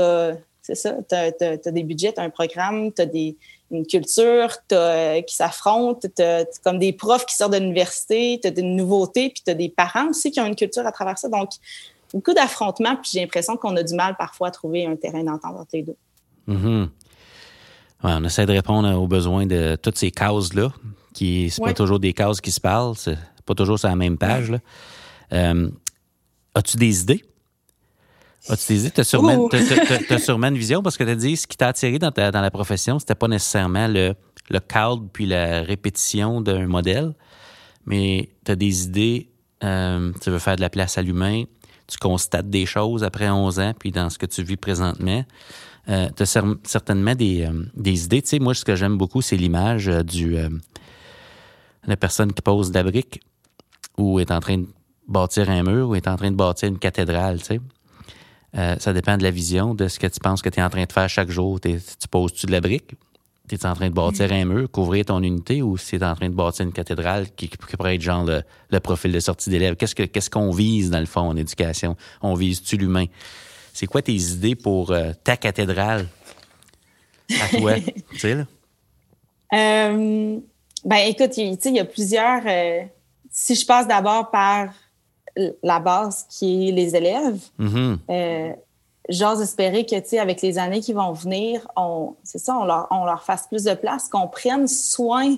c'est 0.62 0.75
ça, 0.75 0.97
tu 1.09 1.14
as, 1.14 1.71
des 1.71 1.83
budgets, 1.83 2.12
tu 2.12 2.21
as 2.21 2.25
un 2.25 2.31
programme, 2.31 2.93
tu 2.93 3.01
as 3.01 3.07
des, 3.07 3.37
une 3.71 3.87
culture 3.87 4.51
as, 4.73 5.23
qui 5.23 5.35
s'affrontent, 5.35 6.09
tu 6.14 6.23
as 6.23 6.45
comme 6.62 6.79
des 6.79 6.93
profs 6.93 7.25
qui 7.25 7.37
sortent 7.37 7.53
de 7.53 7.59
l'université, 7.59 8.38
tu 8.43 8.49
as 8.49 8.51
des 8.51 8.62
nouveautés, 8.62 9.31
puis 9.31 9.43
tu 9.45 9.51
as 9.51 9.55
des 9.55 9.69
parents 9.69 10.09
aussi 10.09 10.31
qui 10.31 10.41
ont 10.41 10.47
une 10.47 10.57
culture 10.57 10.87
à 10.87 10.93
travers 10.93 11.19
ça. 11.19 11.29
Donc, 11.29 11.51
beaucoup 12.12 12.35
d'affrontements, 12.35 12.97
puis 12.97 13.11
j'ai 13.14 13.21
l'impression 13.21 13.57
qu'on 13.57 13.77
a 13.77 13.83
du 13.83 13.95
mal 13.95 14.17
parfois 14.17 14.49
à 14.49 14.51
trouver 14.51 14.87
un 14.87 14.97
terrain 14.97 15.23
d'entente 15.23 15.57
entre 15.57 15.71
les 15.73 15.83
deux. 15.83 15.97
Mm-hmm. 16.49 16.88
on 18.05 18.25
essaie 18.25 18.47
de 18.47 18.53
répondre 18.53 18.91
aux 18.95 19.07
besoins 19.07 19.47
de 19.47 19.77
toutes 19.77 19.99
ces 19.99 20.11
causes-là, 20.11 20.71
qui 21.12 21.51
c'est 21.51 21.62
pas 21.62 21.75
toujours 21.75 21.99
des 21.99 22.12
cases 22.12 22.40
qui 22.40 22.51
se 22.51 22.61
parlent, 22.61 22.94
c'est 22.97 23.18
pas 23.44 23.55
toujours 23.55 23.79
sur 23.79 23.88
la 23.88 23.97
même 23.97 24.18
page. 24.18 24.53
Euh, 25.33 25.71
as-tu 26.55 26.77
des 26.77 27.03
idées? 27.03 27.25
As-tu 28.49 28.73
des 28.73 28.81
idées? 28.81 28.90
Tu 28.90 29.01
as, 29.01 30.18
sûrement 30.18 30.49
une 30.49 30.59
vision 30.59 30.83
parce 30.83 30.97
que 30.97 31.05
tu 31.05 31.11
as 31.11 31.16
dit 31.16 31.37
ce 31.37 31.47
qui 31.47 31.57
t'a 31.57 31.68
attiré 31.68 31.99
dans, 31.99 32.11
dans 32.11 32.40
la 32.40 32.51
profession, 32.51 32.99
c'était 32.99 33.14
pas 33.14 33.29
nécessairement 33.29 33.88
le, 33.88 34.14
le 34.51 34.61
cadre 34.61 35.05
puis 35.12 35.27
la 35.27 35.62
répétition 35.62 36.40
d'un 36.40 36.66
modèle, 36.66 37.14
mais 37.87 38.31
tu 38.44 38.53
as 38.53 38.57
des 38.57 38.85
idées, 38.85 39.31
euh, 39.64 40.12
tu 40.23 40.31
veux 40.31 40.38
faire 40.38 40.57
de 40.57 40.61
la 40.61 40.71
place 40.71 40.99
à 40.99 41.03
l'humain, 41.03 41.44
tu 41.87 41.99
constates 41.99 42.51
des 42.51 42.66
choses 42.66 43.03
après 43.03 43.29
11 43.29 43.61
ans, 43.61 43.73
puis 43.79 43.90
dans 43.90 44.11
ce 44.11 44.18
que 44.18 44.27
tu 44.27 44.42
vis 44.42 44.57
présentement. 44.57 45.25
Euh, 45.88 46.09
tu 46.14 46.23
as 46.23 46.44
certainement 46.64 47.14
des, 47.14 47.49
des 47.75 48.05
idées. 48.05 48.21
Tu 48.21 48.29
sais, 48.29 48.38
moi, 48.38 48.53
ce 48.53 48.62
que 48.62 48.77
j'aime 48.77 48.99
beaucoup, 48.99 49.23
c'est 49.23 49.38
l'image 49.38 49.87
du, 49.87 50.37
la 51.88 51.96
personne 51.96 52.33
qui 52.33 52.42
pose 52.42 52.70
de 52.70 52.74
la 52.74 52.85
brique 52.85 53.20
ou 53.96 54.20
est 54.20 54.31
en 54.31 54.40
train 54.40 54.59
de 54.59 54.66
bâtir 55.09 55.51
un 55.51 55.62
mur 55.62 55.88
ou 55.88 55.94
est 55.94 56.07
en 56.07 56.16
train 56.16 56.31
de 56.31 56.37
bâtir 56.37 56.68
une 56.68 56.79
cathédrale, 56.79 57.38
tu 57.38 57.46
sais. 57.46 57.61
Euh, 58.57 58.77
ça 58.79 58.92
dépend 58.92 59.16
de 59.16 59.22
la 59.22 59.31
vision, 59.31 59.74
de 59.74 59.88
ce 59.88 59.98
que 59.98 60.07
tu 60.07 60.20
penses 60.20 60.40
que 60.40 60.48
tu 60.48 60.59
es 60.59 60.62
en 60.62 60.70
train 60.70 60.85
de 60.85 60.92
faire 60.92 61.09
chaque 61.09 61.31
jour. 61.31 61.61
tu 61.61 61.79
poses-tu 62.11 62.46
de 62.46 62.53
la 62.53 62.61
brique? 62.61 62.94
Tu 63.48 63.55
es 63.55 63.66
en 63.66 63.74
train 63.74 63.88
de 63.88 63.94
bâtir 63.94 64.31
un 64.33 64.44
mur, 64.44 64.70
couvrir 64.70 65.07
ton 65.07 65.22
unité, 65.22 65.62
ou 65.62 65.77
si 65.77 65.98
tu 65.98 66.05
es 66.05 66.05
en 66.05 66.14
train 66.14 66.29
de 66.29 66.35
bâtir 66.35 66.66
une 66.66 66.72
cathédrale 66.72 67.31
qui, 67.35 67.48
pourrait 67.48 67.96
être 67.96 68.03
genre 68.03 68.27
le, 68.27 68.81
profil 68.81 69.12
de 69.12 69.20
sortie 69.20 69.51
d'élève? 69.51 69.77
Qu'est-ce 69.77 69.94
qu'on 69.94 70.07
qu'est-ce 70.07 70.31
qu'on 70.31 70.51
vise 70.51 70.90
dans 70.90 71.01
le 71.01 71.07
fond 71.07 71.22
en 71.22 71.37
éducation? 71.37 71.96
On 72.22 72.35
vise-tu 72.35 72.77
l'humain? 72.77 73.07
C'est 73.72 73.87
quoi 73.87 74.03
tes 74.03 74.14
idées 74.14 74.55
pour 74.55 74.90
euh, 74.90 75.12
ta 75.24 75.37
cathédrale? 75.37 76.09
À 77.40 77.48
toi? 77.57 77.74
tu 78.11 78.18
sais, 78.18 78.35
là? 78.35 78.46
Euh, 79.55 80.40
ben 80.85 80.99
écoute, 81.07 81.37
il 81.37 81.59
y 81.75 81.81
a 81.81 81.85
plusieurs. 81.85 82.43
Euh, 82.47 82.83
si 83.31 83.55
je 83.55 83.67
passe 83.67 83.87
d'abord 83.87 84.31
par 84.31 84.73
la 85.62 85.79
base 85.79 86.27
qui 86.29 86.69
est 86.69 86.73
les 86.73 86.97
élèves, 86.97 87.41
mm-hmm. 87.59 87.99
euh, 88.11 88.53
j'ose 89.09 89.41
espérer 89.41 89.85
que, 89.87 89.99
tu 90.01 90.09
sais, 90.09 90.19
avec 90.19 90.43
les 90.43 90.59
années 90.59 90.81
qui 90.81 90.93
vont 90.93 91.12
venir, 91.12 91.67
on, 91.77 92.14
c'est 92.23 92.38
ça, 92.38 92.57
on 92.57 92.64
leur, 92.64 92.88
on 92.91 93.05
leur 93.05 93.23
fasse 93.23 93.47
plus 93.47 93.64
de 93.64 93.75
place, 93.75 94.09
qu'on 94.09 94.29
prenne 94.29 94.67
soin, 94.67 95.37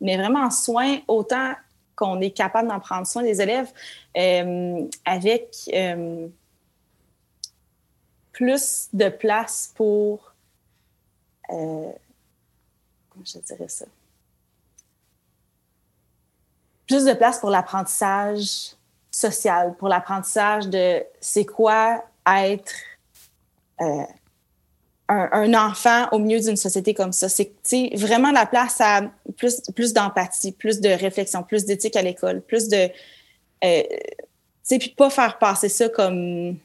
mais 0.00 0.16
vraiment 0.16 0.50
soin 0.50 0.98
autant 1.08 1.52
qu'on 1.96 2.20
est 2.20 2.30
capable 2.30 2.68
d'en 2.68 2.80
prendre 2.80 3.06
soin 3.06 3.22
des 3.22 3.42
élèves 3.42 3.70
euh, 4.16 4.86
avec 5.04 5.54
euh, 5.74 6.28
plus 8.32 8.88
de 8.92 9.10
place 9.10 9.70
pour, 9.74 10.32
euh, 11.50 11.92
comment 13.10 13.24
je 13.24 13.38
dirais 13.38 13.68
ça? 13.68 13.84
Plus 16.90 17.04
de 17.04 17.12
place 17.12 17.38
pour 17.38 17.50
l'apprentissage 17.50 18.72
social, 19.12 19.76
pour 19.78 19.86
l'apprentissage 19.86 20.66
de 20.66 21.04
c'est 21.20 21.44
quoi 21.44 22.04
être 22.26 22.74
euh, 23.80 24.02
un, 25.08 25.54
enfant 25.54 26.08
au 26.10 26.18
milieu 26.18 26.40
d'une 26.40 26.56
société 26.56 26.92
comme 26.92 27.12
ça. 27.12 27.28
C'est 27.28 27.52
vraiment 27.94 28.32
la 28.32 28.44
place 28.44 28.80
à 28.80 29.02
plus, 29.36 29.60
plus 29.76 29.92
d'empathie, 29.92 30.50
plus 30.50 30.80
de 30.80 30.88
réflexion, 30.88 31.44
plus 31.44 31.64
d'éthique 31.64 31.94
à 31.94 32.02
l'école, 32.02 32.40
plus 32.40 32.66
de. 32.66 32.90
Euh, 33.62 33.82
tu 33.84 33.86
sais, 34.64 34.78
puis 34.80 34.88
pas 34.88 35.10
faire 35.10 35.38
passer 35.38 35.68
ça 35.68 35.88
comme 35.88 36.56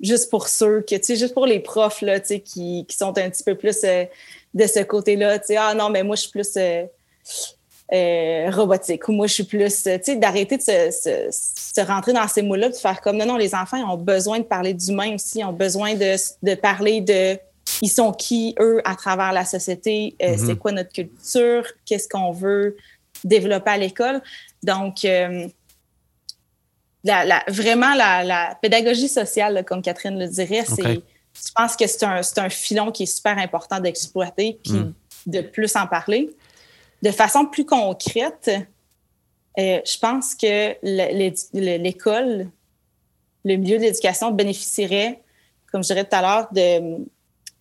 juste 0.00 0.30
pour 0.30 0.46
ceux 0.46 0.82
que, 0.82 0.94
tu 0.94 1.02
sais, 1.02 1.16
juste 1.16 1.34
pour 1.34 1.46
les 1.46 1.58
profs, 1.58 2.00
là, 2.00 2.20
tu 2.20 2.26
sais, 2.28 2.40
qui, 2.40 2.86
qui, 2.88 2.96
sont 2.96 3.18
un 3.18 3.28
petit 3.28 3.42
peu 3.42 3.56
plus 3.56 3.82
euh, 3.82 4.04
de 4.54 4.66
ce 4.68 4.84
côté-là, 4.84 5.40
tu 5.40 5.46
sais, 5.46 5.56
ah 5.56 5.74
non, 5.74 5.90
mais 5.90 6.04
moi, 6.04 6.14
je 6.14 6.20
suis 6.20 6.30
plus. 6.30 6.56
Euh, 7.94 8.50
robotique 8.50 9.06
ou 9.08 9.12
moi 9.12 9.28
je 9.28 9.34
suis 9.34 9.44
plus, 9.44 9.84
tu 9.84 9.90
sais, 10.02 10.16
d'arrêter 10.16 10.56
de 10.56 10.62
se, 10.62 11.80
rentrer 11.80 12.12
dans 12.12 12.26
ces 12.26 12.42
mots-là, 12.42 12.70
de 12.70 12.74
faire 12.74 13.00
comme 13.00 13.18
non, 13.18 13.26
non, 13.26 13.36
les 13.36 13.54
enfants 13.54 13.78
ont 13.88 13.96
besoin 13.96 14.40
de 14.40 14.44
parler 14.44 14.74
d'humain 14.74 15.14
aussi, 15.14 15.40
ils 15.40 15.44
ont 15.44 15.52
besoin 15.52 15.94
de, 15.94 16.16
de, 16.42 16.54
parler 16.56 17.02
de 17.02 17.38
ils 17.82 17.88
sont 17.88 18.10
qui, 18.10 18.56
eux, 18.58 18.80
à 18.84 18.96
travers 18.96 19.32
la 19.32 19.44
société, 19.44 20.16
euh, 20.20 20.34
mm-hmm. 20.34 20.46
c'est 20.46 20.56
quoi 20.56 20.72
notre 20.72 20.92
culture, 20.92 21.64
qu'est-ce 21.84 22.08
qu'on 22.08 22.32
veut 22.32 22.76
développer 23.22 23.70
à 23.70 23.78
l'école. 23.78 24.20
Donc, 24.64 25.04
euh, 25.04 25.46
la, 27.04 27.44
vraiment, 27.46 27.94
la, 27.94 28.58
pédagogie 28.60 29.08
sociale, 29.08 29.64
comme 29.64 29.82
Catherine 29.82 30.18
le 30.18 30.26
dirait, 30.26 30.64
c'est, 30.64 30.82
je 30.82 31.52
pense 31.54 31.76
que 31.76 31.86
c'est 31.86 32.02
un, 32.02 32.22
un, 32.38 32.48
filon 32.48 32.90
qui 32.90 33.04
est 33.04 33.14
super 33.14 33.38
important 33.38 33.78
d'exploiter 33.78 34.58
puis 34.64 34.72
mm. 34.72 34.94
de 35.26 35.40
plus 35.42 35.76
en 35.76 35.86
parler 35.86 36.30
de 37.04 37.10
façon 37.10 37.44
plus 37.44 37.66
concrète, 37.66 38.50
euh, 39.58 39.80
je 39.84 39.98
pense 39.98 40.34
que 40.34 40.74
l'école, 40.82 42.48
le 43.44 43.56
milieu 43.56 43.76
de 43.76 43.82
l'éducation 43.82 44.30
bénéficierait, 44.30 45.22
comme 45.70 45.82
je 45.82 45.88
dirais 45.88 46.04
tout 46.04 46.16
à 46.16 46.22
l'heure, 46.22 46.48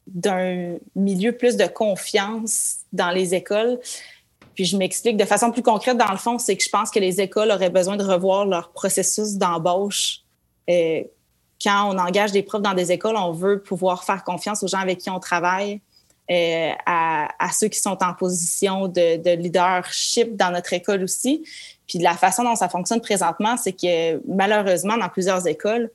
d'un 0.08 0.77
milieu 0.95 1.34
plus 1.34 1.58
de 1.58 1.65
confiance 1.65 2.77
dans 2.93 3.10
les 3.10 3.36
écoles. 3.36 3.79
Puis 4.56 4.63
je 4.63 4.77
m'explique 4.77 5.17
de 5.17 5.25
façon 5.25 5.51
plus 5.51 5.62
concrète, 5.62 5.97
dans 5.97 6.12
le 6.12 6.17
fond, 6.17 6.39
c'est 6.39 6.56
que 6.56 6.63
je 6.63 6.69
pense 6.69 6.89
que 6.89 6.99
les 6.99 7.19
écoles 7.19 7.51
auraient 7.51 7.69
besoin 7.69 7.97
de 7.97 8.03
revoir 8.06 8.45
leur 8.45 8.71
processus 8.71 9.34
d'embauche. 9.34 10.21
Euh, 10.69 11.03
quand 11.62 11.93
on 11.93 11.97
engage 11.97 12.32
des 12.32 12.43
profs 12.43 12.62
dans 12.62 12.75
des 12.75 12.93
écoles, 12.93 13.17
on 13.17 13.34
veut 13.34 13.62
pouvoir 13.62 14.06
faire 14.06 14.23
confiance 14.23 14.63
aux 14.63 14.67
gens 14.67 14.79
avec 14.79 14.99
qui 14.99 15.10
on 15.10 15.19
travaille. 15.19 15.82
Euh, 16.32 16.72
à, 16.86 17.28
ceux 17.52 17.68
qui 17.68 17.80
sont 17.80 17.98
en 18.02 18.14
position 18.14 18.88
de, 18.88 19.36
leadership 19.36 20.38
dans 20.38 20.52
notre 20.52 20.72
école 20.72 21.04
aussi. 21.04 21.44
Puis 21.86 22.00
la 22.00 22.14
façon 22.14 22.44
dont 22.44 22.56
ça 22.56 22.70
fonctionne 22.70 23.02
présentement, 23.02 23.58
c'est 23.58 23.74
que 23.74 24.22
malheureusement, 24.26 24.96
dans 24.96 25.10
plusieurs 25.10 25.46
écoles, 25.48 25.92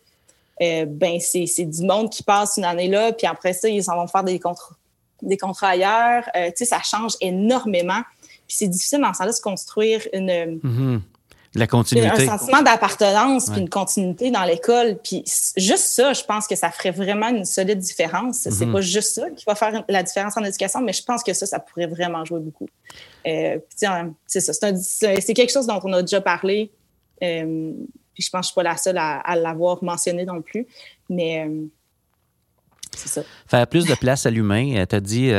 euh, 0.61 0.85
ben 0.87 1.19
c'est, 1.19 1.47
du 1.65 1.83
monde 1.83 2.11
qui 2.11 2.23
passe 2.23 2.59
une 2.59 2.65
année 2.65 2.89
là, 2.89 3.13
puis 3.13 3.27
après 3.27 3.55
ça, 3.55 3.71
ils 3.71 3.83
s'en 3.83 3.97
vont 3.97 4.07
faire 4.07 4.23
des 4.23 4.39
contrats, 4.39 5.69
ailleurs. 5.69 6.25
Euh, 6.37 6.49
tu 6.49 6.59
sais, 6.59 6.65
ça 6.67 6.83
change 6.83 7.15
énormément. 7.23 8.03
Puis 8.47 8.59
c'est 8.59 8.69
difficile 8.69 9.01
dans 9.01 9.15
ce 9.15 9.19
sens-là 9.19 9.33
de 9.33 9.41
construire 9.41 10.07
une, 10.13 10.61
mm-hmm. 10.63 11.01
La 11.55 11.67
continuité. 11.67 12.29
Un 12.29 12.39
sentiment 12.39 12.63
d'appartenance 12.63 13.49
puis 13.51 13.61
une 13.61 13.71
continuité 13.71 14.31
dans 14.31 14.45
l'école. 14.45 14.99
Puis 15.03 15.25
juste 15.57 15.85
ça, 15.85 16.13
je 16.13 16.23
pense 16.23 16.47
que 16.47 16.55
ça 16.55 16.71
ferait 16.71 16.91
vraiment 16.91 17.29
une 17.29 17.45
solide 17.45 17.79
différence. 17.79 18.41
C'est 18.51 18.67
mhm. 18.67 18.73
pas 18.73 18.81
juste 18.81 19.15
ça 19.15 19.31
qui 19.31 19.45
va 19.47 19.55
faire 19.55 19.85
la 19.89 20.03
différence 20.03 20.37
en 20.37 20.45
éducation, 20.45 20.83
mais 20.83 20.93
je 20.93 21.03
pense 21.03 21.23
que 21.23 21.33
ça, 21.33 21.47
ça 21.47 21.59
pourrait 21.59 21.87
vraiment 21.87 22.25
jouer 22.25 22.41
beaucoup. 22.41 22.69
Euh, 23.27 23.59
c'est 24.27 24.41
ça. 24.41 24.53
C'est 24.53 25.35
quelque 25.35 25.53
chose 25.53 25.67
dont 25.67 25.81
on 25.83 25.93
a 25.95 26.03
déjà 26.03 26.21
parlé. 26.21 26.71
Euh, 27.23 27.73
puis 28.15 28.23
je 28.23 28.31
pense 28.31 28.41
que 28.41 28.45
je 28.45 28.49
suis 28.49 28.55
pas 28.55 28.63
la 28.63 28.77
seule 28.77 28.99
à, 28.99 29.37
l'avoir 29.37 29.83
mentionné 29.83 30.27
non 30.27 30.43
plus. 30.43 30.67
Mais 31.09 31.47
euh, 31.49 31.67
c'est 32.95 33.09
ça. 33.09 33.23
Faire 33.47 33.67
plus 33.67 33.87
de 33.87 33.95
place 33.95 34.27
à 34.27 34.31
l'humain. 34.31 34.85
Tu 34.87 34.95
as 34.95 35.01
dit 35.01 35.31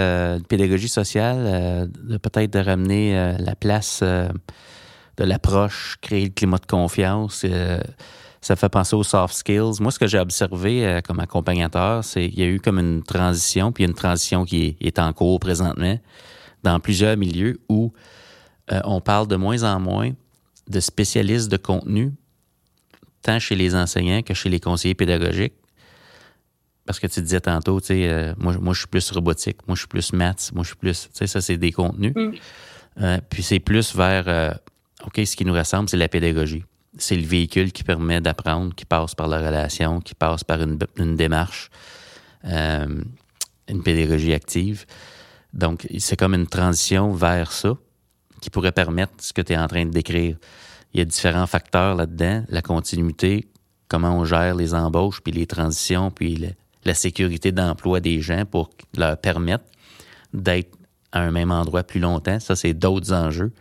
pédagogie 0.47 0.89
sociale, 0.89 1.87
peut-être 2.23 2.51
de 2.51 2.59
ramener 2.59 3.35
la 3.37 3.55
place 3.55 4.01
de 5.19 5.25
l'approche, 5.25 5.97
créer 6.01 6.25
le 6.25 6.31
climat 6.31 6.57
de 6.57 6.65
confiance. 6.65 7.43
Euh, 7.45 7.81
ça 8.41 8.55
fait 8.55 8.69
penser 8.69 8.95
aux 8.95 9.03
soft 9.03 9.33
skills. 9.33 9.81
Moi, 9.81 9.91
ce 9.91 9.99
que 9.99 10.07
j'ai 10.07 10.17
observé 10.17 10.85
euh, 10.85 11.01
comme 11.01 11.19
accompagnateur, 11.19 12.05
c'est 12.05 12.29
qu'il 12.29 12.39
y 12.39 12.43
a 12.43 12.47
eu 12.47 12.61
comme 12.61 12.79
une 12.79 13.03
transition, 13.03 13.73
puis 13.73 13.83
une 13.83 13.93
transition 13.93 14.45
qui 14.45 14.77
est, 14.79 14.97
en 14.97 15.11
cours 15.11 15.39
présentement 15.39 15.99
dans 16.63 16.79
plusieurs 16.79 17.17
milieux 17.17 17.59
où 17.67 17.91
euh, 18.71 18.79
on 18.85 19.01
parle 19.01 19.27
de 19.27 19.35
moins 19.35 19.63
en 19.63 19.79
moins 19.79 20.11
de 20.69 20.79
spécialistes 20.79 21.51
de 21.51 21.57
contenu, 21.57 22.13
tant 23.21 23.39
chez 23.39 23.55
les 23.55 23.75
enseignants 23.75 24.21
que 24.21 24.33
chez 24.33 24.49
les 24.49 24.61
conseillers 24.61 24.95
pédagogiques. 24.95 25.53
Parce 26.85 26.99
que 26.99 27.07
tu 27.07 27.21
disais 27.21 27.41
tantôt, 27.41 27.81
tu 27.81 27.87
sais, 27.87 28.33
moi, 28.37 28.55
moi, 28.59 28.73
je 28.73 28.79
suis 28.79 28.87
plus 28.87 29.11
robotique, 29.11 29.57
moi, 29.67 29.75
je 29.75 29.81
suis 29.81 29.87
plus 29.87 30.11
maths, 30.13 30.51
moi, 30.53 30.63
je 30.63 30.69
suis 30.69 30.77
plus, 30.77 31.03
tu 31.03 31.09
sais, 31.13 31.27
ça, 31.27 31.41
c'est 31.41 31.57
des 31.57 31.71
contenus. 31.71 32.13
Mm. 32.15 33.17
puis 33.29 33.43
c'est 33.43 33.59
plus 33.59 33.95
vers 33.95 34.57
OK, 35.05 35.21
ce 35.25 35.35
qui 35.35 35.45
nous 35.45 35.53
ressemble, 35.53 35.89
c'est 35.89 35.97
la 35.97 36.09
pédagogie. 36.09 36.63
C'est 36.97 37.15
le 37.15 37.25
véhicule 37.25 37.71
qui 37.71 37.83
permet 37.83 38.19
d'apprendre, 38.19 38.73
qui 38.75 38.85
passe 38.85 39.15
par 39.15 39.27
la 39.27 39.37
relation, 39.37 40.01
qui 40.01 40.15
passe 40.15 40.43
par 40.43 40.59
une, 40.61 41.15
démarche, 41.15 41.69
euh, 42.45 43.01
une 43.67 43.83
pédagogie 43.83 44.33
active. 44.33 44.85
Donc, 45.53 45.87
c'est 45.99 46.17
comme 46.17 46.33
une 46.33 46.47
transition 46.47 47.11
vers 47.13 47.51
ça 47.51 47.73
qui 48.41 48.49
pourrait 48.49 48.71
permettre 48.71 49.13
ce 49.19 49.33
que 49.33 49.41
tu 49.41 49.53
es 49.53 49.57
en 49.57 49.67
train 49.67 49.85
de 49.85 49.91
décrire. 49.91 50.37
Il 50.93 50.99
y 50.99 51.01
a 51.01 51.05
différents 51.05 51.47
facteurs 51.47 51.95
là-dedans, 51.95 52.43
la 52.49 52.61
continuité, 52.61 53.47
comment 53.87 54.17
on 54.17 54.25
gère 54.25 54.55
les 54.55 54.73
embauches, 54.73 55.21
puis 55.21 55.31
les 55.31 55.45
transitions, 55.45 56.11
puis 56.11 56.55
la 56.85 56.93
sécurité 56.93 57.51
d'emploi 57.51 57.99
des 57.99 58.21
gens 58.21 58.45
pour 58.45 58.69
leur 58.97 59.17
permettre 59.17 59.65
d'être 60.33 60.75
à 61.11 61.21
un 61.21 61.31
même 61.31 61.51
endroit 61.51 61.83
plus 61.83 61.99
longtemps. 61.99 62.39
Ça, 62.39 62.55
c'est 62.55 62.73
d'autres 62.73 63.13
enjeux. 63.13 63.51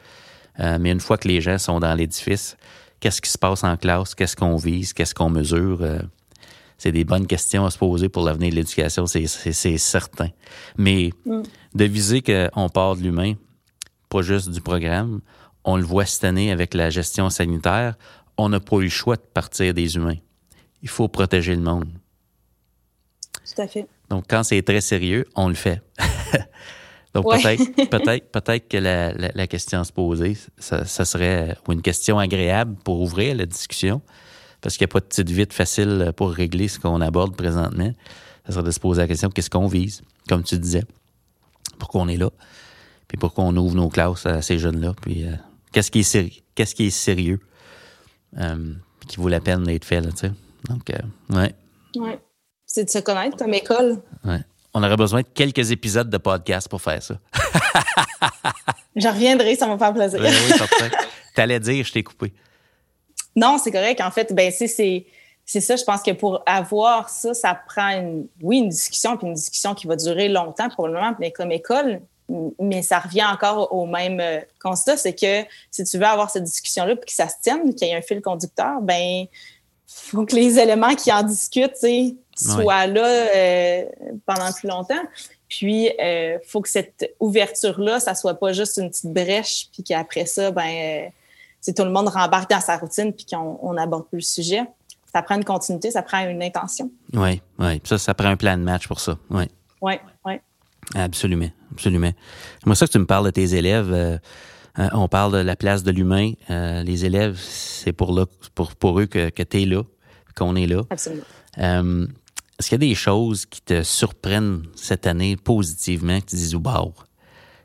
Euh, 0.61 0.79
mais 0.81 0.91
une 0.91 1.01
fois 1.01 1.19
que 1.19 1.29
les 1.29 1.41
gens 1.41 1.59
sont 1.59 1.81
dans 1.81 1.95
l'édifice, 1.95 2.57
qu'est-ce 3.01 3.21
qui 3.21 3.31
se 3.31 3.39
passe 3.39 3.65
en 3.65 3.77
classe? 3.77 4.15
Qu'est-ce 4.15 4.37
qu'on 4.37 4.57
vise? 4.57 4.93
Qu'est-ce 4.93 5.15
qu'on 5.15 5.31
mesure? 5.31 5.79
Euh, 5.83 6.01
c'est 6.79 6.93
des 6.93 7.05
bonnes 7.05 7.27
questions 7.27 7.67
à 7.67 7.71
se 7.71 7.79
poser 7.79 8.09
pour 8.09 8.25
l'avenir 8.25 8.51
de 8.51 8.57
l'éducation, 8.57 9.07
c'est 9.07 9.79
certain. 9.79 10.29
Mais 10.77 11.11
mm. 11.27 11.43
de 11.75 11.85
viser 11.85 12.23
qu'on 12.23 12.69
part 12.69 12.97
de 12.97 13.03
l'humain, 13.03 13.35
pas 14.09 14.23
juste 14.23 14.51
du 14.51 14.61
programme, 14.61 15.21
on 15.65 15.77
le 15.77 15.83
voit 15.83 16.07
cette 16.07 16.25
année 16.25 16.53
avec 16.53 16.75
la 16.75 16.89
gestion 16.89 17.31
sanitaire, 17.31 17.97
on 18.37 18.49
n'a 18.49 18.61
pas 18.61 18.77
eu 18.77 18.85
le 18.85 18.89
choix 18.89 19.17
de 19.17 19.23
partir 19.23 19.75
des 19.75 19.97
humains. 19.97 20.17
Il 20.83 20.89
faut 20.89 21.09
protéger 21.09 21.57
le 21.57 21.63
monde. 21.63 21.89
Tout 23.33 23.63
à 23.63 23.67
fait. 23.67 23.87
Donc, 24.09 24.25
quand 24.29 24.45
c'est 24.45 24.63
très 24.63 24.81
sérieux, 24.81 25.27
on 25.35 25.49
le 25.49 25.55
fait. 25.55 25.83
Donc 27.15 27.25
peut-être, 27.31 27.65
peut-être, 27.91 28.31
peut-être 28.31 28.69
que 28.69 28.77
la, 28.77 29.47
question 29.47 29.81
à 29.81 29.85
se 29.85 29.93
poser, 29.93 30.37
ça, 30.59 30.85
serait 30.87 31.57
ou 31.67 31.73
une 31.73 31.83
question 31.83 32.19
agréable 32.19 32.77
pour 32.85 33.01
ouvrir 33.01 33.35
la 33.35 33.47
discussion, 33.47 34.01
parce 34.61 34.77
qu'il 34.77 34.85
n'y 34.85 34.91
a 34.91 34.93
pas 34.93 35.01
de 35.01 35.07
petite 35.07 35.31
vite 35.31 35.53
facile 35.53 36.13
pour 36.17 36.31
régler 36.31 36.69
ce 36.69 36.79
qu'on 36.79 37.01
aborde 37.01 37.37
présentement. 37.37 37.93
Ça 38.47 38.53
serait 38.53 38.65
de 38.65 38.71
se 38.71 38.81
poser 38.81 39.03
la 39.03 39.09
question 39.09 39.31
qu'est-ce 39.31 39.51
qu'on 39.51 39.67
vise, 39.67 40.03
comme 40.29 40.43
tu 40.43 40.59
disais, 40.59 40.85
pourquoi 41.79 42.03
on 42.03 42.09
est 42.09 42.17
là, 42.17 42.31
puis 43.07 43.19
pourquoi 43.19 43.45
on 43.45 43.57
ouvre 43.57 43.75
nos 43.75 43.89
classes 43.89 44.27
à 44.27 44.43
ces 44.43 44.59
jeunes-là, 44.59 44.95
puis 45.01 45.27
euh, 45.27 45.33
qu'est-ce 45.73 45.91
qui 45.91 46.01
est 46.01 46.03
sérieux, 46.03 46.43
qu'est-ce 46.55 46.75
qui 46.75 46.87
est 46.87 46.91
sérieux, 46.91 47.41
euh, 48.39 48.75
qui 49.07 49.17
vaut 49.17 49.29
la 49.29 49.41
peine 49.41 49.65
d'être 49.65 49.85
fait 49.85 50.01
là, 50.01 50.11
tu 50.11 50.19
sais? 50.19 50.33
Donc, 50.69 50.91
euh, 50.91 50.99
ouais. 51.31 51.55
Ouais. 51.97 52.21
C'est 52.67 52.85
de 52.85 52.91
se 52.91 52.99
connaître 52.99 53.37
comme 53.37 53.55
école. 53.55 54.03
Ouais. 54.25 54.41
On 54.75 54.83
aurait 54.83 54.97
besoin 54.97 55.23
de 55.23 55.27
quelques 55.27 55.71
épisodes 55.71 56.11
de 56.11 56.19
podcast 56.19 56.69
pour 56.69 56.83
faire 56.83 57.03
ça. 57.03 57.19
J'en 58.97 59.13
reviendrai, 59.13 59.55
ça 59.55 59.67
va 59.67 59.79
faire 59.79 59.95
plaisir. 59.95 60.21
Ben 60.21 60.33
oui, 60.33 60.89
T'allais 61.35 61.61
dire, 61.61 61.85
je 61.85 61.93
t'ai 61.93 62.03
coupé. 62.03 62.33
Non, 63.35 63.59
c'est 63.59 63.71
correct. 63.71 64.01
En 64.01 64.11
fait, 64.11 64.33
ben, 64.35 64.51
c'est, 64.51 64.67
c'est 64.67 65.61
ça. 65.61 65.77
Je 65.77 65.85
pense 65.85 66.03
que 66.03 66.11
pour 66.11 66.43
avoir 66.45 67.09
ça, 67.09 67.33
ça 67.33 67.55
prend, 67.55 67.91
une, 67.91 68.27
oui, 68.43 68.59
une 68.59 68.69
discussion, 68.69 69.17
puis 69.17 69.27
une 69.27 69.35
discussion 69.35 69.75
qui 69.75 69.87
va 69.87 69.97
durer 69.97 70.29
longtemps, 70.29 70.69
probablement, 70.69 71.15
mais 71.19 71.31
comme 71.31 71.53
école. 71.53 72.03
Mais 72.61 72.83
ça 72.83 72.99
revient 72.99 73.25
encore 73.25 73.73
au 73.73 73.87
même 73.87 74.21
euh, 74.21 74.41
constat, 74.61 74.99
c'est 74.99 75.15
que 75.15 75.49
si 75.71 75.85
tu 75.85 75.97
veux 75.97 76.05
avoir 76.05 76.31
cette 76.31 76.45
discussion-là, 76.45 76.95
puis 76.97 77.07
que 77.07 77.13
ça 77.13 77.27
se 77.27 77.37
tienne, 77.41 77.75
qu'il 77.75 77.89
y 77.89 77.91
ait 77.91 77.97
un 77.97 78.03
fil 78.03 78.21
conducteur, 78.21 78.83
ben 78.83 79.25
faut 79.87 80.27
que 80.27 80.35
les 80.35 80.59
éléments 80.59 80.95
qui 80.95 81.11
en 81.11 81.23
discutent, 81.23 81.83
soient 82.39 82.87
là 82.87 83.85
pendant 84.27 84.53
plus 84.53 84.69
longtemps. 84.69 85.03
Puis, 85.49 85.91
il 85.99 86.41
faut 86.47 86.61
que 86.61 86.69
cette 86.69 87.15
ouverture-là, 87.21 88.01
ça 88.01 88.15
soit 88.15 88.35
pas 88.35 88.53
juste 88.53 88.77
une 88.77 88.91
petite 88.91 89.13
brèche, 89.13 89.69
puis 89.73 89.83
qu'après 89.83 90.27
ça, 90.27 90.51
ben, 90.51 91.11
c'est 91.61 91.75
tout 91.75 91.85
le 91.85 91.91
monde 91.91 92.09
rembarque 92.09 92.51
dans 92.51 92.61
sa 92.61 92.77
routine, 92.77 93.13
puis 93.13 93.27
qu'on 93.27 93.59
on 93.63 93.77
aborde 93.77 94.07
plus 94.09 94.19
le 94.19 94.23
sujet. 94.23 94.63
Ça 95.13 95.23
prend 95.23 95.37
une 95.37 95.45
continuité, 95.45 95.91
ça 95.91 96.03
prend 96.03 96.29
une 96.29 96.43
intention. 96.43 96.91
Oui, 97.15 97.41
oui. 97.59 97.81
Ça, 97.85 97.99
ça 97.99 98.15
prend 98.15 98.29
un 98.29 98.37
plan 98.37 98.57
de 98.57 98.63
match 98.63 98.87
pour 98.87 99.01
ça. 99.01 99.19
Oui. 99.31 99.45
Oui, 99.81 99.95
oui. 100.27 100.35
Absolument, 100.95 101.51
absolument. 101.73 102.13
Moi, 102.65 102.75
ça 102.75 102.87
que 102.87 102.93
tu 102.93 102.99
me 102.99 103.07
parles 103.07 103.27
de 103.27 103.31
tes 103.31 103.55
élèves, 103.55 103.93
euh, 103.93 104.19
euh, 104.79 104.89
on 104.93 105.09
parle 105.09 105.33
de 105.33 105.39
la 105.39 105.57
place 105.57 105.83
de 105.83 105.91
l'humain. 105.91 106.33
Euh, 106.51 106.83
les 106.83 107.05
élèves, 107.05 107.39
c'est 107.39 107.93
pour, 107.93 108.13
là, 108.13 108.27
pour, 108.55 108.75
pour 108.77 109.01
eux 109.01 109.07
que, 109.07 109.31
que 109.31 109.43
tu 109.43 109.63
es 109.63 109.67
là, 109.67 109.83
qu'on 110.37 110.57
est 110.57 110.67
là. 110.67 110.83
Absolument. 110.91 111.25
Est-ce 112.59 112.69
qu'il 112.69 112.83
y 112.83 112.87
a 112.87 112.89
des 112.89 112.95
choses 112.95 113.47
qui 113.47 113.61
te 113.61 113.83
surprennent 113.83 114.65
cette 114.75 115.07
année 115.07 115.37
positivement, 115.37 116.21
que 116.21 116.27
tu 116.27 116.37
dis, 116.37 116.57
wow, 116.57 116.93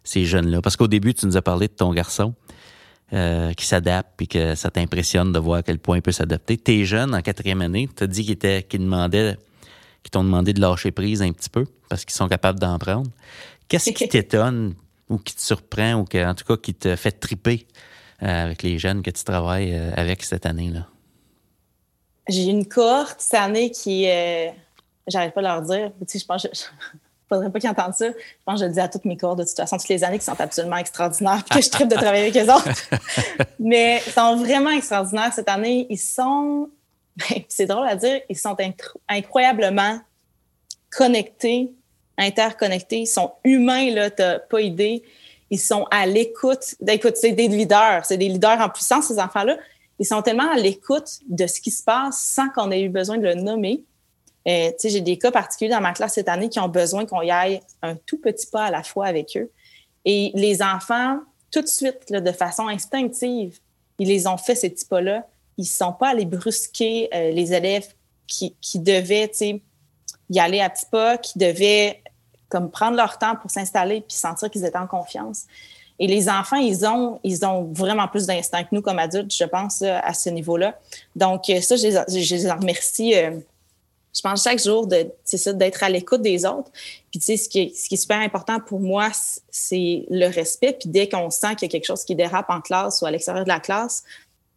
ces 0.03 0.25
jeunes-là? 0.25 0.61
Parce 0.61 0.75
qu'au 0.75 0.87
début, 0.87 1.13
tu 1.13 1.25
nous 1.25 1.37
as 1.37 1.41
parlé 1.41 1.67
de 1.67 1.73
ton 1.73 1.93
garçon 1.93 2.33
qui 3.55 3.67
s'adapte 3.67 4.19
et 4.23 4.25
que 4.25 4.55
ça 4.55 4.71
t'impressionne 4.71 5.31
de 5.31 5.37
voir 5.37 5.59
à 5.59 5.63
quel 5.63 5.77
point 5.77 5.97
il 5.97 6.01
peut 6.01 6.11
s'adapter. 6.11 6.57
Tes 6.57 6.83
jeunes 6.83 7.13
en 7.13 7.21
quatrième 7.21 7.61
année, 7.61 7.87
tu 7.95 8.03
as 8.03 8.07
dit 8.07 8.25
qu'ils 8.25 8.63
qu 8.63 8.77
demandaient 8.79 9.37
qui 10.03 10.11
t'ont 10.11 10.23
demandé 10.23 10.53
de 10.53 10.61
lâcher 10.61 10.91
prise 10.91 11.21
un 11.21 11.31
petit 11.31 11.49
peu 11.49 11.65
parce 11.89 12.05
qu'ils 12.05 12.13
sont 12.15 12.27
capables 12.27 12.59
d'en 12.59 12.77
prendre. 12.77 13.09
Qu'est-ce 13.67 13.91
qui 13.91 14.07
t'étonne 14.09 14.75
ou 15.09 15.17
qui 15.17 15.35
te 15.35 15.41
surprend 15.41 15.93
ou 15.93 16.05
que, 16.05 16.23
en 16.23 16.35
tout 16.35 16.45
cas 16.45 16.57
qui 16.57 16.73
te 16.73 16.95
fait 16.95 17.11
triper 17.11 17.65
euh, 18.21 18.45
avec 18.45 18.63
les 18.63 18.77
jeunes 18.77 19.01
que 19.01 19.09
tu 19.09 19.23
travailles 19.23 19.73
euh, 19.73 19.91
avec 19.95 20.23
cette 20.23 20.45
année-là? 20.45 20.87
J'ai 22.29 22.43
une 22.43 22.67
cohorte 22.67 23.19
cette 23.19 23.39
année 23.39 23.71
qui. 23.71 24.07
Euh, 24.07 24.49
j'arrive 25.07 25.31
pas 25.31 25.41
à 25.41 25.43
leur 25.43 25.61
dire. 25.61 25.91
Tu 25.99 26.05
sais, 26.07 26.19
je 26.19 26.25
pense. 26.25 26.43
Je, 26.43 26.47
faudrait 27.29 27.49
pas 27.49 27.59
qu'ils 27.59 27.69
entendent 27.69 27.93
ça. 27.93 28.07
Je 28.07 28.43
pense 28.45 28.59
que 28.59 28.65
je 28.65 28.65
le 28.67 28.73
dis 28.73 28.79
à 28.79 28.87
toutes 28.87 29.05
mes 29.05 29.17
cohortes 29.17 29.39
de 29.39 29.43
toute 29.43 29.55
façon, 29.55 29.77
toutes 29.77 29.89
les 29.89 30.03
années 30.03 30.19
qui 30.19 30.25
sont 30.25 30.39
absolument 30.39 30.77
extraordinaires 30.77 31.43
que 31.49 31.61
je 31.61 31.69
tripe 31.69 31.87
de 31.87 31.95
travailler 31.95 32.27
avec 32.27 32.37
eux 32.37 32.51
autres. 32.51 32.69
Mais 33.59 34.01
ils 34.05 34.11
sont 34.11 34.35
vraiment 34.35 34.69
extraordinaires 34.69 35.33
cette 35.33 35.49
année. 35.49 35.87
Ils 35.89 35.97
sont 35.97 36.69
ben, 37.15 37.43
c'est 37.47 37.65
drôle 37.65 37.87
à 37.87 37.95
dire, 37.95 38.21
ils 38.29 38.37
sont 38.37 38.55
incroyablement 39.07 39.99
connectés, 40.89 41.71
interconnectés. 42.17 43.01
Ils 43.01 43.07
sont 43.07 43.33
humains, 43.43 43.91
là, 43.91 44.09
t'as 44.09 44.39
pas 44.39 44.61
idée. 44.61 45.03
Ils 45.49 45.59
sont 45.59 45.85
à 45.91 46.05
l'écoute. 46.05 46.75
Ben, 46.81 46.93
écoute, 46.93 47.17
c'est 47.17 47.33
des 47.33 47.47
leaders, 47.47 48.05
c'est 48.05 48.17
des 48.17 48.29
leaders 48.29 48.59
en 48.59 48.69
puissance, 48.69 49.07
ces 49.07 49.19
enfants-là. 49.19 49.57
Ils 49.99 50.05
sont 50.05 50.21
tellement 50.21 50.51
à 50.51 50.57
l'écoute 50.57 51.19
de 51.29 51.45
ce 51.45 51.61
qui 51.61 51.69
se 51.69 51.83
passe 51.83 52.19
sans 52.19 52.49
qu'on 52.49 52.71
ait 52.71 52.81
eu 52.81 52.89
besoin 52.89 53.17
de 53.17 53.27
le 53.27 53.35
nommer. 53.35 53.83
Euh, 54.47 54.71
j'ai 54.83 55.01
des 55.01 55.17
cas 55.17 55.31
particuliers 55.31 55.71
dans 55.71 55.81
ma 55.81 55.93
classe 55.93 56.13
cette 56.13 56.27
année 56.27 56.49
qui 56.49 56.59
ont 56.59 56.67
besoin 56.67 57.05
qu'on 57.05 57.21
y 57.21 57.31
aille 57.31 57.61
un 57.81 57.95
tout 57.95 58.17
petit 58.17 58.47
pas 58.47 58.65
à 58.65 58.71
la 58.71 58.83
fois 58.83 59.05
avec 59.05 59.37
eux. 59.37 59.49
Et 60.05 60.31
les 60.35 60.61
enfants, 60.61 61.19
tout 61.51 61.61
de 61.61 61.67
suite, 61.67 62.11
de 62.11 62.31
façon 62.31 62.67
instinctive, 62.67 63.59
ils 63.99 64.07
les 64.07 64.27
ont 64.27 64.37
fait, 64.37 64.55
ces 64.55 64.69
petits 64.69 64.85
pas-là 64.85 65.25
ils 65.57 65.65
sont 65.65 65.93
pas 65.93 66.09
allés 66.09 66.25
brusquer 66.25 67.09
euh, 67.13 67.31
les 67.31 67.53
élèves 67.53 67.87
qui, 68.27 68.55
qui 68.61 68.79
devaient 68.79 69.31
y 70.29 70.39
aller 70.39 70.61
à 70.61 70.69
petits 70.69 70.85
pas, 70.89 71.17
qui 71.17 71.37
devaient 71.37 72.01
comme 72.49 72.69
prendre 72.71 72.97
leur 72.97 73.17
temps 73.17 73.35
pour 73.35 73.51
s'installer 73.51 74.01
puis 74.01 74.15
sentir 74.15 74.49
qu'ils 74.49 74.65
étaient 74.65 74.77
en 74.77 74.87
confiance. 74.87 75.43
Et 75.99 76.07
les 76.07 76.27
enfants, 76.27 76.57
ils 76.57 76.85
ont, 76.85 77.19
ils 77.23 77.45
ont 77.45 77.71
vraiment 77.71 78.07
plus 78.07 78.25
d'instinct 78.25 78.63
que 78.63 78.69
nous 78.71 78.81
comme 78.81 78.97
adultes, 78.97 79.33
je 79.33 79.43
pense, 79.43 79.83
à 79.83 80.13
ce 80.13 80.29
niveau-là. 80.29 80.79
Donc, 81.15 81.49
euh, 81.49 81.61
ça, 81.61 81.75
je 81.75 81.83
les, 82.35 82.51
en 82.51 82.57
remercie. 82.57 83.13
Je 84.13 84.21
pense 84.21 84.43
chaque 84.43 84.61
jour 84.61 84.87
de, 84.87 85.07
ça, 85.23 85.53
d'être 85.53 85.83
à 85.83 85.89
l'écoute 85.89 86.21
des 86.21 86.45
autres. 86.45 86.71
Puis, 87.09 87.19
tu 87.19 87.25
sais, 87.25 87.37
ce 87.37 87.49
qui, 87.49 87.61
est, 87.61 87.75
ce 87.75 87.89
qui 87.89 87.95
est 87.95 87.97
super 87.97 88.19
important 88.19 88.59
pour 88.59 88.79
moi, 88.79 89.09
c'est 89.49 90.05
le 90.09 90.27
respect. 90.27 90.77
Puis, 90.79 90.89
dès 90.89 91.09
qu'on 91.09 91.29
sent 91.29 91.55
qu'il 91.55 91.67
y 91.67 91.69
a 91.69 91.71
quelque 91.71 91.87
chose 91.87 92.03
qui 92.03 92.15
dérape 92.15 92.49
en 92.49 92.61
classe 92.61 93.01
ou 93.01 93.05
à 93.05 93.11
l'extérieur 93.11 93.43
de 93.43 93.49
la 93.49 93.59
classe, 93.59 94.03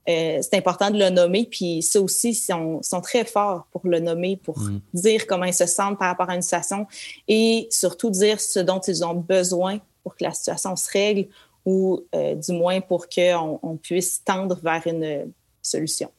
euh, 0.08 0.38
c'est 0.40 0.54
important 0.54 0.90
de 0.90 0.98
le 0.98 1.10
nommer. 1.10 1.48
Puis 1.50 1.82
ça 1.82 2.00
aussi, 2.00 2.30
ils 2.30 2.34
sont, 2.34 2.80
sont 2.82 3.00
très 3.00 3.24
forts 3.24 3.66
pour 3.72 3.80
le 3.84 3.98
nommer, 3.98 4.36
pour 4.36 4.58
mm. 4.58 4.80
dire 4.94 5.26
comment 5.26 5.46
ils 5.46 5.54
se 5.54 5.66
sentent 5.66 5.98
par 5.98 6.08
rapport 6.08 6.30
à 6.30 6.36
une 6.36 6.42
situation 6.42 6.86
et 7.26 7.66
surtout 7.70 8.10
dire 8.10 8.40
ce 8.40 8.60
dont 8.60 8.80
ils 8.80 9.04
ont 9.04 9.14
besoin 9.14 9.80
pour 10.04 10.14
que 10.16 10.22
la 10.22 10.32
situation 10.32 10.76
se 10.76 10.88
règle 10.90 11.28
ou 11.64 12.04
euh, 12.14 12.36
du 12.36 12.52
moins 12.52 12.80
pour 12.80 13.08
qu'on 13.08 13.58
on 13.62 13.76
puisse 13.76 14.22
tendre 14.24 14.60
vers 14.62 14.86
une 14.86 15.32
solution. 15.60 16.10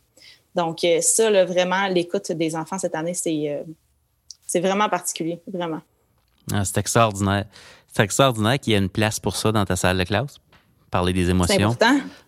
Donc 0.57 0.83
euh, 0.83 0.99
ça, 0.99 1.29
là, 1.29 1.45
vraiment, 1.45 1.87
l'écoute 1.87 2.31
des 2.33 2.55
enfants 2.55 2.77
cette 2.77 2.95
année, 2.95 3.13
c'est 3.13 3.63
c'est 4.45 4.61
vraiment 4.61 4.89
particulier, 4.89 5.41
vraiment. 5.51 5.81
Ah, 6.51 6.63
c'est 6.65 6.77
extraordinaire. 6.77 7.45
C'est 7.93 8.03
extraordinaire 8.03 8.59
qu'il 8.59 8.73
y 8.73 8.75
ait 8.75 8.79
une 8.79 8.89
place 8.89 9.19
pour 9.19 9.35
ça 9.35 9.51
dans 9.51 9.65
ta 9.65 9.75
salle 9.75 9.97
de 9.97 10.03
classe. 10.03 10.37
Parler 10.89 11.13
des 11.13 11.29
émotions. 11.29 11.75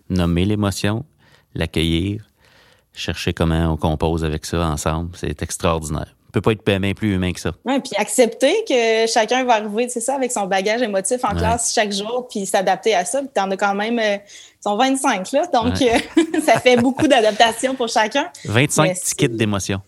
Nommer 0.09 0.45
l'émotion, 0.45 1.05
l'accueillir, 1.53 2.29
chercher 2.93 3.33
comment 3.33 3.71
on 3.71 3.77
compose 3.77 4.23
avec 4.25 4.45
ça 4.45 4.67
ensemble. 4.67 5.15
C'est 5.15 5.41
extraordinaire. 5.41 6.13
On 6.29 6.31
peut 6.31 6.41
pas 6.41 6.51
être 6.51 6.63
bien 6.63 6.93
plus 6.93 7.15
humain 7.15 7.31
que 7.31 7.39
ça. 7.39 7.53
Oui, 7.65 7.79
puis 7.79 7.91
accepter 7.97 8.63
que 8.67 9.07
chacun 9.11 9.43
va 9.45 9.55
arriver, 9.55 9.89
c'est 9.89 9.99
ça, 9.99 10.13
avec 10.13 10.31
son 10.31 10.45
bagage 10.45 10.79
émotif 10.83 11.23
en 11.23 11.35
classe 11.35 11.73
chaque 11.73 11.91
jour, 11.91 12.27
puis 12.29 12.45
s'adapter 12.45 12.93
à 12.93 13.03
ça. 13.03 13.21
Puis 13.21 13.29
t'en 13.33 13.49
as 13.49 13.57
quand 13.57 13.73
même, 13.73 13.97
euh, 13.97 14.17
ils 14.17 14.63
sont 14.63 14.77
25 14.77 15.31
là, 15.31 15.47
donc 15.47 15.81
euh, 15.81 15.97
ça 16.45 16.59
fait 16.59 16.77
beaucoup 16.77 17.07
d'adaptation 17.07 17.73
pour 17.73 17.87
chacun. 17.87 18.29
25 18.45 18.93
petits 18.93 19.15
kits 19.15 19.29
d'émotions. 19.29 19.81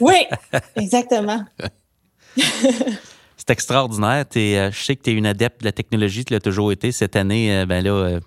oui, 0.00 0.24
exactement. 0.74 1.44
c'est 2.38 3.50
extraordinaire. 3.50 4.24
Euh, 4.36 4.70
je 4.72 4.84
sais 4.84 4.96
que 4.96 5.02
tu 5.02 5.10
es 5.10 5.12
une 5.12 5.26
adepte 5.26 5.60
de 5.60 5.66
la 5.66 5.72
technologie, 5.72 6.24
tu 6.24 6.32
l'as 6.32 6.40
toujours 6.40 6.72
été. 6.72 6.92
Cette 6.92 7.14
année, 7.14 7.66
ben 7.66 7.84
là, 7.84 8.20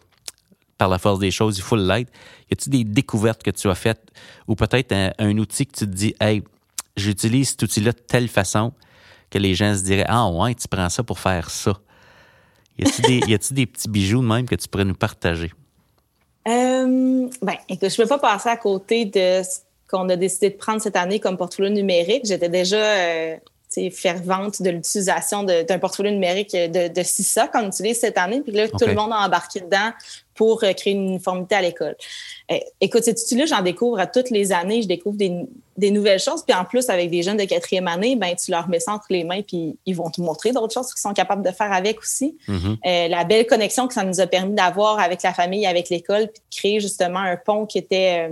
par 0.78 0.90
la 0.90 1.00
force 1.00 1.18
des 1.18 1.32
choses, 1.32 1.58
il 1.58 1.64
faut 1.64 1.76
l'être. 1.76 2.12
Y 2.52 2.54
a-t-il 2.54 2.70
des 2.70 2.84
découvertes 2.84 3.42
que 3.42 3.52
tu 3.52 3.68
as 3.68 3.76
faites 3.76 4.12
ou 4.48 4.54
peut-être 4.54 4.94
un, 5.18 5.38
outil 5.40 5.66
que 5.66 5.74
tu 5.74 5.86
te 5.86 5.92
dis, 5.92 6.14
hey, 6.20 6.44
j'utilise 7.00 7.50
cet 7.50 7.64
outil-là 7.64 7.92
de 7.92 8.00
telle 8.00 8.28
façon 8.28 8.74
que 9.30 9.38
les 9.38 9.56
gens 9.56 9.76
se 9.76 9.84
diraient, 9.84 10.06
ah 10.08 10.30
ouais, 10.30 10.56
tu 10.56 10.68
prends 10.68 10.90
ça 10.90 11.04
pour 11.04 11.20
faire 11.20 11.50
ça. 11.50 11.74
Y 12.78 12.88
a-t-il 12.88 13.28
des, 13.28 13.38
des, 13.52 13.66
petits 13.66 13.90
bijoux 13.90 14.22
de 14.22 14.28
même 14.28 14.46
que 14.46 14.56
tu 14.56 14.68
pourrais 14.68 14.86
nous 14.86 14.96
partager? 14.96 15.52
Euh, 16.48 17.30
ben, 17.42 17.56
écoute, 17.68 17.90
je 17.90 18.02
ne 18.02 18.08
peux 18.08 18.18
pas 18.18 18.20
passer 18.20 18.50
à 18.50 18.58
côté 18.58 19.06
de 19.06 19.44
ce 19.44 19.60
qu'on 19.90 20.08
a 20.10 20.16
décidé 20.16 20.52
de 20.52 20.56
prendre 20.56 20.82
cette 20.82 20.96
année 20.96 21.20
comme 21.20 21.38
portfolio 21.38 21.70
numérique. 21.70 22.24
J'étais 22.26 22.48
déjà 22.48 22.78
euh, 22.78 23.36
fervente 23.92 24.62
de 24.62 24.70
l'utilisation 24.70 25.44
d'un 25.44 25.80
portfolio 25.80 26.12
numérique 26.12 26.54
de, 26.54 26.88
de 26.88 27.04
CISA 27.04 27.48
qu'on 27.48 27.68
utilise 27.68 28.00
cette 28.00 28.18
année. 28.18 28.42
Puis 28.42 28.54
là, 28.54 28.68
tout 28.68 28.86
le 28.86 28.94
monde 28.94 29.12
a 29.12 29.26
embarqué 29.26 29.60
dedans 29.60 29.92
pour 30.40 30.64
euh, 30.64 30.72
créer 30.72 30.94
une 30.94 31.10
uniformité 31.10 31.56
à 31.56 31.62
l'école. 31.62 31.98
Eh, 32.48 32.64
écoute, 32.80 33.04
cet 33.04 33.20
outil-là, 33.20 33.46
j'en 33.46 33.62
découvre 33.62 34.00
à 34.00 34.08
toutes 34.08 34.30
les 34.30 34.54
années. 34.54 34.82
Je 34.82 34.88
découvre 34.88 35.18
des, 35.18 35.92
nouvelles 35.92 36.22
choses. 36.22 36.46
Puis 36.48 36.56
en 36.56 36.64
plus, 36.64 36.90
avec 36.90 37.12
des 37.12 37.24
jeunes 37.24 37.36
de 37.36 37.44
quatrième 37.44 37.90
année, 37.90 38.16
ben 38.16 38.34
tu 38.38 38.50
leur 38.50 38.70
mets 38.70 38.80
ça 38.80 38.94
entre 38.94 39.08
les 39.10 39.26
mains, 39.26 39.42
puis 39.42 39.78
ils 39.86 39.96
vont 39.98 40.10
te 40.10 40.22
montrer 40.22 40.54
d'autres 40.54 40.74
choses 40.74 40.94
qu'ils 40.94 41.02
sont 41.02 41.12
capables 41.12 41.44
de 41.44 41.52
faire 41.52 41.74
avec 41.74 42.00
aussi. 42.00 42.38
Mm-hmm. 42.48 42.78
Euh, 42.86 43.08
la 43.10 43.26
belle 43.26 43.48
connexion 43.48 43.90
que 43.90 43.94
ça 43.94 44.06
nous 44.06 44.22
a 44.22 44.28
permis 44.28 44.56
d'avoir 44.56 45.00
avec 45.00 45.24
la 45.24 45.34
famille, 45.34 45.66
avec 45.66 45.90
l'école, 45.90 46.30
puis 46.30 46.42
de 46.50 46.56
créer 46.56 46.80
justement 46.80 47.20
un 47.20 47.36
pont 47.36 47.66
qui 47.66 47.78
était... 47.78 48.30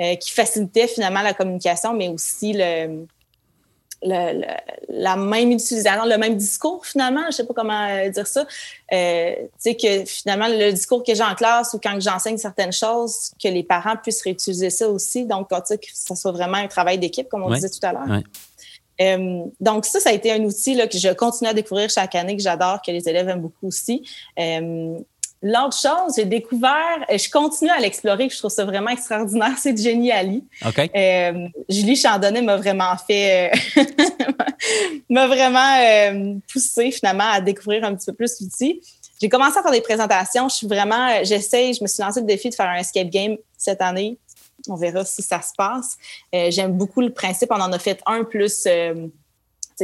Euh, 0.00 0.14
qui 0.14 0.30
facilitait 0.30 0.86
finalement 0.86 1.22
la 1.22 1.34
communication, 1.34 1.92
mais 1.92 2.06
aussi 2.06 2.52
le, 2.52 3.04
le, 4.02 4.44
la 4.88 5.16
même 5.16 5.50
utilisation, 5.50 6.04
le 6.04 6.18
même 6.18 6.36
discours 6.36 6.84
finalement, 6.86 7.22
je 7.26 7.36
sais 7.36 7.46
pas 7.46 7.54
comment 7.54 7.88
euh, 7.88 8.08
dire 8.08 8.26
ça. 8.26 8.46
Euh, 8.92 9.34
tu 9.34 9.48
sais 9.58 9.74
que 9.74 10.04
finalement 10.04 10.48
le 10.48 10.70
discours 10.70 11.02
que 11.02 11.14
j'ai 11.14 11.22
en 11.22 11.34
classe 11.34 11.74
ou 11.74 11.80
quand 11.82 11.98
j'enseigne 12.00 12.38
certaines 12.38 12.72
choses, 12.72 13.32
que 13.42 13.48
les 13.48 13.62
parents 13.62 13.96
puissent 13.96 14.22
réutiliser 14.22 14.70
ça 14.70 14.88
aussi. 14.88 15.24
Donc, 15.26 15.48
que 15.48 15.76
ça 15.92 16.16
soit 16.16 16.32
vraiment 16.32 16.58
un 16.58 16.68
travail 16.68 16.98
d'équipe, 16.98 17.28
comme 17.28 17.42
on 17.42 17.50
disait 17.50 17.70
tout 17.70 17.84
à 17.84 17.92
l'heure. 17.92 18.22
Euh, 19.00 19.44
donc 19.60 19.84
ça, 19.84 20.00
ça 20.00 20.10
a 20.10 20.12
été 20.12 20.32
un 20.32 20.42
outil 20.42 20.74
là, 20.74 20.86
que 20.88 20.98
je 20.98 21.12
continue 21.12 21.48
à 21.48 21.54
découvrir 21.54 21.88
chaque 21.88 22.14
année, 22.14 22.36
que 22.36 22.42
j'adore, 22.42 22.82
que 22.82 22.90
les 22.90 23.08
élèves 23.08 23.28
aiment 23.28 23.42
beaucoup 23.42 23.68
aussi. 23.68 24.02
Euh, 24.38 24.98
L'autre 25.40 25.78
chose, 25.78 26.14
j'ai 26.16 26.24
découvert, 26.24 27.06
euh, 27.10 27.16
je 27.16 27.30
continue 27.30 27.70
à 27.70 27.78
l'explorer, 27.78 28.28
je 28.28 28.36
trouve 28.36 28.50
ça 28.50 28.64
vraiment 28.64 28.90
extraordinaire, 28.90 29.54
c'est 29.58 29.76
Jenny 29.76 30.10
Ali. 30.10 30.44
Okay. 30.66 30.90
Euh, 30.96 31.46
Julie 31.68 31.94
Chandonnet 31.94 32.42
m'a 32.42 32.56
vraiment 32.56 32.96
fait, 32.96 33.52
euh, 33.52 33.82
m'a 35.08 35.28
vraiment 35.28 35.78
euh, 35.80 36.34
poussé 36.52 36.90
finalement 36.90 37.30
à 37.30 37.40
découvrir 37.40 37.84
un 37.84 37.94
petit 37.94 38.06
peu 38.06 38.14
plus 38.14 38.40
l'outil. 38.40 38.80
J'ai 39.20 39.28
commencé 39.28 39.58
à 39.58 39.62
faire 39.62 39.72
des 39.72 39.80
présentations, 39.80 40.48
je 40.48 40.56
suis 40.56 40.66
vraiment, 40.66 41.22
j'essaye, 41.22 41.74
je 41.74 41.82
me 41.82 41.88
suis 41.88 42.02
lancé 42.02 42.20
le 42.20 42.26
défi 42.26 42.50
de 42.50 42.54
faire 42.54 42.68
un 42.68 42.76
escape 42.76 43.08
game 43.08 43.36
cette 43.56 43.80
année. 43.80 44.18
On 44.68 44.74
verra 44.74 45.04
si 45.04 45.22
ça 45.22 45.40
se 45.40 45.52
passe. 45.56 45.96
J'aime 46.32 46.72
beaucoup 46.72 47.00
le 47.00 47.10
principe, 47.10 47.50
on 47.50 47.60
en 47.60 47.72
a 47.72 47.78
fait 47.78 48.00
un 48.06 48.22
plus 48.22 48.66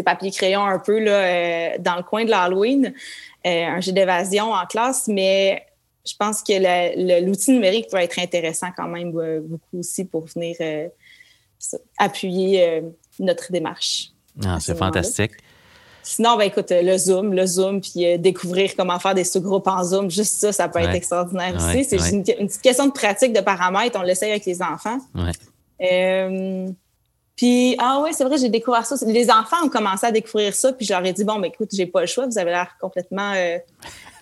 papier 0.02 0.30
crayon 0.30 0.64
un 0.64 0.78
peu 0.78 0.98
là, 0.98 1.78
dans 1.78 1.96
le 1.96 2.02
coin 2.02 2.24
de 2.24 2.30
l'Halloween. 2.30 2.92
Euh, 3.46 3.64
un 3.66 3.80
jeu 3.80 3.92
d'évasion 3.92 4.52
en 4.52 4.64
classe, 4.66 5.06
mais 5.06 5.62
je 6.06 6.14
pense 6.18 6.42
que 6.42 7.20
l'outil 7.24 7.52
numérique 7.52 7.88
peut 7.90 7.98
être 7.98 8.18
intéressant 8.18 8.68
quand 8.76 8.88
même 8.88 9.12
beaucoup 9.12 9.78
aussi 9.78 10.04
pour 10.04 10.24
venir 10.26 10.56
euh, 10.60 10.88
appuyer 11.98 12.82
notre 13.18 13.52
démarche. 13.52 14.10
Ah, 14.44 14.58
c'est 14.60 14.76
fantastique. 14.76 15.32
Sinon, 16.02 16.36
ben 16.36 16.44
écoute, 16.44 16.70
le 16.70 16.98
Zoom, 16.98 17.32
le 17.32 17.46
Zoom, 17.46 17.80
puis 17.80 18.18
découvrir 18.18 18.76
comment 18.76 18.98
faire 18.98 19.14
des 19.14 19.24
sous-groupes 19.24 19.66
en 19.66 19.82
Zoom, 19.82 20.10
juste 20.10 20.34
ça, 20.34 20.52
ça 20.52 20.68
peut 20.68 20.80
être 20.80 20.94
extraordinaire 20.94 21.54
aussi. 21.56 21.84
C'est 21.84 22.10
une, 22.10 22.22
petite 22.22 22.60
question 22.60 22.86
de 22.86 22.92
pratique, 22.92 23.32
de 23.32 23.40
paramètres. 23.40 23.98
On 23.98 24.02
l'essaye 24.02 24.30
avec 24.30 24.44
les 24.44 24.60
enfants. 24.60 24.98
Ouais. 25.14 25.32
Puis, 27.36 27.74
ah 27.78 28.00
oui, 28.02 28.10
c'est 28.12 28.24
vrai, 28.24 28.38
j'ai 28.38 28.48
découvert 28.48 28.86
ça. 28.86 28.94
Les 29.06 29.28
enfants 29.28 29.64
ont 29.64 29.68
commencé 29.68 30.06
à 30.06 30.12
découvrir 30.12 30.54
ça, 30.54 30.72
puis 30.72 30.86
je 30.86 30.92
leur 30.92 31.04
ai 31.04 31.12
dit, 31.12 31.24
bon, 31.24 31.38
mais 31.38 31.48
écoute, 31.48 31.70
j'ai 31.72 31.86
pas 31.86 32.00
le 32.00 32.06
choix, 32.06 32.26
vous 32.26 32.38
avez 32.38 32.52
l'air 32.52 32.76
complètement 32.80 33.32
euh, 33.34 33.58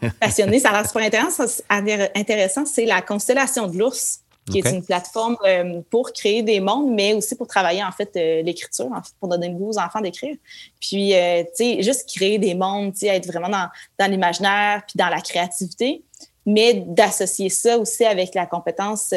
passionné. 0.20 0.58
Ça 0.58 0.70
a 0.70 0.72
l'air 0.72 0.86
super 0.86 1.02
intéressant. 1.02 1.44
intéressant. 1.68 2.64
C'est 2.64 2.86
la 2.86 3.02
constellation 3.02 3.66
de 3.66 3.76
l'ours, 3.76 4.20
qui 4.50 4.58
est 4.58 4.70
une 4.70 4.82
plateforme 4.82 5.36
euh, 5.44 5.82
pour 5.90 6.12
créer 6.12 6.42
des 6.42 6.58
mondes, 6.58 6.90
mais 6.90 7.12
aussi 7.12 7.36
pour 7.36 7.46
travailler, 7.46 7.84
en 7.84 7.92
fait, 7.92 8.10
euh, 8.16 8.42
l'écriture, 8.42 8.86
en 8.86 9.02
fait, 9.02 9.12
pour 9.20 9.28
donner 9.28 9.48
le 9.48 9.54
goût 9.54 9.68
aux 9.68 9.78
enfants 9.78 10.00
d'écrire. 10.00 10.36
Puis, 10.80 11.10
tu 11.10 11.46
sais, 11.54 11.82
juste 11.82 12.08
créer 12.08 12.38
des 12.38 12.54
mondes, 12.54 12.94
tu 12.94 13.00
sais, 13.00 13.08
être 13.08 13.26
vraiment 13.26 13.50
dans, 13.50 13.68
dans 13.98 14.10
l'imaginaire, 14.10 14.82
puis 14.86 14.96
dans 14.96 15.08
la 15.08 15.20
créativité 15.20 16.02
mais 16.44 16.74
d'associer 16.74 17.48
ça 17.50 17.78
aussi 17.78 18.04
avec 18.04 18.34
la 18.34 18.46
compétence 18.46 19.14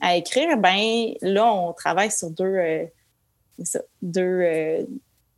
à 0.00 0.14
écrire, 0.14 0.56
ben 0.58 1.12
là, 1.22 1.52
on 1.52 1.72
travaille 1.72 2.12
sur 2.12 2.30
deux, 2.30 2.88
ça, 3.64 3.80
deux 4.02 4.20
euh, 4.22 4.82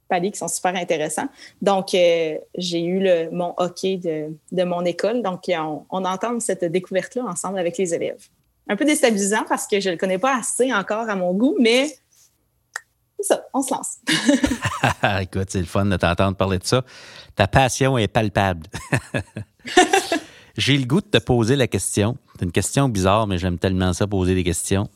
paliers 0.08 0.30
qui 0.30 0.38
sont 0.38 0.48
super 0.48 0.74
intéressants. 0.76 1.28
Donc, 1.62 1.94
euh, 1.94 2.36
j'ai 2.56 2.82
eu 2.82 3.00
le, 3.00 3.30
mon 3.30 3.54
hockey 3.56 3.96
de, 3.96 4.36
de, 4.52 4.64
mon 4.64 4.84
école. 4.84 5.22
Donc, 5.22 5.44
on, 5.48 5.84
on 5.90 6.04
entend 6.04 6.38
cette 6.40 6.64
découverte-là 6.64 7.24
ensemble 7.24 7.58
avec 7.58 7.78
les 7.78 7.94
élèves. 7.94 8.28
Un 8.68 8.76
peu 8.76 8.84
déstabilisant 8.84 9.44
parce 9.48 9.66
que 9.66 9.80
je 9.80 9.88
ne 9.88 9.94
le 9.94 9.98
connais 9.98 10.18
pas 10.18 10.36
assez 10.36 10.72
encore 10.72 11.08
à 11.08 11.16
mon 11.16 11.32
goût, 11.34 11.56
mais 11.58 11.88
c'est 13.18 13.34
ça, 13.34 13.46
on 13.52 13.62
se 13.62 13.74
lance. 13.74 13.98
Écoute, 15.20 15.48
c'est 15.48 15.60
le 15.60 15.66
fun 15.66 15.86
de 15.86 15.96
t'entendre 15.96 16.36
parler 16.36 16.58
de 16.58 16.64
ça. 16.64 16.84
Ta 17.36 17.46
passion 17.46 17.98
est 17.98 18.08
palpable. 18.08 18.66
J'ai 20.56 20.76
le 20.76 20.84
goût 20.84 21.00
de 21.00 21.06
te 21.06 21.18
poser 21.18 21.56
la 21.56 21.66
question. 21.66 22.16
C'est 22.34 22.44
une 22.44 22.52
question 22.52 22.88
bizarre, 22.88 23.26
mais 23.26 23.38
j'aime 23.38 23.58
tellement 23.58 23.92
ça 23.92 24.06
poser 24.06 24.34
des 24.34 24.44
questions. 24.44 24.88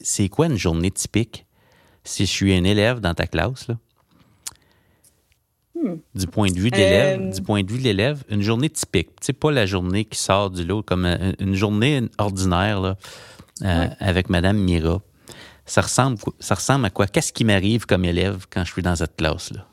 c'est 0.00 0.28
quoi 0.28 0.46
une 0.46 0.56
journée 0.56 0.90
typique 0.90 1.46
si 2.04 2.26
je 2.26 2.30
suis 2.30 2.54
un 2.54 2.64
élève 2.64 3.00
dans 3.00 3.14
ta 3.14 3.26
classe, 3.26 3.68
là, 3.68 3.76
hmm. 5.74 5.96
du 6.14 6.26
point 6.26 6.50
de 6.50 6.58
vue 6.58 6.70
de 6.70 6.76
l'élève, 6.76 7.20
euh, 7.20 7.30
du 7.30 7.42
point 7.42 7.62
de 7.62 7.70
vue 7.70 7.78
de 7.78 7.84
l'élève, 7.84 8.24
une 8.28 8.42
journée 8.42 8.70
typique, 8.70 9.10
tu 9.20 9.32
pas 9.32 9.50
la 9.50 9.66
journée 9.66 10.04
qui 10.04 10.18
sort 10.18 10.50
du 10.50 10.64
lot, 10.64 10.82
comme 10.82 11.04
euh, 11.04 11.32
une 11.38 11.54
journée 11.54 12.02
ordinaire 12.18 12.80
là, 12.80 12.96
euh, 13.62 13.88
avec 14.00 14.30
Madame 14.30 14.58
Mira. 14.58 15.00
Ça 15.64 15.80
ressemble, 15.80 16.18
ça 16.40 16.56
ressemble 16.56 16.86
à 16.86 16.90
quoi? 16.90 17.06
Qu'est-ce 17.06 17.32
qui 17.32 17.44
m'arrive 17.44 17.86
comme 17.86 18.04
élève 18.04 18.46
quand 18.50 18.64
je 18.64 18.72
suis 18.72 18.82
dans 18.82 18.96
cette 18.96 19.16
classe-là? 19.16 19.66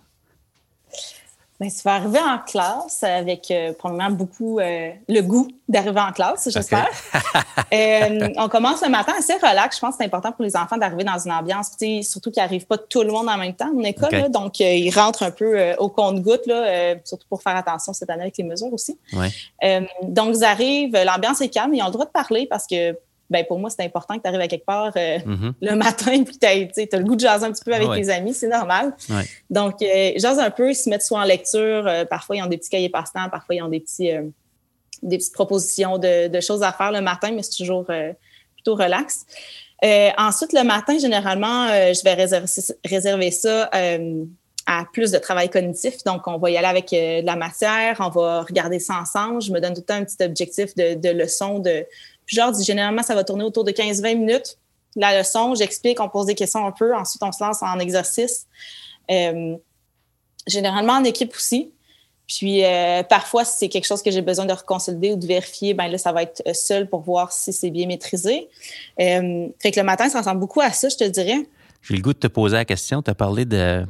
Bien, 1.59 1.69
ça 1.69 1.89
va 1.89 1.95
arriver 1.95 2.19
en 2.19 2.37
classe 2.39 3.03
avec 3.03 3.51
euh, 3.51 3.73
probablement 3.73 4.11
beaucoup 4.11 4.59
euh, 4.59 4.91
le 5.09 5.21
goût 5.21 5.49
d'arriver 5.67 5.99
en 5.99 6.13
classe, 6.13 6.49
j'espère. 6.49 6.87
euh, 7.73 8.29
on 8.37 8.47
commence 8.47 8.81
le 8.81 8.89
matin 8.89 9.11
assez 9.17 9.33
relax. 9.33 9.75
Je 9.75 9.81
pense 9.81 9.91
que 9.91 9.97
c'est 9.99 10.05
important 10.05 10.31
pour 10.31 10.45
les 10.45 10.55
enfants 10.55 10.77
d'arriver 10.77 11.03
dans 11.03 11.19
une 11.19 11.33
ambiance, 11.33 11.71
surtout 12.03 12.31
qu'ils 12.31 12.41
n'arrivent 12.41 12.65
pas 12.65 12.77
tout 12.77 13.03
le 13.03 13.11
monde 13.11 13.27
en 13.27 13.37
même 13.37 13.53
temps 13.53 13.71
en 13.75 13.83
école. 13.83 14.29
donc, 14.29 14.61
euh, 14.61 14.73
ils 14.73 14.89
rentrent 14.89 15.23
un 15.23 15.31
peu 15.31 15.73
au 15.79 15.89
compte-goutte, 15.89 16.49
surtout 17.03 17.27
pour 17.27 17.41
faire 17.41 17.57
attention 17.57 17.91
cette 17.91 18.09
année 18.09 18.23
avec 18.23 18.37
les 18.37 18.45
mesures 18.45 18.71
aussi. 18.71 18.97
Ouais. 19.13 19.85
donc, 20.03 20.37
ils 20.37 20.43
arrivent, 20.45 20.97
l'ambiance 21.05 21.41
est 21.41 21.49
calme, 21.49 21.73
ils 21.73 21.83
ont 21.83 21.87
le 21.87 21.91
droit 21.91 22.05
de 22.05 22.11
parler 22.11 22.47
parce 22.49 22.65
que 22.67 22.97
ben 23.29 23.45
pour 23.45 23.59
moi, 23.59 23.69
c'est 23.69 23.83
important 23.83 24.17
que 24.17 24.23
tu 24.23 24.27
arrives 24.27 24.41
à 24.41 24.47
quelque 24.47 24.65
part 24.65 24.91
euh, 24.95 25.19
mm-hmm. 25.19 25.53
le 25.61 25.75
matin 25.75 26.23
puis 26.23 26.37
tu 26.37 26.47
as, 26.47 26.97
le 26.97 27.03
goût 27.03 27.15
de 27.15 27.21
jaser 27.21 27.45
un 27.45 27.51
petit 27.51 27.63
peu 27.63 27.73
avec 27.73 27.89
tes 27.91 28.09
amis, 28.09 28.33
c'est 28.33 28.47
normal. 28.47 28.95
Donc, 29.49 29.81
euh, 29.81 30.11
jase 30.17 30.39
un 30.39 30.49
peu, 30.49 30.73
se 30.73 30.89
mettre 30.89 31.05
soit 31.05 31.19
en 31.19 31.23
lecture. 31.23 31.87
Euh, 31.87 32.05
parfois, 32.05 32.37
ils 32.37 32.43
ont 32.43 32.47
des 32.47 32.57
petits 32.57 32.69
cahiers 32.69 32.89
passe-temps, 32.89 33.29
parfois, 33.29 33.55
ils 33.55 33.61
ont 33.61 33.69
des, 33.69 33.79
petits, 33.79 34.11
euh, 34.11 34.23
des 35.03 35.17
petites 35.17 35.33
propositions 35.33 35.97
de, 35.97 36.27
de, 36.27 36.39
choses 36.39 36.63
à 36.63 36.71
faire 36.71 36.91
le 36.91 37.01
matin, 37.01 37.31
mais 37.31 37.43
c'est 37.43 37.57
toujours 37.57 37.85
plutôt 37.85 38.75
relax. 38.75 39.25
ensuite, 40.17 40.53
le 40.53 40.63
matin, 40.63 40.97
généralement, 40.97 41.67
je 41.67 42.03
vais 42.03 42.13
réserver, 42.13 42.47
réserver 42.85 43.31
ça 43.31 43.69
à 44.65 44.85
plus 44.93 45.11
de 45.11 45.17
travail 45.17 45.49
cognitif. 45.49 46.03
Donc, 46.03 46.27
on 46.27 46.37
va 46.37 46.51
y 46.51 46.57
aller 46.57 46.67
avec 46.67 46.91
de 46.91 47.25
la 47.25 47.35
matière, 47.35 47.97
on 47.99 48.09
va 48.09 48.41
regarder 48.41 48.79
ça 48.79 48.99
ensemble. 48.99 49.41
Je 49.41 49.51
me 49.51 49.59
donne 49.59 49.73
tout 49.73 49.81
le 49.81 49.85
temps 49.85 49.95
un 49.95 50.03
petit 50.03 50.23
objectif 50.23 50.75
de, 50.75 50.93
de 50.93 51.09
leçon 51.09 51.59
de 51.59 51.85
genre, 52.35 52.53
généralement, 52.61 53.03
ça 53.03 53.15
va 53.15 53.23
tourner 53.23 53.43
autour 53.43 53.63
de 53.63 53.71
15-20 53.71 54.17
minutes. 54.17 54.57
La 54.95 55.17
leçon, 55.17 55.55
j'explique, 55.55 55.99
on 55.99 56.09
pose 56.09 56.25
des 56.25 56.35
questions 56.35 56.65
un 56.65 56.71
peu. 56.71 56.95
Ensuite, 56.95 57.21
on 57.23 57.31
se 57.31 57.43
lance 57.43 57.61
en 57.61 57.79
exercice. 57.79 58.47
Euh, 59.11 59.55
généralement 60.47 60.93
en 60.93 61.03
équipe 61.03 61.33
aussi. 61.35 61.71
Puis 62.27 62.63
euh, 62.63 63.01
parfois, 63.03 63.43
si 63.43 63.57
c'est 63.57 63.69
quelque 63.69 63.85
chose 63.85 64.03
que 64.03 64.11
j'ai 64.11 64.21
besoin 64.21 64.45
de 64.45 64.53
reconsolider 64.53 65.13
ou 65.13 65.15
de 65.15 65.25
vérifier, 65.25 65.73
ben 65.73 65.87
là, 65.87 65.97
ça 65.97 66.11
va 66.11 66.23
être 66.23 66.43
seul 66.53 66.87
pour 66.87 67.01
voir 67.01 67.31
si 67.31 67.51
c'est 67.51 67.71
bien 67.71 67.87
maîtrisé. 67.87 68.49
Euh, 68.99 69.47
fait 69.59 69.71
que 69.71 69.79
le 69.79 69.85
matin, 69.85 70.09
ça 70.09 70.19
ressemble 70.19 70.39
beaucoup 70.39 70.61
à 70.61 70.71
ça, 70.71 70.89
je 70.89 70.97
te 70.97 71.03
dirais. 71.05 71.47
J'ai 71.81 71.95
le 71.95 72.01
goût 72.01 72.13
de 72.13 72.19
te 72.19 72.27
poser 72.27 72.55
la 72.55 72.65
question. 72.65 73.01
Tu 73.01 73.09
as 73.09 73.15
parlé 73.15 73.45
de 73.45 73.85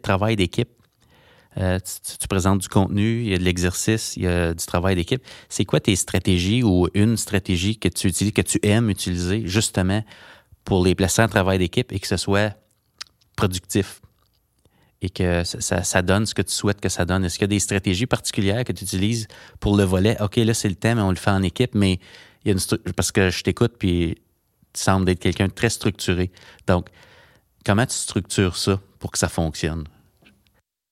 travail 0.00 0.36
d'équipe. 0.36 0.70
Euh, 1.58 1.78
tu, 1.78 2.26
présentes 2.26 2.60
du 2.60 2.68
contenu, 2.68 3.22
il 3.22 3.28
y 3.28 3.34
a 3.34 3.38
de 3.38 3.44
l'exercice, 3.44 4.16
il 4.16 4.24
y 4.24 4.26
a 4.26 4.54
du 4.54 4.66
travail 4.66 4.96
d'équipe. 4.96 5.22
C'est 5.48 5.64
quoi 5.64 5.80
tes 5.80 5.94
stratégies 5.94 6.62
ou 6.62 6.88
une 6.94 7.16
stratégie 7.16 7.78
que 7.78 7.88
tu 7.88 8.08
utilises, 8.08 8.32
que 8.32 8.42
tu 8.42 8.58
aimes 8.62 8.90
utiliser 8.90 9.46
justement 9.46 10.04
pour 10.64 10.84
les 10.84 10.94
placer 10.94 11.22
en 11.22 11.28
travail 11.28 11.58
d'équipe 11.58 11.92
et 11.92 12.00
que 12.00 12.06
ce 12.06 12.16
soit 12.16 12.56
productif? 13.36 14.00
Et 15.00 15.10
que 15.10 15.44
ça, 15.44 16.02
donne 16.02 16.24
ce 16.24 16.34
que 16.34 16.40
tu 16.40 16.52
souhaites 16.52 16.80
que 16.80 16.88
ça 16.88 17.04
donne? 17.04 17.26
Est-ce 17.26 17.34
qu'il 17.34 17.42
y 17.42 17.44
a 17.44 17.48
des 17.48 17.60
stratégies 17.60 18.06
particulières 18.06 18.64
que 18.64 18.72
tu 18.72 18.84
utilises 18.84 19.28
pour 19.60 19.76
le 19.76 19.84
volet? 19.84 20.16
OK, 20.20 20.36
là, 20.36 20.54
c'est 20.54 20.68
le 20.68 20.76
thème, 20.76 20.98
on 20.98 21.10
le 21.10 21.16
fait 21.16 21.30
en 21.30 21.42
équipe, 21.42 21.74
mais 21.74 22.00
il 22.44 22.48
y 22.48 22.50
a 22.50 22.54
une 22.54 22.92
parce 22.92 23.12
que 23.12 23.28
je 23.28 23.42
t'écoute 23.42 23.74
puis 23.78 24.16
tu 24.72 24.80
sembles 24.80 25.08
être 25.10 25.20
quelqu'un 25.20 25.48
de 25.48 25.52
très 25.52 25.68
structuré. 25.68 26.32
Donc, 26.66 26.88
comment 27.66 27.84
tu 27.84 27.94
structures 27.94 28.56
ça 28.56 28.80
pour 28.98 29.10
que 29.10 29.18
ça 29.18 29.28
fonctionne? 29.28 29.84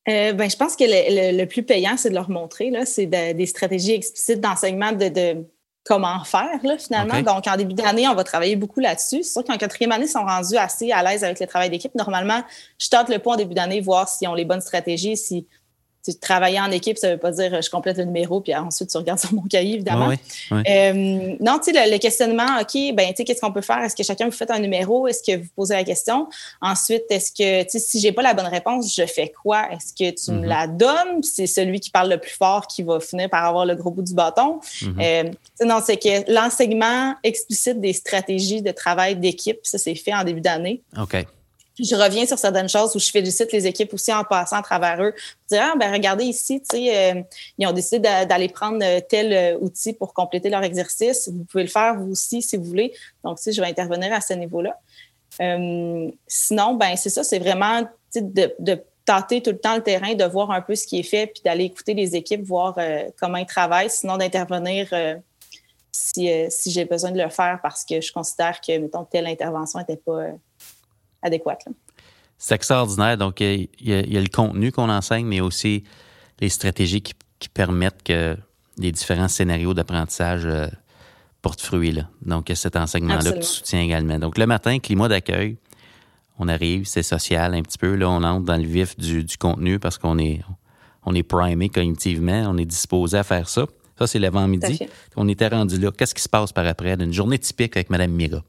Euh, 0.09 0.33
ben, 0.33 0.51
je 0.51 0.57
pense 0.57 0.75
que 0.75 0.85
le, 0.85 1.45
plus 1.45 1.63
payant, 1.63 1.97
c'est 1.97 2.11
de 2.11 2.15
leur 2.15 2.29
montrer. 2.29 2.73
C'est 2.85 3.07
des 3.07 3.47
stratégies 3.47 3.93
explicites 3.93 4.41
d'enseignement 4.41 4.93
de, 4.93 5.45
comment 5.85 6.23
faire, 6.25 6.59
là, 6.63 6.77
finalement. 6.79 7.21
Donc, 7.23 7.47
en 7.47 7.57
début 7.57 7.75
d'année, 7.75 8.09
on 8.09 8.15
va 8.15 8.25
travailler 8.25 8.57
beaucoup 8.57 8.81
là-dessus. 8.81 9.23
C'est 9.23 9.33
sûr 9.33 9.45
qu'en 9.45 9.57
quatrième 9.57 9.93
année, 9.93 10.07
ils 10.07 10.09
sont 10.09 10.25
rendus 10.25 10.57
assez 10.57 10.91
à 10.93 11.03
l'aise 11.03 11.23
avec 11.25 11.39
le 11.41 11.47
travail 11.47 11.71
d'équipe. 11.71 11.95
Normalement, 11.95 12.43
je 12.79 12.89
tente 12.89 13.09
le 13.09 13.19
point 13.19 13.35
en 13.35 13.37
début 13.37 13.55
d'année, 13.55 13.81
voir 13.81 14.09
s'ils 14.09 14.29
ont 14.29 14.35
les 14.35 14.45
bonnes 14.45 14.61
stratégies, 14.61 15.17
si 15.17 15.47
tu 16.05 16.15
travailler 16.15 16.61
en 16.61 16.71
équipe, 16.71 16.99
ça 16.99 17.11
veut 17.11 17.19
pas 17.19 17.31
dire 17.31 17.63
je 17.63 17.71
complète 17.71 17.97
le 17.97 18.05
numéro 18.05 18.41
puis 18.41 18.55
ensuite 18.55 18.91
tu 18.91 18.97
regardes 18.97 19.19
sur 19.21 19.33
mon 19.33 19.43
cahier, 19.43 19.75
évidemment. 19.75 20.13
Euh, 20.53 21.37
non, 21.41 21.59
tu 21.59 21.73
sais, 21.73 21.91
le, 21.91 21.99
questionnement, 21.99 22.61
OK, 22.61 22.95
ben, 22.95 23.09
tu 23.09 23.17
sais, 23.17 23.25
qu'est-ce 23.25 23.41
qu'on 23.41 23.53
peut 23.53 23.61
faire? 23.61 23.79
Est-ce 23.79 23.95
que 23.95 24.03
chacun 24.03 24.27
vous 24.27 24.33
fait 24.33 24.51
un 24.51 24.59
numéro? 24.59 25.07
Est-ce 25.07 25.23
que 25.23 25.39
vous 25.39 25.49
posez 25.55 25.75
la 25.75 25.85
question? 25.85 26.29
Ensuite, 26.61 27.05
est-ce 27.11 27.31
que, 27.31 27.63
tu 27.65 27.71
sais, 27.71 27.79
si 27.79 28.01
j'ai 28.01 28.13
pas 28.13 28.23
la 28.23 28.35
bonne 28.35 28.47
réponse, 28.47 28.95
je 28.95 29.07
fais 29.07 29.33
quoi? 29.43 29.69
Est-ce 29.71 29.93
que 29.93 30.11
tu 30.11 30.33
me 30.33 30.43
mm-hmm. 30.43 30.49
la 30.49 30.67
donnes? 30.67 31.23
c'est 31.23 31.47
celui 31.47 31.81
qui 31.81 31.91
parle 31.91 32.11
le 32.11 32.19
plus 32.19 32.33
fort 32.33 32.67
qui 32.67 32.83
va 32.83 33.01
finir 33.01 33.31
par 33.31 33.45
avoir 33.45 33.65
le 33.65 33.75
gros 33.75 33.91
bout 33.91 34.03
du 34.03 34.15
bâton. 34.15 34.61
Mm-hmm. 34.61 35.27
Euh, 35.61 35.65
non, 35.65 35.79
c'est 35.85 35.97
que 35.97 36.31
l'enseignement 36.33 37.15
explicite 37.23 37.81
des 37.81 37.93
stratégies 37.93 38.63
de 38.63 38.73
travail 38.73 39.17
d'équipe, 39.17 39.61
ça, 39.63 39.79
c'est 39.79 39.95
fait 39.95 40.15
en 40.15 40.25
début 40.25 40.41
d'année. 40.41 40.83
OK 41.01 41.25
je 41.79 41.95
reviens 41.95 42.27
sur 42.27 42.39
certaines 42.39 42.69
choses 42.69 42.95
où 42.95 42.99
je 42.99 43.11
félicite 43.11 43.53
les 43.53 43.67
équipes 43.67 43.95
aussi 43.95 44.13
en 44.13 44.25
passant 44.25 44.57
à 44.57 44.63
travers 44.63 45.03
eux. 45.03 45.15
Dire, 45.49 45.71
ah, 45.73 45.75
ben, 45.79 45.93
regardez 45.93 46.25
ici, 46.25 46.63
euh, 46.75 47.23
ils 47.59 47.67
ont 47.67 47.73
décidé 47.73 47.99
d'aller 47.99 48.49
prendre 48.49 48.79
euh, 48.83 49.01
tel 49.07 49.33
euh, 49.33 49.59
outil 49.59 49.93
pour 49.93 50.13
compléter 50.13 50.51
leur 50.51 50.63
exercice. 50.63 51.29
Vous 51.29 51.45
pouvez 51.45 51.65
le 51.65 51.71
faire 51.71 51.99
vous 51.99 52.13
aussi 52.13 52.43
si 52.43 52.57
vous 52.57 52.65
voulez. 52.65 52.93
Donc, 53.25 53.39
sais, 53.39 53.53
je 53.53 53.61
vais 53.61 53.69
intervenir 53.69 54.13
à 54.13 54.21
ce 54.21 54.35
niveau-là. 54.35 54.79
sinon, 56.27 56.75
ben 56.75 56.97
c'est 56.97 57.11
ça, 57.11 57.25
c'est 57.25 57.39
vraiment 57.39 57.83
de, 58.15 58.55
de 58.59 58.83
tâter 59.05 59.41
tout 59.41 59.51
le 59.51 59.59
temps 59.59 59.77
le 59.77 59.83
terrain, 59.83 60.15
de 60.15 60.25
voir 60.25 60.51
un 60.51 60.61
peu 60.61 60.75
ce 60.75 60.87
qui 60.87 61.01
est 61.01 61.05
fait, 61.05 61.27
puis 61.27 61.43
d'aller 61.43 61.65
écouter 61.65 61.95
les 61.95 62.15
équipes, 62.15 62.45
voir 62.45 62.79
comment 63.19 63.39
ils 63.39 63.47
travaillent, 63.47 63.91
sinon 63.91 64.19
d'intervenir 64.19 64.89
si, 65.91 66.31
si 66.51 66.71
j'ai 66.71 66.85
besoin 66.85 67.11
de 67.11 67.21
le 67.21 67.29
faire 67.31 67.59
parce 67.63 67.85
que 67.85 68.01
je 68.01 68.13
considère 68.13 68.61
que, 68.61 68.79
mettons, 68.79 69.05
telle 69.05 69.27
intervention 69.27 69.79
n'était 69.79 69.97
pas 69.97 70.29
adéquate. 71.23 71.65
C'est 72.39 72.55
extraordinaire. 72.55 73.17
Donc, 73.17 73.41
il 73.41 73.69
y, 73.81 73.93
a, 73.93 74.21
le 74.21 74.29
contenu 74.29 74.73
qu'on 74.73 74.89
enseigne, 74.89 75.27
mais 75.27 75.41
aussi 75.41 75.85
les 76.41 76.49
stratégies 76.49 77.03
qui, 77.03 77.15
permettent 77.55 78.05
que 78.05 78.37
les 78.79 78.93
différents 78.93 79.27
scénarios 79.27 79.75
d'apprentissage 79.75 80.47
euh, 80.47 80.69
portent 81.41 81.61
fruit. 81.61 81.91
Là. 81.91 82.09
Donc, 82.25 82.49
il 82.49 82.53
y 82.53 82.55
a 82.55 82.57
cet 82.57 82.77
enseignement-là 82.77 83.33
que 83.33 83.39
tu 83.39 83.43
soutiens 83.43 83.81
également. 83.81 84.19
Donc, 84.21 84.39
le 84.39 84.47
matin, 84.47 84.79
climat 84.79 85.09
d'accueil, 85.09 85.57
on 86.39 86.49
arrive, 86.49 86.87
c'est 86.87 87.03
social 87.03 87.55
un 87.55 87.63
petit 87.63 87.79
peu. 87.79 87.95
Là, 87.95 88.09
on 88.09 88.23
entre 88.23 88.45
dans 88.45 88.57
le 88.57 88.67
vif 88.67 88.97
du, 88.97 89.27
contenu 89.39 89.79
parce 89.79 89.99
qu'on 89.99 90.19
est, 90.19 90.41
on 91.05 91.15
est 91.15 91.23
primé 91.23 91.69
cognitivement, 91.69 92.45
on 92.49 92.57
est 92.59 92.65
disposé 92.65 93.19
à 93.19 93.25
faire 93.25 93.49
ça. 93.49 93.67
Ça, 93.99 94.07
c'est 94.07 94.19
l'avant-midi. 94.19 94.81
On 95.17 95.29
était 95.29 95.49
rendu 95.49 95.79
là. 95.79 95.91
Qu'est-ce 95.91 96.15
qui 96.15 96.23
se 96.23 96.29
passe 96.29 96.53
par 96.53 96.67
après? 96.67 96.97
D'une 96.97 97.13
journée 97.13 97.39
typique 97.39 97.77
avec 97.77 97.91
Mme 97.91 98.13
Mira? 98.13 98.43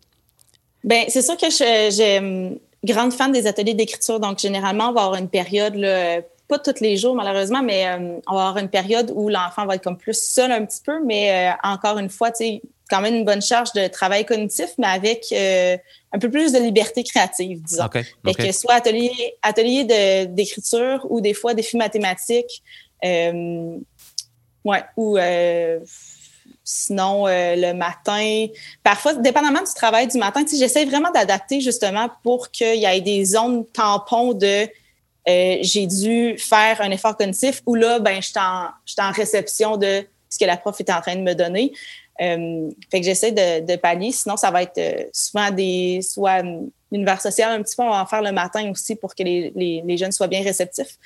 Bien, 0.83 1.05
c'est 1.07 1.21
sûr 1.21 1.37
que 1.37 1.49
je, 1.49 2.55
grande 2.83 3.13
fan 3.13 3.31
des 3.31 3.47
ateliers 3.47 3.73
d'écriture. 3.73 4.19
Donc, 4.19 4.39
généralement, 4.39 4.89
on 4.89 4.93
va 4.93 5.03
avoir 5.03 5.19
une 5.19 5.29
période, 5.29 5.75
là, 5.75 6.21
pas 6.47 6.59
tous 6.59 6.81
les 6.81 6.97
jours, 6.97 7.15
malheureusement, 7.15 7.63
mais 7.63 7.87
euh, 7.87 8.19
on 8.27 8.35
va 8.35 8.47
avoir 8.47 8.57
une 8.57 8.69
période 8.69 9.11
où 9.15 9.29
l'enfant 9.29 9.65
va 9.65 9.75
être 9.75 9.83
comme 9.83 9.97
plus 9.97 10.19
seul 10.21 10.51
un 10.51 10.65
petit 10.65 10.81
peu, 10.85 11.03
mais 11.03 11.51
euh, 11.51 11.55
encore 11.63 11.97
une 11.97 12.09
fois, 12.09 12.31
tu 12.31 12.43
sais, 12.43 12.61
quand 12.89 13.01
même 13.01 13.15
une 13.15 13.25
bonne 13.25 13.41
charge 13.41 13.71
de 13.73 13.87
travail 13.87 14.25
cognitif, 14.25 14.71
mais 14.77 14.87
avec 14.87 15.25
euh, 15.31 15.77
un 16.11 16.19
peu 16.19 16.29
plus 16.29 16.51
de 16.51 16.59
liberté 16.59 17.03
créative, 17.03 17.61
disons. 17.63 17.85
OK. 17.85 17.93
Fait 17.93 18.07
OK. 18.25 18.37
que 18.37 18.51
soit 18.51 18.73
atelier, 18.73 19.35
atelier 19.41 19.85
de- 19.85 20.25
d'écriture 20.25 21.07
ou 21.09 21.21
des 21.21 21.33
fois 21.33 21.53
défis 21.53 21.77
mathématiques. 21.77 22.61
Euh, 23.05 23.77
ouais, 24.65 24.83
ou 24.97 25.17
euh, 25.17 25.79
sinon 26.63 27.27
euh, 27.27 27.55
le 27.55 27.73
matin. 27.73 28.47
Parfois, 28.83 29.13
dépendamment 29.15 29.61
du 29.61 29.73
travail 29.75 30.07
du 30.07 30.17
matin, 30.17 30.43
j'essaie 30.49 30.85
vraiment 30.85 31.11
d'adapter 31.11 31.61
justement 31.61 32.09
pour 32.23 32.51
qu'il 32.51 32.79
y 32.79 32.85
ait 32.85 33.01
des 33.01 33.25
zones 33.25 33.65
tampons 33.67 34.33
de 34.33 34.67
euh, 35.27 35.57
j'ai 35.61 35.87
dû 35.87 36.37
faire 36.37 36.81
un 36.81 36.91
effort 36.91 37.15
cognitif 37.15 37.61
ou 37.65 37.75
là, 37.75 37.99
ben, 37.99 38.21
je 38.21 38.27
suis 38.27 38.39
en, 38.39 38.67
en 39.05 39.11
réception 39.11 39.77
de 39.77 40.05
ce 40.29 40.37
que 40.37 40.45
la 40.45 40.57
prof 40.57 40.77
est 40.79 40.89
en 40.89 41.01
train 41.01 41.15
de 41.15 41.21
me 41.21 41.33
donner. 41.33 41.71
Euh, 42.21 42.69
fait 42.91 42.99
que 42.99 43.05
j'essaie 43.05 43.31
de, 43.31 43.75
pallier. 43.77 44.11
Sinon, 44.11 44.37
ça 44.37 44.51
va 44.51 44.63
être 44.63 45.09
souvent 45.13 45.49
des 45.49 46.01
soit 46.01 46.43
l'univers 46.91 47.21
social 47.21 47.51
un 47.51 47.63
petit 47.63 47.75
peu, 47.75 47.83
on 47.83 47.89
va 47.89 48.01
en 48.01 48.05
faire 48.05 48.21
le 48.21 48.31
matin 48.31 48.69
aussi 48.69 48.95
pour 48.95 49.15
que 49.15 49.23
les, 49.23 49.51
les, 49.55 49.97
jeunes 49.97 50.11
soient 50.11 50.27
bien 50.27 50.43
réceptifs. 50.43 50.99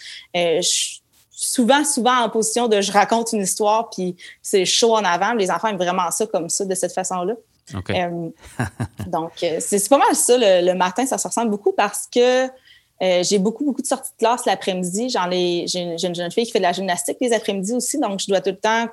Souvent, 1.40 1.86
souvent 1.86 2.18
en 2.24 2.30
position 2.30 2.68
de 2.68 2.82
je 2.82 2.92
raconte 2.92 3.32
une 3.32 3.44
histoire, 3.44 3.90
puis 3.92 4.16
c'est 4.42 4.66
chaud 4.66 4.96
en 4.96 5.04
avant. 5.04 5.34
Les 5.34 5.52
enfants 5.52 5.68
aiment 5.68 5.78
vraiment 5.78 6.10
ça 6.10 6.26
comme 6.26 6.50
ça, 6.50 6.66
de 6.66 6.74
cette 6.74 6.94
façon-là. 6.94 7.34
OK. 7.76 7.92
Euh, 7.92 8.30
donc, 9.08 9.32
euh, 9.44 9.58
c'est 9.60 9.88
pas 9.88 10.00
mal 10.00 10.16
ça. 10.16 10.36
Le, 10.38 10.66
le 10.66 10.74
matin, 10.74 11.06
ça 11.06 11.18
se 11.20 11.28
ressemble 11.28 11.52
beaucoup 11.52 11.74
parce 11.74 12.08
que 12.12 12.46
euh, 12.48 13.24
j'ai 13.24 13.38
beaucoup, 13.38 13.64
beaucoup 13.66 13.84
de 13.84 13.88
sorties 13.88 14.12
de 14.14 14.18
classe 14.18 14.46
l'après-midi. 14.46 15.10
J'en 15.10 15.30
ai, 15.30 15.66
j'ai 15.68 15.82
une, 15.82 16.16
jeune 16.16 16.32
fille 16.32 16.46
qui 16.46 16.52
fait 16.52 16.58
de 16.60 16.64
la 16.64 16.72
gymnastique 16.74 17.18
les 17.22 17.32
après-midi 17.34 17.74
aussi, 17.74 18.00
donc 18.00 18.20
je 18.20 18.28
dois 18.28 18.42
tout 18.42 18.50
le 18.50 18.58
temps. 18.58 18.88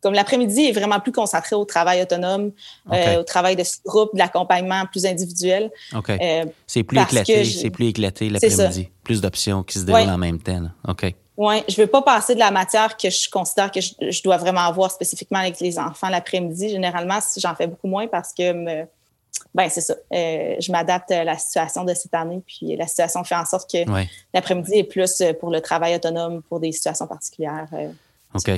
Comme 0.00 0.14
l'après-midi 0.14 0.64
est 0.64 0.72
vraiment 0.72 0.98
plus 0.98 1.12
concentré 1.12 1.54
au 1.54 1.64
travail 1.64 2.02
autonome, 2.02 2.50
euh, 2.92 3.20
au 3.20 3.22
travail 3.22 3.54
de 3.54 3.62
groupe, 3.84 4.10
de 4.14 4.18
l'accompagnement 4.18 4.84
plus 4.90 5.06
individuel. 5.06 5.70
OK. 5.94 6.10
Euh, 6.10 6.44
c'est 6.66 6.82
plus 6.82 6.98
éclaté, 6.98 7.44
c'est 7.44 7.70
plus 7.70 7.86
éclaté 7.86 8.28
l'après-midi. 8.28 8.88
Plus 9.04 9.20
d'options 9.20 9.62
qui 9.62 9.78
se 9.78 9.84
déroulent 9.84 10.02
Ouais. 10.02 10.10
en 10.10 10.18
même 10.18 10.40
temps. 10.40 10.58
là. 10.60 10.70
OK. 10.88 11.14
Ouais, 11.36 11.64
je 11.68 11.80
veux 11.80 11.86
pas 11.86 12.02
passer 12.02 12.34
de 12.34 12.38
la 12.40 12.50
matière 12.50 12.96
que 12.96 13.08
je 13.08 13.28
considère 13.30 13.70
que 13.70 13.80
je, 13.80 13.92
je 14.10 14.22
dois 14.22 14.36
vraiment 14.36 14.60
avoir 14.60 14.90
spécifiquement 14.90 15.38
avec 15.38 15.60
les 15.60 15.78
enfants 15.78 16.08
l'après-midi. 16.10 16.68
Généralement, 16.68 17.18
j'en 17.38 17.54
fais 17.54 17.66
beaucoup 17.66 17.88
moins 17.88 18.06
parce 18.06 18.32
que 18.34 18.52
me- 18.52 18.86
ben 19.54 19.68
c'est 19.70 19.80
ça. 19.80 19.94
Euh, 20.12 20.56
je 20.60 20.70
m'adapte 20.70 21.10
à 21.10 21.24
la 21.24 21.38
situation 21.38 21.84
de 21.84 21.94
cette 21.94 22.12
année, 22.12 22.42
puis 22.46 22.76
la 22.76 22.86
situation 22.86 23.24
fait 23.24 23.34
en 23.34 23.46
sorte 23.46 23.70
que 23.70 23.90
Ouais. 23.90 24.08
l'après-midi 24.34 24.74
est 24.74 24.84
plus 24.84 25.22
pour 25.40 25.50
le 25.50 25.62
travail 25.62 25.94
autonome, 25.94 26.42
pour 26.42 26.60
des 26.60 26.70
situations 26.72 27.06
particulières. 27.06 27.66
euh. 27.72 27.88
OK. 28.34 28.50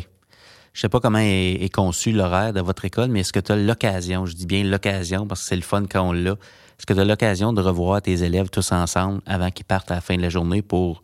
Je 0.73 0.81
sais 0.81 0.89
pas 0.89 0.99
comment 0.99 1.19
est, 1.21 1.63
est 1.63 1.73
conçu 1.73 2.11
l'horaire 2.11 2.53
de 2.53 2.61
votre 2.61 2.85
école, 2.85 3.09
mais 3.09 3.21
est-ce 3.21 3.33
que 3.33 3.39
tu 3.39 3.53
as 3.53 3.57
l'occasion, 3.57 4.27
je 4.27 4.35
dis 4.35 4.47
bien 4.47 4.65
l'occasion 4.65 5.25
parce 5.29 5.43
que 5.43 5.47
c'est 5.47 5.55
le 5.57 5.63
fun 5.63 5.85
quand 5.89 6.03
on 6.09 6.13
l'a, 6.13 6.33
est-ce 6.33 6.87
que 6.87 6.93
tu 6.93 6.99
as 6.99 7.05
l'occasion 7.05 7.53
de 7.53 7.63
revoir 7.63 8.03
tes 8.03 8.25
élèves 8.25 8.51
tous 8.51 8.73
ensemble 8.73 9.21
avant 9.27 9.53
qu'ils 9.53 9.65
partent 9.65 9.93
à 9.93 9.95
la 9.95 10.01
fin 10.01 10.17
de 10.17 10.23
la 10.23 10.29
journée 10.31 10.63
pour 10.63 11.03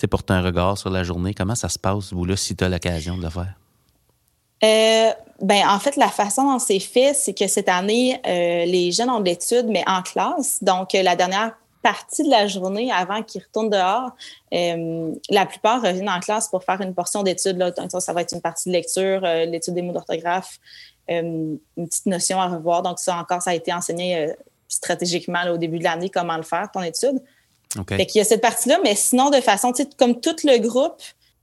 sais, 0.00 0.06
porter 0.06 0.32
un 0.32 0.42
regard 0.42 0.78
sur 0.78 0.90
la 0.90 1.04
journée? 1.04 1.34
Comment 1.34 1.54
ça 1.54 1.68
se 1.68 1.78
passe, 1.78 2.12
vous, 2.12 2.24
là, 2.24 2.36
si 2.36 2.56
tu 2.56 2.64
as 2.64 2.68
l'occasion 2.68 3.16
de 3.16 3.22
le 3.22 3.30
faire? 3.30 3.54
Euh, 4.64 5.10
ben, 5.40 5.68
en 5.68 5.78
fait, 5.78 5.96
la 5.96 6.08
façon 6.08 6.50
dont 6.50 6.58
c'est 6.58 6.80
fait, 6.80 7.14
c'est 7.14 7.34
que 7.34 7.46
cette 7.46 7.68
année, 7.68 8.20
euh, 8.26 8.64
les 8.64 8.90
jeunes 8.90 9.10
ont 9.10 9.20
de 9.20 9.26
l'étude, 9.26 9.66
mais 9.68 9.84
en 9.86 10.02
classe. 10.02 10.62
Donc, 10.62 10.94
euh, 10.94 11.02
la 11.02 11.14
dernière 11.14 11.52
partie 11.82 12.24
de 12.24 12.30
la 12.30 12.48
journée 12.48 12.90
avant 12.90 13.22
qu'ils 13.22 13.42
retournent 13.42 13.70
dehors, 13.70 14.10
la 14.50 15.46
plupart 15.46 15.80
reviennent 15.80 16.10
en 16.10 16.18
classe 16.18 16.48
pour 16.48 16.64
faire 16.64 16.80
une 16.80 16.92
portion 16.92 17.22
d'études. 17.22 17.72
ça, 18.00 18.12
va 18.12 18.22
être 18.22 18.34
une 18.34 18.40
partie 18.40 18.68
de 18.68 18.74
lecture, 18.74 19.20
l'étude 19.20 19.74
des 19.74 19.82
mots 19.82 19.92
d'orthographe, 19.92 20.58
une 21.08 21.60
petite 21.76 22.06
notion 22.06 22.40
à 22.40 22.48
revoir. 22.48 22.82
Donc, 22.82 22.98
ça 22.98 23.16
encore, 23.16 23.42
ça 23.42 23.50
a 23.50 23.54
été 23.54 23.72
enseigné 23.72 24.34
stratégiquement 24.66 25.44
au 25.52 25.56
début 25.56 25.78
de 25.78 25.84
l'année, 25.84 26.10
comment 26.10 26.36
le 26.36 26.42
faire, 26.42 26.68
ton 26.72 26.82
étude. 26.82 27.22
OK. 27.76 27.96
Fait 27.96 28.06
qu'il 28.06 28.18
y 28.18 28.22
a 28.22 28.24
cette 28.24 28.40
partie-là, 28.40 28.78
mais 28.82 28.94
sinon, 28.94 29.30
de 29.30 29.40
façon, 29.40 29.72
tu 29.72 29.82
sais, 29.82 29.88
comme 29.98 30.20
tout 30.20 30.36
le 30.44 30.58
groupe, 30.58 31.02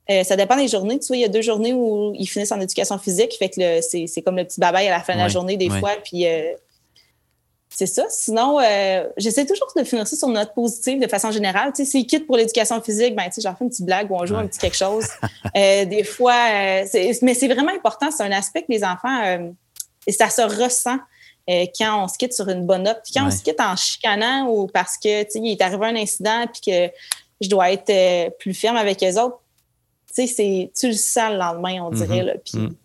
euh, 0.10 0.24
ça 0.24 0.36
dépend 0.36 0.56
des 0.56 0.68
journées. 0.68 1.00
Tu 1.00 1.08
vois, 1.08 1.18
il 1.18 1.22
y 1.22 1.26
a 1.26 1.30
deux 1.30 1.42
journées 1.42 1.74
où 1.74 2.14
ils 2.16 2.28
finissent 2.28 2.52
en 2.52 2.60
éducation 2.60 2.98
physique. 2.98 3.36
Fait 3.38 3.50
que 3.50 3.82
c'est 3.82 4.22
comme 4.22 4.38
le 4.38 4.46
petit 4.46 4.60
babaille 4.60 4.88
à 4.88 4.92
la 4.92 5.02
fin 5.02 5.14
de 5.14 5.20
la 5.20 5.28
journée, 5.28 5.58
des 5.58 5.70
ouais. 5.70 5.80
fois. 5.80 5.92
Puis 6.04 6.28
euh, 6.28 6.52
c'est 7.70 7.88
ça. 7.88 8.06
Sinon, 8.10 8.60
euh, 8.60 9.08
j'essaie 9.18 9.46
toujours 9.46 9.68
de 9.76 9.84
finir 9.84 10.08
ça 10.08 10.16
sur 10.16 10.28
une 10.28 10.36
note 10.36 10.54
positive 10.54 11.00
de 11.00 11.08
façon 11.08 11.32
générale. 11.32 11.72
Tu 11.76 11.84
sais, 11.84 11.92
s'ils 11.92 12.08
quittent 12.08 12.28
pour 12.28 12.38
l'éducation 12.38 12.82
physique, 12.82 13.16
ben, 13.16 13.26
tu 13.26 13.34
sais, 13.34 13.42
j'en 13.42 13.56
fais 13.56 13.64
une 13.64 13.70
petite 13.70 13.86
blague 13.86 14.12
ou 14.12 14.16
on 14.16 14.26
joue 14.26 14.36
Ouais. 14.36 14.42
un 14.42 14.48
petit 14.48 14.60
quelque 14.60 14.78
chose. 14.78 15.08
Des 15.56 16.04
fois, 16.04 16.50
mais 17.22 17.34
c'est 17.34 17.48
vraiment 17.48 17.74
important. 17.74 18.12
C'est 18.12 18.24
un 18.24 18.32
aspect 18.32 18.62
que 18.62 18.72
les 18.72 18.84
enfants, 18.84 19.54
et 20.08 20.12
ça 20.12 20.30
se 20.30 20.42
ressent. 20.42 20.98
Euh, 21.50 21.66
quand 21.78 22.04
on 22.04 22.08
se 22.08 22.18
quitte 22.18 22.34
sur 22.34 22.48
une 22.50 22.66
bonne 22.66 22.84
note, 22.84 23.02
Puis 23.04 23.14
quand 23.14 23.22
Ouais. 23.22 23.28
on 23.34 23.38
se 23.38 23.44
quitte 23.44 23.60
en 23.62 23.76
chicanant 23.76 24.48
ou 24.48 24.68
parce 24.68 24.98
que 24.98 25.26
il 25.38 25.52
est 25.52 25.62
arrivé 25.62 25.86
un 25.86 25.96
incident 25.96 26.46
puis 26.52 26.62
que 26.72 26.92
je 27.42 27.50
dois 27.50 27.72
être 27.72 27.90
euh, 27.90 28.30
plus 28.40 28.54
ferme 28.54 28.78
avec 28.78 29.00
les 29.02 29.18
autres, 29.18 29.40
tu 30.16 30.26
sais, 30.26 30.28
c'est 30.28 30.72
tu 30.78 30.88
le 30.88 30.94
sens 30.94 31.32
le 31.32 31.38
lendemain, 31.38 31.84
on 31.84 31.90
dirait. 31.92 32.22
Mhm. 32.22 32.26
là. 32.26 32.34
Puis, 32.44 32.58
Mhm. 32.58 32.76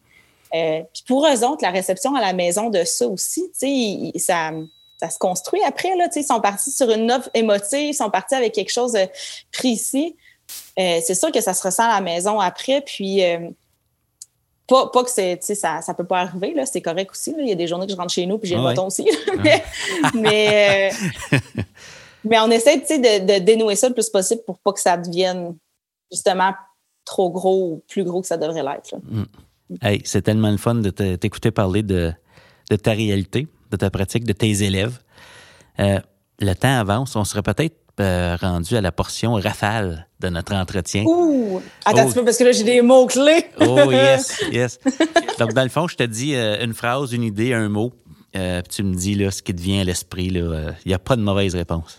euh, 0.55 0.81
puis 0.93 1.05
pour 1.07 1.27
eux 1.27 1.45
autres, 1.45 1.63
la 1.63 1.71
réception 1.71 2.15
à 2.17 2.21
la 2.21 2.33
maison 2.33 2.69
de 2.71 2.85
ça 2.85 3.07
aussi, 3.07 3.51
il- 3.63 4.19
ça, 4.21 4.51
ça 4.99 5.09
se 5.09 5.19
construit 5.19 5.63
après. 5.65 5.97
Là, 5.97 6.09
tu 6.09 6.15
sais, 6.15 6.21
ils 6.21 6.27
sont 6.27 6.41
partis 6.41 6.71
sur 6.73 6.91
une 6.91 7.07
note 7.07 7.31
émotive, 7.33 7.91
ils 7.91 7.95
sont 7.95 8.11
partis 8.11 8.35
avec 8.35 8.53
quelque 8.53 8.73
chose 8.73 8.93
de 8.93 9.07
précis. 9.53 10.17
C'est 10.77 11.15
sûr 11.15 11.31
que 11.33 11.41
ça 11.41 11.55
se 11.55 11.63
ressent 11.63 11.85
à 11.85 11.95
la 11.95 12.01
maison 12.01 12.41
après. 12.41 12.81
Puis, 12.83 13.23
pas, 14.71 14.87
pas 14.89 15.03
que 15.05 15.11
c'est, 15.11 15.39
ça, 15.43 15.83
ça 15.83 15.95
peut 15.95 16.05
pas 16.05 16.21
arriver, 16.21 16.55
là, 16.55 16.65
c'est 16.65 16.81
correct 16.81 17.11
aussi. 17.11 17.33
là. 17.33 17.39
Il 17.43 17.49
y 17.49 17.53
a 17.53 17.57
des 17.57 17.67
journées 17.67 17.87
que 17.87 17.93
je 17.93 17.97
rentre 17.97 18.13
chez 18.13 18.25
nous 18.25 18.39
puis 18.39 18.49
j'ai 18.49 18.55
le 18.55 18.63
ouais. 18.63 18.69
bâton 18.69 18.87
aussi. 18.87 19.05
mais, 19.43 19.63
mais, 20.15 20.93
euh, 21.33 21.39
mais 22.25 22.39
on 22.39 22.51
essaie 22.51 22.79
de, 22.79 23.27
de 23.27 23.39
dénouer 23.45 23.75
ça 23.77 23.89
le 23.89 23.95
plus 23.95 24.09
possible 24.09 24.43
pour 24.47 24.59
pas 24.61 24.73
que 24.73 24.81
ça 24.81 24.97
devienne 24.97 25.57
justement 26.11 26.55
trop 27.05 27.31
gros 27.31 27.73
ou 27.73 27.83
plus 27.89 28.05
gros 28.05 28.21
que 28.21 28.27
ça 28.29 28.37
devrait 28.37 28.63
l'être. 28.63 28.93
là. 28.93 28.99
Hey, 29.83 30.01
c'est 30.05 30.23
tellement 30.23 30.51
le 30.51 30.57
fun 30.57 30.77
de 30.77 30.91
te- 30.91 31.17
t'écouter 31.17 31.51
parler 31.51 31.83
de, 31.83 32.13
de 32.71 32.77
ta 32.77 32.93
réalité, 32.93 33.49
de 33.71 33.77
ta 33.77 33.91
pratique, 33.91 34.25
de 34.25 34.33
tes 34.33 34.63
élèves. 34.63 34.99
Euh, 35.81 35.99
le 36.41 36.55
temps 36.55 36.79
avance, 36.79 37.17
on 37.17 37.25
serait 37.25 37.43
peut-être 37.43 37.80
euh, 37.99 38.37
rendu 38.41 38.77
à 38.77 38.81
la 38.81 38.93
portion 38.93 39.35
rafale 39.35 40.07
de 40.21 40.29
notre 40.29 40.55
entretien. 40.55 41.03
Ouh! 41.05 41.61
Attends 41.85 41.99
Oh. 41.99 42.01
un 42.03 42.07
petit 42.07 42.15
peu 42.15 42.25
parce 42.25 42.37
que 42.39 42.45
là, 42.45 42.53
j'ai 42.53 42.65
des 42.65 42.83
mots-clés. 42.83 43.47
Oh 43.61 43.91
yes, 43.91 44.43
yes. 44.53 44.79
Donc 45.39 45.53
dans 45.55 45.63
le 45.65 45.69
fond, 45.69 45.89
je 45.89 45.97
te 45.97 46.03
dis 46.05 46.35
euh, 46.35 46.65
une 46.65 46.75
phrase, 46.75 47.13
une 47.13 47.23
idée, 47.25 47.53
un 47.55 47.69
mot. 47.69 47.93
Euh, 48.37 48.63
puis 48.63 48.77
tu 48.77 48.83
me 48.85 48.95
dis 48.95 49.15
là, 49.17 49.31
ce 49.31 49.43
qui 49.43 49.55
te 49.55 49.61
vient 49.61 49.81
à 49.81 49.85
l'esprit. 49.85 50.27
Il 50.27 50.75
n'y 50.87 50.95
a 50.95 50.99
pas 50.99 51.17
de 51.17 51.23
mauvaise 51.23 51.55
réponse. 51.55 51.99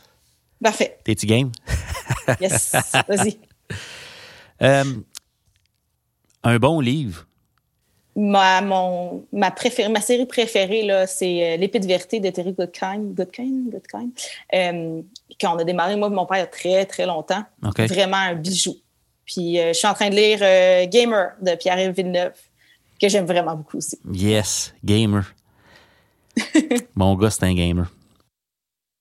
Parfait. 0.64 0.98
T'es-tu 1.04 1.26
game? 1.26 1.52
Yes. 2.40 2.74
Vas-y. 3.08 3.38
Un 6.44 6.58
bon 6.58 6.80
livre. 6.80 7.28
Ma, 8.16 8.62
mon, 8.62 9.26
ma, 9.32 9.52
préférée, 9.52 9.90
ma 9.90 10.02
série 10.02 10.26
préférée, 10.26 10.84
là, 10.84 11.08
c'est 11.08 11.54
euh, 11.54 11.58
L'épée 11.58 11.80
de 11.80 11.88
vérité 11.88 12.20
de 12.20 12.30
Terry 12.30 12.52
Goodkind. 12.52 13.14
Goodkind? 13.16 13.72
Goodkind? 13.72 14.12
Euh, 14.54 15.02
qu'on 15.40 15.58
a 15.58 15.64
démarré, 15.64 15.96
moi 15.96 16.10
et 16.10 16.12
mon 16.12 16.26
père, 16.26 16.38
il 16.38 16.42
y 16.42 16.44
a 16.44 16.48
très, 16.48 16.86
très 16.86 17.06
longtemps. 17.06 17.44
Vraiment 17.62 18.18
un 18.18 18.36
bijou. 18.36 18.76
Puis 19.26 19.60
euh, 19.60 19.70
je 19.70 19.78
suis 19.78 19.88
en 19.88 19.94
train 19.94 20.10
de 20.10 20.16
lire 20.16 20.40
euh, 20.42 20.86
Gamer 20.88 21.32
de 21.42 21.56
Pierre-Yves 21.56 21.96
Villeneuve, 21.96 22.34
que 23.02 23.08
j'aime 23.08 23.26
vraiment 23.26 23.56
beaucoup 23.56 23.78
aussi. 23.78 23.98
Yes, 24.12 24.74
gamer. 24.84 25.24
Mon 26.96 27.16
gars, 27.16 27.30
c'est 27.30 27.44
un 27.44 27.54
gamer. 27.54 27.90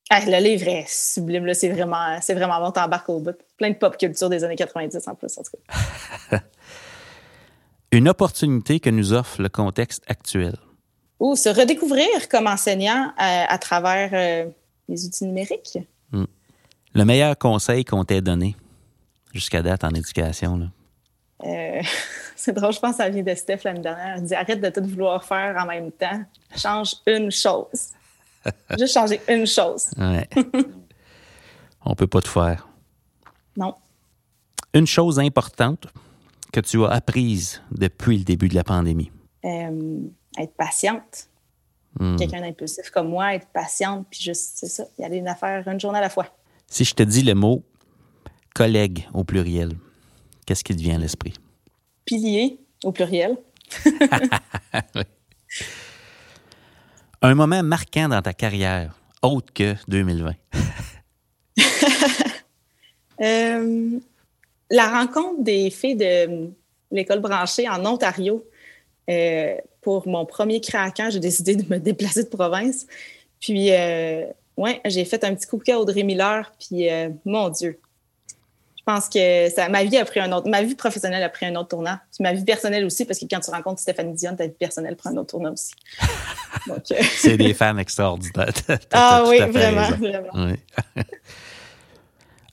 Ah, 0.08 0.20
le 0.26 0.38
livre 0.38 0.68
est 0.68 0.88
sublime, 0.88 1.46
là. 1.46 1.54
C'est 1.54 1.68
vraiment, 1.68 2.18
c'est 2.20 2.34
vraiment 2.34 2.60
bon, 2.60 2.72
t'embarques 2.72 3.08
au 3.08 3.20
bout. 3.20 3.36
Plein 3.56 3.70
de 3.70 3.74
pop 3.74 3.96
culture 3.96 4.28
des 4.28 4.42
années 4.42 4.56
90 4.56 5.06
en 5.06 5.14
plus, 5.14 5.38
en 5.38 5.42
tout 5.42 5.50
cas. 6.30 6.40
Une 7.92 8.08
opportunité 8.08 8.78
que 8.80 8.90
nous 8.90 9.12
offre 9.12 9.42
le 9.42 9.48
contexte 9.48 10.04
actuel. 10.08 10.56
Ou 11.18 11.36
se 11.36 11.48
redécouvrir 11.48 12.28
comme 12.30 12.46
enseignant 12.46 13.08
euh, 13.08 13.44
à 13.48 13.58
travers 13.58 14.10
euh, 14.12 14.50
les 14.88 15.06
outils 15.06 15.24
numériques. 15.24 15.78
Le 16.92 17.04
meilleur 17.04 17.38
conseil 17.38 17.84
qu'on 17.84 18.04
t'ait 18.04 18.20
donné 18.20 18.56
jusqu'à 19.32 19.62
date 19.62 19.84
en 19.84 19.90
éducation. 19.90 20.56
Là? 20.56 20.66
Euh, 21.44 21.82
c'est 22.36 22.52
drôle, 22.52 22.72
je 22.72 22.80
pense 22.80 22.92
que 22.92 22.96
ça 22.98 23.08
vient 23.08 23.22
de 23.22 23.34
Steph 23.34 23.60
l'année 23.64 23.80
dernière. 23.80 24.16
Elle 24.16 24.24
dit 24.24 24.34
arrête 24.34 24.60
de 24.60 24.70
tout 24.70 24.86
vouloir 24.86 25.24
faire 25.24 25.56
en 25.56 25.66
même 25.66 25.92
temps. 25.92 26.24
Change 26.56 26.96
une 27.06 27.30
chose. 27.30 27.90
Juste 28.78 28.94
changer 28.94 29.20
une 29.28 29.46
chose. 29.46 29.90
Ouais. 29.96 30.28
On 31.84 31.94
peut 31.94 32.06
pas 32.06 32.20
tout 32.20 32.30
faire. 32.30 32.68
Non. 33.56 33.74
Une 34.74 34.86
chose 34.86 35.18
importante 35.18 35.86
que 36.52 36.60
tu 36.60 36.84
as 36.84 36.88
apprise 36.88 37.62
depuis 37.70 38.18
le 38.18 38.24
début 38.24 38.48
de 38.48 38.54
la 38.54 38.64
pandémie? 38.64 39.10
Euh, 39.44 40.00
être 40.38 40.54
patiente. 40.54 41.28
Hmm. 41.98 42.16
Quelqu'un 42.16 42.40
d'impulsif 42.40 42.90
comme 42.90 43.08
moi, 43.08 43.34
être 43.34 43.48
patiente, 43.48 44.06
puis 44.10 44.20
juste, 44.20 44.52
c'est 44.56 44.68
ça, 44.68 44.84
y 44.98 45.04
aller 45.04 45.16
une 45.16 45.28
affaire 45.28 45.66
une 45.66 45.80
journée 45.80 45.98
à 45.98 46.02
la 46.02 46.10
fois. 46.10 46.26
Si 46.66 46.84
je 46.84 46.94
te 46.94 47.02
dis 47.02 47.22
le 47.22 47.34
mot 47.34 47.64
collègue 48.54 49.08
au 49.12 49.24
pluriel, 49.24 49.72
qu'est-ce 50.46 50.62
qui 50.62 50.76
te 50.76 50.80
vient 50.80 50.96
à 50.96 50.98
l'esprit? 50.98 51.34
Pilier 52.04 52.60
au 52.84 52.92
pluriel. 52.92 53.36
Un 57.22 57.34
moment 57.34 57.62
marquant 57.62 58.08
dans 58.08 58.22
ta 58.22 58.32
carrière, 58.32 58.98
autre 59.22 59.52
que 59.52 59.74
2020. 59.88 60.32
Euh, 63.22 64.00
la 64.70 64.88
rencontre 64.88 65.42
des 65.42 65.70
filles 65.70 65.96
de 65.96 66.50
l'école 66.90 67.20
branchée 67.20 67.68
en 67.68 67.84
Ontario. 67.84 68.44
Euh, 69.08 69.56
pour 69.80 70.06
mon 70.06 70.26
premier 70.26 70.60
craquant, 70.60 71.10
j'ai 71.10 71.20
décidé 71.20 71.56
de 71.56 71.64
me 71.72 71.78
déplacer 71.80 72.24
de 72.24 72.28
province. 72.28 72.86
Puis, 73.40 73.72
euh, 73.72 74.24
ouais, 74.56 74.80
j'ai 74.84 75.04
fait 75.04 75.24
un 75.24 75.34
petit 75.34 75.46
coup 75.46 75.58
de 75.58 75.62
cœur 75.62 75.80
Audrey 75.80 76.02
Miller. 76.02 76.52
Puis, 76.58 76.88
mon 77.24 77.48
Dieu, 77.48 77.80
je 78.80 78.84
pense 78.86 79.10
que 79.10 79.50
ça, 79.50 79.68
ma 79.68 79.84
vie 79.84 79.98
a 79.98 80.06
pris 80.06 80.20
un 80.20 80.32
autre, 80.32 80.48
ma 80.48 80.62
vie 80.62 80.74
professionnelle 80.74 81.22
a 81.22 81.28
pris 81.28 81.44
un 81.44 81.54
autre 81.54 81.68
tournant. 81.68 81.98
Puis 82.10 82.22
ma 82.22 82.32
vie 82.32 82.44
personnelle 82.44 82.84
aussi, 82.86 83.04
parce 83.04 83.18
que 83.18 83.26
quand 83.30 83.40
tu 83.40 83.50
rencontres 83.50 83.80
Stéphanie 83.80 84.14
Dion, 84.14 84.34
ta 84.34 84.46
vie 84.46 84.54
personnelle 84.58 84.96
prend 84.96 85.10
un 85.10 85.18
autre 85.18 85.30
tournant 85.30 85.52
aussi. 85.52 85.72
Euh, 86.68 86.76
c'est 87.16 87.38
des 87.38 87.54
femmes 87.54 87.78
extraordinaires. 87.78 88.52
ah 88.92 89.24
oui, 89.26 89.38
vraiment, 89.38 89.88
vraiment. 89.92 90.52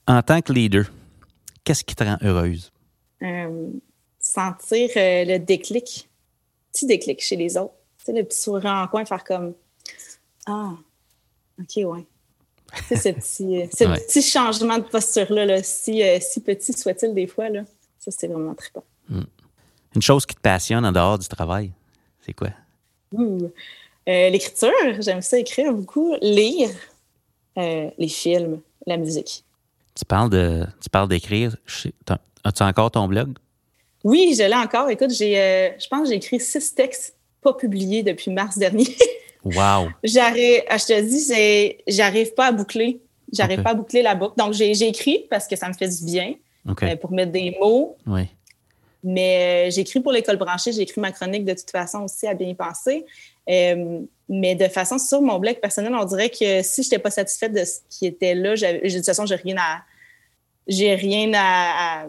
en 0.06 0.22
tant 0.22 0.40
que 0.40 0.50
leader, 0.50 0.84
qu'est-ce 1.68 1.84
qui 1.84 1.94
te 1.94 2.02
rend 2.02 2.16
heureuse? 2.22 2.72
Euh, 3.22 3.68
sentir 4.18 4.88
euh, 4.96 5.24
le 5.26 5.38
déclic, 5.38 6.08
petit 6.72 6.86
déclic 6.86 7.20
chez 7.20 7.36
les 7.36 7.58
autres. 7.58 7.74
Tu 7.98 8.06
sais, 8.06 8.12
le 8.14 8.24
petit 8.24 8.40
sourire 8.40 8.70
en 8.70 8.88
coin, 8.88 9.04
faire 9.04 9.22
comme 9.22 9.52
Ah, 10.46 10.70
OK, 11.60 11.84
ouais. 11.84 12.06
C'est 12.88 12.96
ce 12.96 13.08
petit, 13.10 13.68
ce 13.70 13.84
petit 13.84 14.22
changement 14.22 14.78
de 14.78 14.84
posture-là, 14.84 15.44
là, 15.44 15.62
si, 15.62 16.02
si 16.20 16.40
petit 16.40 16.72
soit-il 16.72 17.12
des 17.12 17.26
fois, 17.26 17.50
là, 17.50 17.64
ça, 17.98 18.10
c'est 18.10 18.28
vraiment 18.28 18.54
très 18.54 18.70
bon. 18.74 18.82
Hmm. 19.10 19.24
Une 19.94 20.02
chose 20.02 20.24
qui 20.24 20.34
te 20.34 20.40
passionne 20.40 20.86
en 20.86 20.92
dehors 20.92 21.18
du 21.18 21.28
travail, 21.28 21.72
c'est 22.24 22.32
quoi? 22.32 22.48
Euh, 24.08 24.30
l'écriture, 24.30 24.72
j'aime 25.00 25.20
ça 25.20 25.38
écrire 25.38 25.72
beaucoup. 25.74 26.14
Lire, 26.22 26.70
euh, 27.58 27.90
les 27.98 28.08
films, 28.08 28.60
la 28.86 28.96
musique. 28.96 29.44
Tu 29.98 30.04
parles 30.04 30.30
de, 30.30 30.64
tu 30.80 30.88
parles 30.90 31.08
d'écrire. 31.08 31.56
As-tu 32.44 32.62
encore 32.62 32.90
ton 32.92 33.08
blog? 33.08 33.36
Oui, 34.04 34.34
je 34.38 34.44
l'ai 34.44 34.54
encore. 34.54 34.88
Écoute, 34.90 35.10
j'ai, 35.10 35.38
euh, 35.40 35.70
je 35.78 35.88
pense 35.88 36.02
que 36.02 36.08
j'ai 36.10 36.14
écrit 36.14 36.38
six 36.38 36.72
textes 36.74 37.16
pas 37.42 37.52
publiés 37.52 38.04
depuis 38.04 38.30
mars 38.30 38.56
dernier. 38.56 38.96
wow! 39.44 39.88
J'arrive, 40.04 40.62
ah, 40.68 40.76
je 40.78 40.86
te 40.86 41.00
dis, 41.00 41.76
j'arrive 41.88 42.32
pas 42.34 42.46
à 42.46 42.52
boucler. 42.52 43.00
J'arrive 43.32 43.62
pas 43.62 43.70
à 43.70 43.74
boucler 43.74 44.02
la 44.02 44.14
boucle. 44.14 44.34
Donc, 44.38 44.52
j'ai, 44.52 44.70
écrit 44.86 45.26
parce 45.28 45.48
que 45.48 45.56
ça 45.56 45.68
me 45.68 45.74
fait 45.74 45.88
du 45.88 46.04
bien 46.04 46.34
pour 47.00 47.10
mettre 47.10 47.32
des 47.32 47.56
mots. 47.60 47.96
Oui. 48.06 48.22
Mais 49.02 49.70
j'écris 49.70 50.00
pour 50.00 50.12
l'école 50.12 50.36
branchée, 50.36 50.72
j'ai 50.72 50.82
écrit 50.82 51.00
ma 51.00 51.12
chronique 51.12 51.44
de 51.44 51.54
toute 51.54 51.70
façon 51.70 52.00
aussi 52.04 52.26
à 52.26 52.34
bien 52.34 52.48
y 52.48 52.54
penser. 52.54 53.04
Euh, 53.48 54.00
mais 54.28 54.54
de 54.54 54.68
façon 54.68 54.98
sur 54.98 55.22
mon 55.22 55.38
blog 55.38 55.58
personnel, 55.60 55.94
on 55.94 56.04
dirait 56.04 56.30
que 56.30 56.62
si 56.62 56.82
je 56.82 56.88
n'étais 56.88 56.98
pas 56.98 57.10
satisfaite 57.10 57.52
de 57.52 57.64
ce 57.64 57.78
qui 57.88 58.06
était 58.06 58.34
là, 58.34 58.54
de 58.54 58.94
toute 58.94 59.04
façon, 59.04 59.26
j'ai 59.26 59.36
rien 59.36 59.56
à 59.58 59.82
j'ai 60.66 60.94
rien 60.94 61.32
à, 61.34 62.06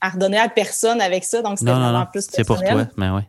à, 0.00 0.08
redonner 0.08 0.38
à 0.38 0.48
personne 0.48 1.00
avec 1.00 1.24
ça. 1.24 1.42
Donc, 1.42 1.58
c'était 1.58 1.70
vraiment 1.70 2.06
plus 2.06 2.26
C'est 2.30 2.44
pour 2.44 2.58
toi, 2.58 2.86
mais 2.96 3.10
oui. 3.10 3.22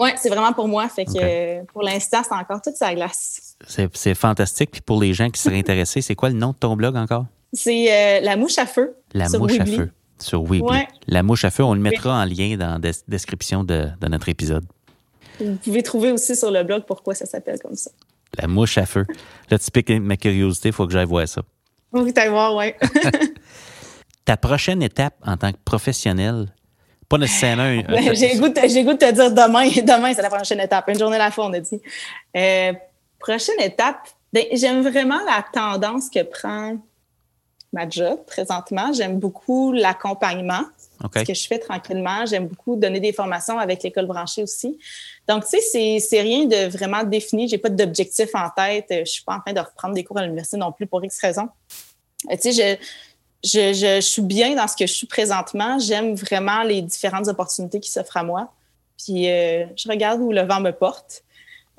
Oui, 0.00 0.10
c'est 0.16 0.28
vraiment 0.28 0.52
pour 0.52 0.66
moi. 0.66 0.88
Fait 0.88 1.04
que 1.04 1.64
pour 1.66 1.82
l'instant, 1.82 2.22
c'est 2.24 2.34
encore 2.34 2.60
toute 2.60 2.74
sa 2.74 2.92
glace. 2.94 3.56
C'est 3.68 4.14
fantastique. 4.14 4.72
Puis 4.72 4.80
pour 4.80 5.00
les 5.00 5.14
gens 5.14 5.30
qui 5.30 5.40
seraient 5.40 5.58
intéressés, 5.58 6.00
c'est 6.00 6.16
quoi 6.16 6.30
le 6.30 6.34
nom 6.34 6.50
de 6.50 6.56
ton 6.56 6.74
blog 6.74 6.96
encore? 6.96 7.26
C'est 7.52 7.92
euh, 7.92 8.20
La 8.20 8.36
Mouche 8.36 8.58
à 8.58 8.66
Feu. 8.66 8.96
La 9.12 9.28
Mouche 9.28 9.60
à 9.60 9.66
Feu. 9.66 9.92
Sur 10.18 10.42
Weebly. 10.42 10.86
La 11.06 11.22
Mouche 11.22 11.44
à 11.44 11.50
Feu, 11.50 11.62
on 11.62 11.74
le 11.74 11.80
mettra 11.80 12.22
en 12.22 12.24
lien 12.24 12.56
dans 12.56 12.80
la 12.82 12.90
description 13.06 13.62
de, 13.62 13.88
de 14.00 14.08
notre 14.08 14.28
épisode. 14.28 14.64
Vous 15.40 15.56
pouvez 15.56 15.82
trouver 15.82 16.12
aussi 16.12 16.36
sur 16.36 16.50
le 16.50 16.62
blog 16.62 16.84
pourquoi 16.86 17.14
ça 17.14 17.26
s'appelle 17.26 17.58
comme 17.58 17.76
ça. 17.76 17.90
La 18.38 18.46
mouche 18.46 18.78
à 18.78 18.86
feu. 18.86 19.04
Là, 19.50 19.58
tu 19.58 19.70
piques 19.70 19.90
ma 19.90 20.16
curiosité, 20.16 20.68
il 20.68 20.74
faut 20.74 20.86
que 20.86 20.92
j'aille 20.92 21.06
voir 21.06 21.28
ça. 21.28 21.42
Faut 21.92 22.04
que 22.04 22.10
tu 22.10 22.28
voir, 22.28 22.54
oui. 22.56 22.72
Ta 24.24 24.36
prochaine 24.36 24.82
étape 24.82 25.14
en 25.24 25.36
tant 25.36 25.52
que 25.52 25.58
professionnel, 25.64 26.52
pas 27.08 27.18
nécessairement. 27.18 27.62
Un, 27.62 28.14
j'ai, 28.14 28.36
goût 28.36 28.48
de, 28.48 28.96
te 28.96 29.12
dire 29.12 29.30
demain, 29.30 29.68
demain, 29.82 30.14
c'est 30.14 30.22
la 30.22 30.30
prochaine 30.30 30.60
étape. 30.60 30.88
Une 30.88 30.98
journée 30.98 31.16
à 31.16 31.26
la 31.26 31.30
fois, 31.30 31.46
on 31.46 31.52
a 31.52 31.60
dit. 31.60 31.80
Euh, 32.36 32.72
prochaine 33.18 33.60
étape, 33.60 34.08
ben, 34.32 34.44
j'aime 34.52 34.82
vraiment 34.82 35.20
la 35.24 35.44
tendance 35.52 36.08
que 36.10 36.22
prend 36.22 36.76
ma 37.72 37.88
job 37.88 38.24
présentement. 38.26 38.92
J'aime 38.92 39.18
beaucoup 39.18 39.72
l'accompagnement. 39.72 40.62
Ce 41.12 41.22
que 41.22 41.34
je 41.34 41.46
fais 41.46 41.58
tranquillement. 41.58 42.26
J'aime 42.26 42.46
beaucoup 42.46 42.76
donner 42.76 43.00
des 43.00 43.12
formations 43.12 43.58
avec 43.58 43.82
l'école 43.82 44.06
branchée 44.06 44.42
aussi. 44.42 44.78
Donc, 45.28 45.44
tu 45.46 45.58
sais, 45.60 45.98
c'est 46.00 46.20
rien 46.20 46.46
de 46.46 46.68
vraiment 46.68 47.04
défini. 47.04 47.48
J'ai 47.48 47.58
pas 47.58 47.68
d'objectif 47.68 48.30
en 48.34 48.48
tête. 48.50 48.86
Je 48.90 49.04
suis 49.04 49.24
pas 49.24 49.36
en 49.36 49.40
train 49.40 49.52
de 49.52 49.60
reprendre 49.60 49.94
des 49.94 50.04
cours 50.04 50.18
à 50.18 50.22
l'université 50.22 50.56
non 50.56 50.72
plus 50.72 50.86
pour 50.86 51.04
X 51.04 51.20
raisons. 51.20 51.48
Euh, 52.30 52.36
tu 52.40 52.52
sais, 52.52 52.78
je, 53.42 53.72
je, 53.72 54.00
suis 54.00 54.22
bien 54.22 54.54
dans 54.54 54.66
ce 54.66 54.76
que 54.76 54.86
je 54.86 54.92
suis 54.92 55.06
présentement. 55.06 55.78
J'aime 55.78 56.14
vraiment 56.14 56.62
les 56.62 56.82
différentes 56.82 57.28
opportunités 57.28 57.80
qui 57.80 57.90
s'offrent 57.90 58.16
à 58.16 58.24
moi. 58.24 58.52
Puis, 59.04 59.28
euh, 59.28 59.66
je 59.76 59.88
regarde 59.88 60.20
où 60.20 60.32
le 60.32 60.42
vent 60.42 60.60
me 60.60 60.70
porte. 60.70 61.22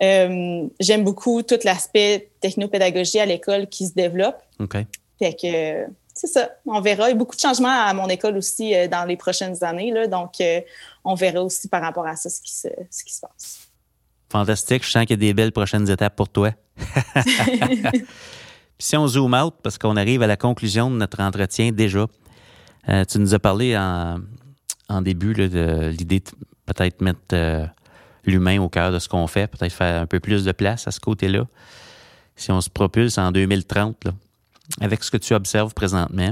Euh, 0.02 0.68
j'aime 0.80 1.04
beaucoup 1.04 1.42
tout 1.42 1.60
l'aspect 1.64 2.30
technopédagogie 2.42 3.20
à 3.20 3.26
l'école 3.26 3.68
qui 3.68 3.88
se 3.88 3.94
développe. 3.94 4.42
OK. 4.60 4.78
Fait 5.20 5.34
que 5.34 5.86
c'est 6.16 6.28
ça. 6.28 6.50
On 6.66 6.80
verra. 6.80 7.10
Il 7.10 7.12
y 7.12 7.16
a 7.16 7.18
beaucoup 7.18 7.36
de 7.36 7.42
changements 7.42 7.68
à 7.68 7.94
mon 7.94 8.08
école 8.08 8.38
aussi 8.38 8.74
euh, 8.74 8.88
dans 8.88 9.04
les 9.04 9.18
prochaines 9.18 9.62
années. 9.64 9.92
Là, 9.92 10.08
donc, 10.08 10.40
euh, 10.40 10.62
on 11.04 11.14
verra 11.14 11.44
aussi 11.44 11.68
par 11.68 11.82
rapport 11.82 12.08
à 12.08 12.16
ça 12.16 12.30
ce 12.30 12.42
qui 12.42 12.54
se, 12.54 12.70
ce 12.90 13.04
qui 13.04 13.14
se 13.14 13.20
passe. 13.20 13.68
Fantastique. 14.32 14.84
Je 14.86 14.92
sens 14.92 15.06
qu'il 15.06 15.12
y 15.12 15.14
a 15.14 15.28
des 15.28 15.34
belles 15.34 15.52
prochaines 15.52 15.90
étapes 15.90 16.16
pour 16.16 16.30
toi. 16.30 16.52
si 18.80 18.96
on 18.96 19.08
zoom 19.08 19.34
out, 19.34 19.56
parce 19.62 19.78
qu'on 19.78 19.98
arrive 19.98 20.22
à 20.24 20.28
la 20.28 20.38
conclusion 20.38 20.90
de 20.90 20.96
notre 20.96 21.22
entretien 21.22 21.74
déjà, 21.74 22.06
euh, 22.88 23.04
tu 23.04 23.20
nous 23.20 23.34
as 23.34 23.40
parlé 23.40 23.78
en, 23.78 24.20
en 24.88 25.02
début 25.02 25.34
de 25.34 25.90
l'idée 25.90 26.22
de 26.22 26.30
peut-être 26.66 27.02
mettre 27.02 27.70
l'humain 28.24 28.60
au 28.62 28.70
cœur 28.70 28.92
de 28.92 29.00
ce 29.00 29.10
qu'on 29.10 29.28
fait, 29.28 29.48
peut-être 29.48 29.74
faire 29.74 30.02
un 30.02 30.06
peu 30.06 30.20
plus 30.20 30.46
de 30.46 30.52
place 30.54 30.88
à 30.88 30.92
ce 30.92 31.00
côté-là. 31.00 31.46
Si 32.36 32.52
on 32.52 32.62
se 32.62 32.70
propulse 32.70 33.18
en 33.18 33.32
2030, 33.32 34.06
là, 34.06 34.12
avec 34.82 35.04
ce 35.04 35.12
que 35.12 35.18
tu 35.18 35.34
observes 35.34 35.74
présentement, 35.74 36.32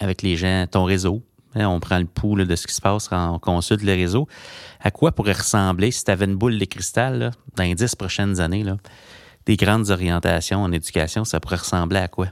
avec 0.00 0.22
les 0.22 0.36
gens, 0.36 0.66
ton 0.70 0.84
réseau, 0.84 1.22
hein, 1.54 1.68
on 1.68 1.80
prend 1.80 1.98
le 1.98 2.04
pouls 2.04 2.36
de 2.36 2.56
ce 2.56 2.66
qui 2.66 2.74
se 2.74 2.80
passe 2.80 3.08
quand 3.08 3.34
on 3.34 3.38
consulte 3.38 3.82
le 3.82 3.92
réseau. 3.92 4.26
À 4.80 4.90
quoi 4.90 5.12
pourrait 5.12 5.32
ressembler, 5.32 5.90
si 5.90 6.04
tu 6.04 6.10
avais 6.10 6.24
une 6.24 6.36
boule 6.36 6.58
de 6.58 6.64
cristal, 6.64 7.32
dans 7.56 7.64
les 7.64 7.74
dix 7.74 7.94
prochaines 7.94 8.40
années, 8.40 8.62
là, 8.62 8.76
des 9.46 9.56
grandes 9.56 9.90
orientations 9.90 10.62
en 10.62 10.72
éducation, 10.72 11.24
ça 11.24 11.40
pourrait 11.40 11.56
ressembler 11.56 11.98
à 11.98 12.08
quoi? 12.08 12.28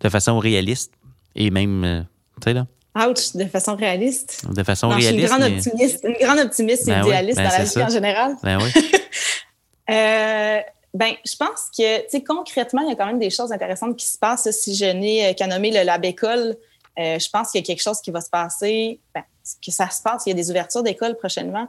De 0.00 0.08
façon 0.08 0.38
réaliste 0.38 0.92
et 1.34 1.50
même, 1.50 1.84
euh, 1.84 2.00
tu 2.40 2.44
sais, 2.44 2.52
là. 2.54 2.66
Ouch, 2.96 3.34
de 3.34 3.44
façon 3.46 3.74
réaliste? 3.74 4.46
De 4.48 4.62
façon 4.62 4.88
réaliste. 4.88 5.10
Je 5.10 5.16
suis 5.16 5.22
une 5.22 5.26
grande 5.26 5.52
optimiste, 5.52 6.04
une 6.04 6.26
grande 6.26 6.38
optimiste 6.38 6.86
ben 6.86 7.02
idéaliste 7.02 7.38
ben 7.38 7.48
dans 7.48 7.58
la 7.58 7.64
vie 7.64 7.82
en 7.82 7.88
général. 7.88 8.36
Ben 8.42 8.58
oui. 8.62 8.70
euh, 9.90 10.60
ben, 10.94 11.12
je 11.26 11.34
pense 11.34 11.70
que, 11.76 12.02
tu 12.02 12.10
sais, 12.10 12.22
concrètement, 12.22 12.82
il 12.82 12.90
y 12.90 12.92
a 12.92 12.94
quand 12.94 13.06
même 13.06 13.18
des 13.18 13.30
choses 13.30 13.50
intéressantes 13.50 13.96
qui 13.96 14.06
se 14.06 14.16
passent. 14.16 14.48
Si 14.52 14.76
je 14.76 14.84
n'ai 14.84 15.26
euh, 15.26 15.34
qu'à 15.34 15.48
nommer 15.48 15.72
le 15.72 15.82
Lab 15.82 16.04
École, 16.04 16.56
euh, 17.00 17.18
je 17.18 17.28
pense 17.28 17.50
qu'il 17.50 17.60
y 17.60 17.64
a 17.64 17.66
quelque 17.66 17.82
chose 17.82 18.00
qui 18.00 18.12
va 18.12 18.20
se 18.20 18.30
passer, 18.30 19.00
ben, 19.12 19.24
que 19.60 19.72
ça 19.72 19.90
se 19.90 20.00
passe. 20.00 20.22
Il 20.26 20.28
y 20.28 20.32
a 20.32 20.36
des 20.36 20.50
ouvertures 20.50 20.84
d'école 20.84 21.16
prochainement 21.16 21.66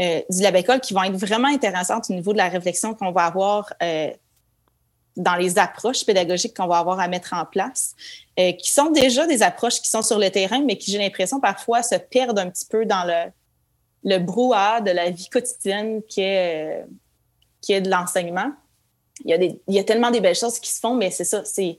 euh, 0.00 0.20
du 0.28 0.42
Lab 0.42 0.56
École 0.56 0.80
qui 0.80 0.94
vont 0.94 1.04
être 1.04 1.16
vraiment 1.16 1.46
intéressantes 1.46 2.10
au 2.10 2.14
niveau 2.14 2.32
de 2.32 2.38
la 2.38 2.48
réflexion 2.48 2.92
qu'on 2.92 3.12
va 3.12 3.26
avoir 3.26 3.72
dans 5.16 5.36
les 5.36 5.58
approches 5.58 6.04
pédagogiques 6.04 6.54
qu'on 6.54 6.66
va 6.66 6.78
avoir 6.78 7.00
à 7.00 7.08
mettre 7.08 7.32
en 7.32 7.46
place, 7.46 7.94
qui 8.36 8.70
sont 8.70 8.90
déjà 8.90 9.26
des 9.26 9.42
approches 9.42 9.80
qui 9.80 9.88
sont 9.88 10.02
sur 10.02 10.18
le 10.18 10.28
terrain, 10.28 10.60
mais 10.60 10.76
qui, 10.76 10.90
j'ai 10.90 10.98
l'impression, 10.98 11.40
parfois 11.40 11.82
se 11.82 11.94
perdent 11.94 12.38
un 12.38 12.50
petit 12.50 12.66
peu 12.66 12.84
dans 12.84 13.04
le, 13.04 13.32
le 14.04 14.18
brouhaha 14.18 14.82
de 14.82 14.90
la 14.90 15.08
vie 15.08 15.30
quotidienne 15.30 16.02
qui 16.06 16.20
qui 17.60 17.72
est 17.72 17.80
de 17.80 17.90
l'enseignement. 17.90 18.52
Il 19.24 19.30
y, 19.30 19.34
a 19.34 19.36
il 19.42 19.74
y 19.74 19.78
a 19.78 19.84
tellement 19.84 20.10
des 20.10 20.20
belles 20.20 20.36
choses 20.36 20.58
qui 20.58 20.70
se 20.70 20.78
font, 20.78 20.94
mais 20.94 21.10
c'est 21.10 21.24
ça, 21.24 21.42
c'est 21.44 21.78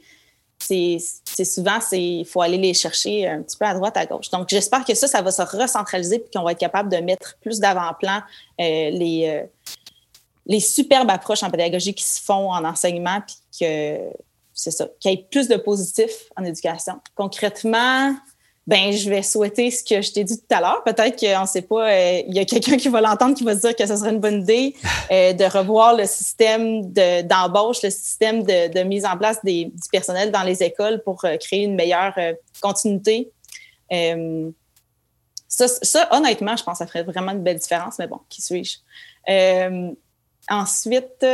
c'est 0.59 1.45
souvent, 1.45 1.79
il 1.91 2.25
faut 2.25 2.41
aller 2.41 2.57
les 2.57 2.73
chercher 2.73 3.27
un 3.27 3.41
petit 3.41 3.57
peu 3.57 3.65
à 3.65 3.73
droite, 3.73 3.95
à 3.95 4.05
gauche. 4.05 4.29
Donc, 4.29 4.49
j'espère 4.49 4.83
que 4.83 4.93
ça, 4.95 5.07
ça 5.07 5.21
va 5.21 5.31
se 5.31 5.41
recentraliser 5.41 6.15
et 6.15 6.25
qu'on 6.33 6.43
va 6.43 6.53
être 6.53 6.59
capable 6.59 6.91
de 6.91 6.97
mettre 6.97 7.37
plus 7.41 7.59
d'avant-plan 7.59 8.21
euh, 8.59 8.89
les, 8.89 9.27
euh, 9.27 9.45
les 10.45 10.59
superbes 10.59 11.09
approches 11.09 11.43
en 11.43 11.49
pédagogie 11.49 11.93
qui 11.93 12.03
se 12.03 12.21
font 12.21 12.51
en 12.51 12.65
enseignement, 12.65 13.21
puis 13.21 13.35
que 13.59 13.99
c'est 14.53 14.71
ça, 14.71 14.87
qu'il 14.99 15.11
y 15.11 15.13
ait 15.13 15.27
plus 15.29 15.47
de 15.47 15.57
positifs 15.57 16.29
en 16.35 16.43
éducation. 16.43 16.99
Concrètement, 17.15 18.15
ben 18.67 18.91
je 18.91 19.09
vais 19.09 19.23
souhaiter 19.23 19.71
ce 19.71 19.81
que 19.81 20.01
je 20.01 20.11
t'ai 20.11 20.25
dit 20.25 20.37
tout 20.37 20.53
à 20.53 20.59
l'heure. 20.59 20.83
Peut-être 20.83 21.17
qu'on 21.17 21.41
ne 21.41 21.47
sait 21.47 21.61
pas, 21.61 21.89
euh, 21.89 22.21
il 22.27 22.35
y 22.35 22.39
a 22.39 22.43
quelqu'un 22.43 22.75
qui 22.75 22.89
va 22.89 22.99
l'entendre 22.99 23.33
qui 23.33 23.45
va 23.45 23.55
se 23.55 23.61
dire 23.61 23.73
que 23.73 23.85
ce 23.85 23.95
serait 23.95 24.11
une 24.11 24.19
bonne 24.19 24.41
idée 24.41 24.75
euh, 25.11 25.31
de 25.31 25.45
revoir 25.45 25.95
le 25.95 26.05
système 26.05 26.91
d'embauche, 26.91 27.81
le 27.81 27.89
système 27.89 28.43
de, 28.43 28.83
mise 28.83 29.05
en 29.05 29.17
place 29.17 29.39
des, 29.43 29.65
du 29.65 29.89
personnel 29.89 30.31
dans 30.31 30.43
les 30.43 30.61
écoles 30.63 31.01
pour 31.03 31.23
euh, 31.23 31.37
créer 31.37 31.63
une 31.63 31.75
meilleure 31.75 32.13
continuité. 32.61 33.31
Ça, 35.49 35.67
ça, 35.69 36.09
honnêtement, 36.11 36.57
je 36.57 36.63
pense 36.63 36.79
que 36.79 36.85
ça 36.85 36.87
ferait 36.87 37.03
vraiment 37.03 37.31
une 37.31 37.41
belle 37.41 37.57
différence, 37.57 37.97
mais 37.97 38.07
bon, 38.07 38.19
qui 38.27 38.41
suis-je? 38.41 38.79
ensuite, 40.49 41.25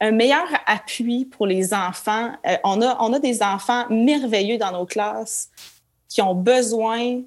un 0.00 0.10
meilleur 0.10 0.46
appui 0.66 1.24
pour 1.24 1.46
les 1.46 1.72
enfants. 1.72 2.32
on, 2.64 2.82
a, 2.82 2.96
on 3.00 3.12
a 3.14 3.18
des 3.18 3.42
enfants 3.42 3.86
merveilleux 3.90 4.58
dans 4.58 4.72
nos 4.72 4.86
classes 4.86 5.50
qui 6.08 6.22
ont 6.22 6.34
besoin 6.34 7.22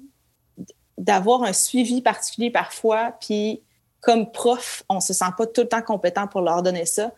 d'avoir 0.98 1.42
un 1.42 1.52
suivi 1.52 2.02
particulier 2.02 2.50
parfois, 2.50 3.12
puis 3.20 3.62
comme 4.00 4.30
prof, 4.30 4.82
on 4.88 5.00
se 5.00 5.12
sent 5.12 5.24
pas 5.36 5.46
tout 5.46 5.62
le 5.62 5.68
temps 5.68 5.82
compétent 5.82 6.26
pour 6.26 6.40
leur 6.40 6.62
donner 6.62 6.86
ça. 6.86 7.12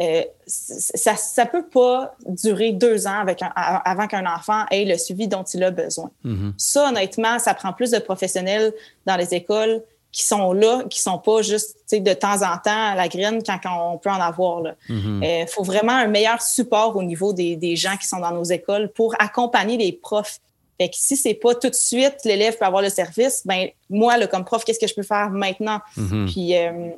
Euh, 0.00 0.22
ça 0.46 1.44
ne 1.44 1.48
peut 1.50 1.66
pas 1.66 2.14
durer 2.28 2.70
deux 2.70 3.08
ans 3.08 3.18
avec 3.18 3.40
avant 3.56 4.06
qu'un 4.06 4.32
enfant 4.32 4.64
ait 4.70 4.84
le 4.84 4.96
suivi 4.96 5.26
dont 5.26 5.42
il 5.42 5.64
a 5.64 5.72
besoin. 5.72 6.10
Mm-hmm. 6.24 6.52
Ça, 6.56 6.88
honnêtement, 6.88 7.40
ça 7.40 7.52
prend 7.54 7.72
plus 7.72 7.90
de 7.90 7.98
professionnels 7.98 8.72
dans 9.06 9.16
les 9.16 9.34
écoles 9.34 9.82
qui 10.12 10.22
sont 10.22 10.52
là, 10.52 10.84
qui 10.88 11.00
sont 11.00 11.18
pas 11.18 11.42
juste 11.42 11.76
de 11.92 12.12
temps 12.14 12.42
en 12.42 12.56
temps 12.58 12.90
à 12.90 12.94
la 12.94 13.08
graine 13.08 13.42
quand, 13.42 13.58
on 13.64 13.98
peut 13.98 14.10
en 14.10 14.20
avoir. 14.20 14.62
Il 14.88 14.94
mm-hmm. 14.94 15.42
euh, 15.42 15.46
faut 15.48 15.64
vraiment 15.64 15.92
un 15.92 16.06
meilleur 16.06 16.40
support 16.42 16.94
au 16.96 17.02
niveau 17.02 17.32
des, 17.32 17.56
des, 17.56 17.74
gens 17.74 17.96
qui 17.96 18.06
sont 18.06 18.20
dans 18.20 18.32
nos 18.32 18.44
écoles 18.44 18.92
pour 18.92 19.16
accompagner 19.18 19.76
les 19.76 19.92
profs 19.92 20.38
fait 20.80 20.88
que 20.88 20.96
si 20.96 21.16
c'est 21.16 21.34
pas 21.34 21.54
tout 21.54 21.68
de 21.68 21.74
suite 21.74 22.18
l'élève 22.24 22.56
peut 22.56 22.64
avoir 22.64 22.82
le 22.82 22.88
service, 22.88 23.42
ben 23.44 23.68
moi, 23.90 24.16
là, 24.16 24.28
comme 24.28 24.44
prof, 24.44 24.64
qu'est-ce 24.64 24.78
que 24.78 24.86
je 24.86 24.94
peux 24.94 25.02
faire 25.02 25.30
maintenant? 25.30 25.80
Mm-hmm. 25.96 26.32
Puis 26.32 26.56
euh, 26.56 26.90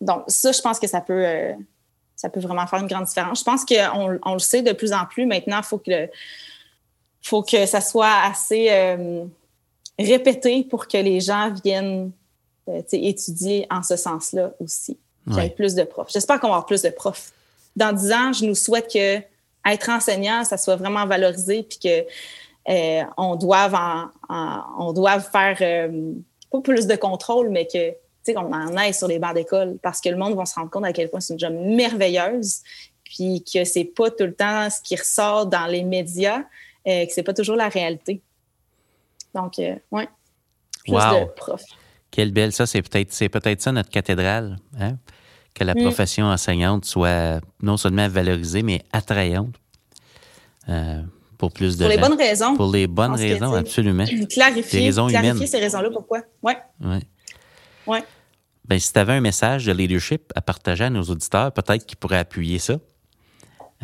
donc, 0.00 0.24
ça, 0.28 0.52
je 0.52 0.60
pense 0.60 0.78
que 0.78 0.86
ça 0.86 1.00
peut 1.00 1.24
euh, 1.26 1.54
ça 2.14 2.28
peut 2.28 2.40
vraiment 2.40 2.66
faire 2.66 2.80
une 2.80 2.86
grande 2.86 3.06
différence. 3.06 3.40
Je 3.40 3.44
pense 3.44 3.64
qu'on 3.64 4.18
on 4.22 4.32
le 4.34 4.38
sait 4.38 4.62
de 4.62 4.72
plus 4.72 4.92
en 4.92 5.06
plus. 5.06 5.24
Maintenant, 5.24 5.58
il 5.58 5.64
faut 5.64 5.78
que 5.78 6.08
faut 7.22 7.42
que 7.42 7.64
ça 7.64 7.80
soit 7.80 8.22
assez 8.24 8.68
euh, 8.70 9.24
répété 9.98 10.64
pour 10.64 10.86
que 10.86 10.98
les 10.98 11.20
gens 11.20 11.52
viennent 11.64 12.12
étudier 12.92 13.66
en 13.70 13.82
ce 13.82 13.96
sens-là 13.96 14.52
aussi. 14.60 14.98
Qu'il 15.26 15.42
y 15.42 15.46
ait 15.46 15.50
plus 15.50 15.74
de 15.74 15.82
profs. 15.82 16.12
J'espère 16.12 16.38
qu'on 16.38 16.48
va 16.48 16.54
avoir 16.54 16.66
plus 16.66 16.82
de 16.82 16.90
profs. 16.90 17.32
Dans 17.74 17.92
dix 17.92 18.12
ans, 18.12 18.32
je 18.32 18.44
nous 18.44 18.54
souhaite 18.54 18.92
que 18.92 19.20
être 19.68 19.90
enseignant, 19.90 20.44
ça 20.44 20.56
soit 20.56 20.76
vraiment 20.76 21.04
valorisé 21.06 21.64
puis 21.64 21.78
que 21.82 22.06
euh, 22.68 23.02
on 23.16 23.36
doit 23.36 23.68
faire 25.20 25.56
euh, 25.60 26.12
pas 26.50 26.60
plus 26.60 26.86
de 26.86 26.96
contrôle, 26.96 27.50
mais 27.50 27.66
que 27.66 27.94
qu'on 28.32 28.52
en 28.52 28.76
aille 28.76 28.94
sur 28.94 29.08
les 29.08 29.18
bancs 29.18 29.34
d'école 29.34 29.78
parce 29.82 30.00
que 30.00 30.08
le 30.08 30.16
monde 30.16 30.34
va 30.34 30.46
se 30.46 30.54
rendre 30.54 30.70
compte 30.70 30.84
à 30.84 30.92
quel 30.92 31.08
point 31.10 31.20
c'est 31.20 31.34
une 31.34 31.38
job 31.38 31.52
merveilleuse, 31.52 32.62
puis 33.04 33.44
que 33.44 33.64
c'est 33.64 33.84
pas 33.84 34.10
tout 34.10 34.24
le 34.24 34.34
temps 34.34 34.68
ce 34.70 34.80
qui 34.82 34.96
ressort 34.96 35.46
dans 35.46 35.66
les 35.66 35.82
médias, 35.82 36.42
euh, 36.86 37.06
que 37.06 37.12
c'est 37.12 37.22
pas 37.22 37.34
toujours 37.34 37.56
la 37.56 37.68
réalité. 37.68 38.20
Donc, 39.34 39.58
euh, 39.58 39.76
ouais, 39.90 40.08
plus 40.84 40.94
de 40.94 41.24
profs. 41.34 41.64
Quelle 42.10 42.32
belle, 42.32 42.52
ça, 42.52 42.66
c'est 42.66 42.82
peut-être 42.82 43.12
c'est 43.12 43.28
peut-être 43.28 43.60
ça 43.60 43.72
notre 43.72 43.90
cathédrale, 43.90 44.56
hein? 44.78 44.96
que 45.54 45.64
la 45.64 45.74
mm. 45.74 45.82
profession 45.82 46.26
enseignante 46.26 46.84
soit 46.84 47.40
non 47.62 47.76
seulement 47.76 48.08
valorisée, 48.08 48.62
mais 48.62 48.82
attrayante. 48.92 49.54
Pour 51.38 51.52
plus 51.52 51.76
de 51.76 51.84
Pour 51.84 51.90
les 51.90 51.98
bonnes 51.98 52.18
raisons. 52.18 52.56
Pour 52.56 52.72
les 52.72 52.86
bonnes 52.86 53.14
raisons, 53.14 53.52
absolument. 53.54 54.04
Clarifier, 54.30 54.80
raisons 54.86 55.08
clarifier 55.08 55.46
ces 55.46 55.58
raisons-là, 55.58 55.90
pourquoi? 55.90 56.22
Oui. 56.42 56.52
Ouais. 56.80 57.00
Ouais. 57.86 58.04
Ben, 58.64 58.80
si 58.80 58.92
tu 58.92 58.98
avais 58.98 59.12
un 59.12 59.20
message 59.20 59.66
de 59.66 59.72
leadership 59.72 60.32
à 60.34 60.40
partager 60.40 60.84
à 60.84 60.90
nos 60.90 61.02
auditeurs, 61.02 61.52
peut-être 61.52 61.86
qu'ils 61.86 61.98
pourraient 61.98 62.18
appuyer 62.18 62.58
ça. 62.58 62.78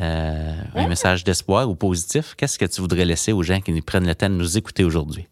Euh, 0.00 0.54
un 0.74 0.88
message 0.88 1.22
d'espoir 1.22 1.68
ou 1.68 1.74
positif, 1.74 2.34
qu'est-ce 2.36 2.58
que 2.58 2.64
tu 2.64 2.80
voudrais 2.80 3.04
laisser 3.04 3.32
aux 3.32 3.42
gens 3.42 3.60
qui 3.60 3.72
nous 3.72 3.82
prennent 3.82 4.06
le 4.06 4.14
temps 4.14 4.30
de 4.30 4.34
nous 4.34 4.56
écouter 4.56 4.84
aujourd'hui? 4.84 5.28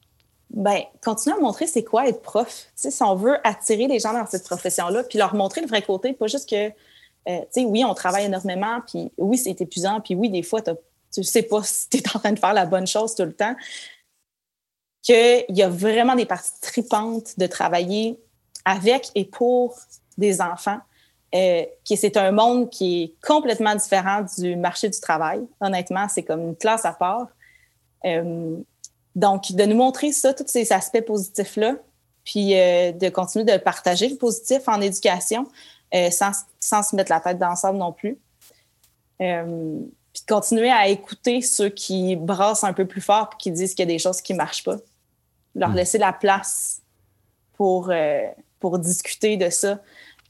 Ben, 0.51 0.81
continuer 1.03 1.37
à 1.37 1.41
montrer 1.41 1.67
c'est 1.67 1.85
quoi 1.85 2.09
être 2.09 2.23
prof. 2.23 2.67
si 2.75 3.03
on 3.03 3.15
veut 3.15 3.37
attirer 3.45 3.87
les 3.87 3.99
gens 3.99 4.13
dans 4.13 4.27
cette 4.27 4.45
profession-là, 4.45 5.05
puis 5.05 5.19
leur 5.19 5.35
montrer 5.35 5.63
le 5.63 5.67
vrai 5.67 5.81
côté, 5.81 6.13
pas 6.13 6.27
juste 6.27 6.49
que, 6.49 6.71
euh, 7.29 7.41
oui, 7.57 7.85
on 7.85 7.95
travaille 7.95 8.27
énormément, 8.27 8.81
puis 8.87 9.11
oui, 9.17 9.39
c'est 9.39 9.59
épuisant, 9.61 10.01
puis 10.01 10.15
oui, 10.15 10.29
des 10.29 10.43
fois, 10.43 10.61
tu 10.61 10.71
tu 11.13 11.23
sais 11.25 11.43
pas 11.43 11.63
si 11.63 11.89
tu 11.89 11.99
es 11.99 12.03
en 12.15 12.19
train 12.19 12.33
de 12.33 12.39
faire 12.39 12.53
la 12.53 12.67
bonne 12.67 12.87
chose 12.87 13.15
tout 13.15 13.25
le 13.25 13.33
temps, 13.33 13.55
qu'il 15.03 15.45
y 15.49 15.63
a 15.63 15.69
vraiment 15.69 16.15
des 16.15 16.27
parties 16.27 16.61
tripantes 16.61 17.39
de 17.39 17.47
travailler 17.47 18.21
avec 18.65 19.11
et 19.15 19.25
pour 19.25 19.79
des 20.19 20.41
enfants. 20.41 20.79
Euh, 21.35 21.65
c'est 21.85 22.17
un 22.17 22.33
monde 22.33 22.71
qui 22.71 23.03
est 23.03 23.27
complètement 23.27 23.75
différent 23.75 24.25
du 24.39 24.57
marché 24.57 24.89
du 24.89 25.01
travail. 25.01 25.47
Honnêtement, 25.61 26.09
c'est 26.09 26.23
comme 26.23 26.41
une 26.41 26.57
classe 26.57 26.85
à 26.85 26.93
part. 26.93 27.29
Euh, 28.05 28.57
donc, 29.15 29.53
de 29.53 29.65
nous 29.65 29.77
montrer 29.77 30.13
ça, 30.13 30.35
tous 30.35 30.47
ces 30.47 30.73
aspects 30.73 31.01
positifs-là, 31.03 31.77
puis 32.25 32.59
euh, 32.59 32.93
de 32.93 33.09
continuer 33.09 33.45
de 33.45 33.57
partager 33.59 34.09
le 34.09 34.17
positif 34.17 34.69
en 34.69 34.81
éducation 34.81 35.47
sans, 36.13 36.31
sans, 36.61 36.85
se 36.85 36.95
mettre 36.95 37.11
la 37.11 37.19
tête 37.19 37.39
dans 37.39 37.55
le 37.65 37.79
non 37.79 37.93
plus 37.93 38.17
puis 40.13 40.23
de 40.27 40.33
continuer 40.33 40.71
à 40.71 40.89
écouter 40.89 41.41
ceux 41.41 41.69
qui 41.69 42.17
brassent 42.17 42.65
un 42.65 42.73
peu 42.73 42.87
plus 42.87 43.01
fort 43.01 43.31
et 43.33 43.37
qui 43.39 43.51
disent 43.51 43.75
qu'il 43.75 43.89
y 43.89 43.89
a 43.91 43.93
des 43.93 43.99
choses 43.99 44.21
qui 44.21 44.33
ne 44.33 44.39
marchent 44.39 44.65
pas. 44.65 44.77
Leur 45.55 45.71
hmm. 45.71 45.77
laisser 45.77 45.99
la 45.99 46.13
place 46.13 46.83
pour, 47.55 47.91
euh, 47.91 48.23
pour 48.59 48.79
discuter 48.79 49.37
de 49.37 49.51
ça 49.51 49.81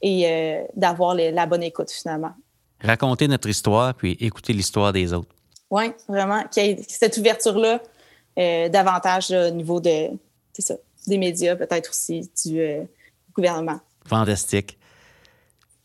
et 0.01 0.27
euh, 0.27 0.63
d'avoir 0.75 1.15
la 1.15 1.45
bonne 1.45 1.63
écoute 1.63 1.91
finalement. 1.91 2.33
Raconter 2.79 3.27
notre 3.27 3.47
histoire 3.47 3.93
puis 3.93 4.17
écouter 4.19 4.53
l'histoire 4.53 4.93
des 4.93 5.13
autres. 5.13 5.33
Oui, 5.69 5.91
vraiment. 6.07 6.43
Qu'il 6.51 6.65
y 6.65 6.69
ait 6.71 6.85
cette 6.87 7.17
ouverture-là 7.17 7.81
euh, 8.37 8.69
davantage 8.69 9.31
au 9.31 9.51
niveau 9.51 9.79
de, 9.79 10.09
ça, 10.57 10.75
des 11.07 11.17
médias, 11.17 11.55
peut-être 11.55 11.89
aussi 11.89 12.29
du 12.43 12.87
gouvernement. 13.33 13.79
Fantastique. 14.05 14.77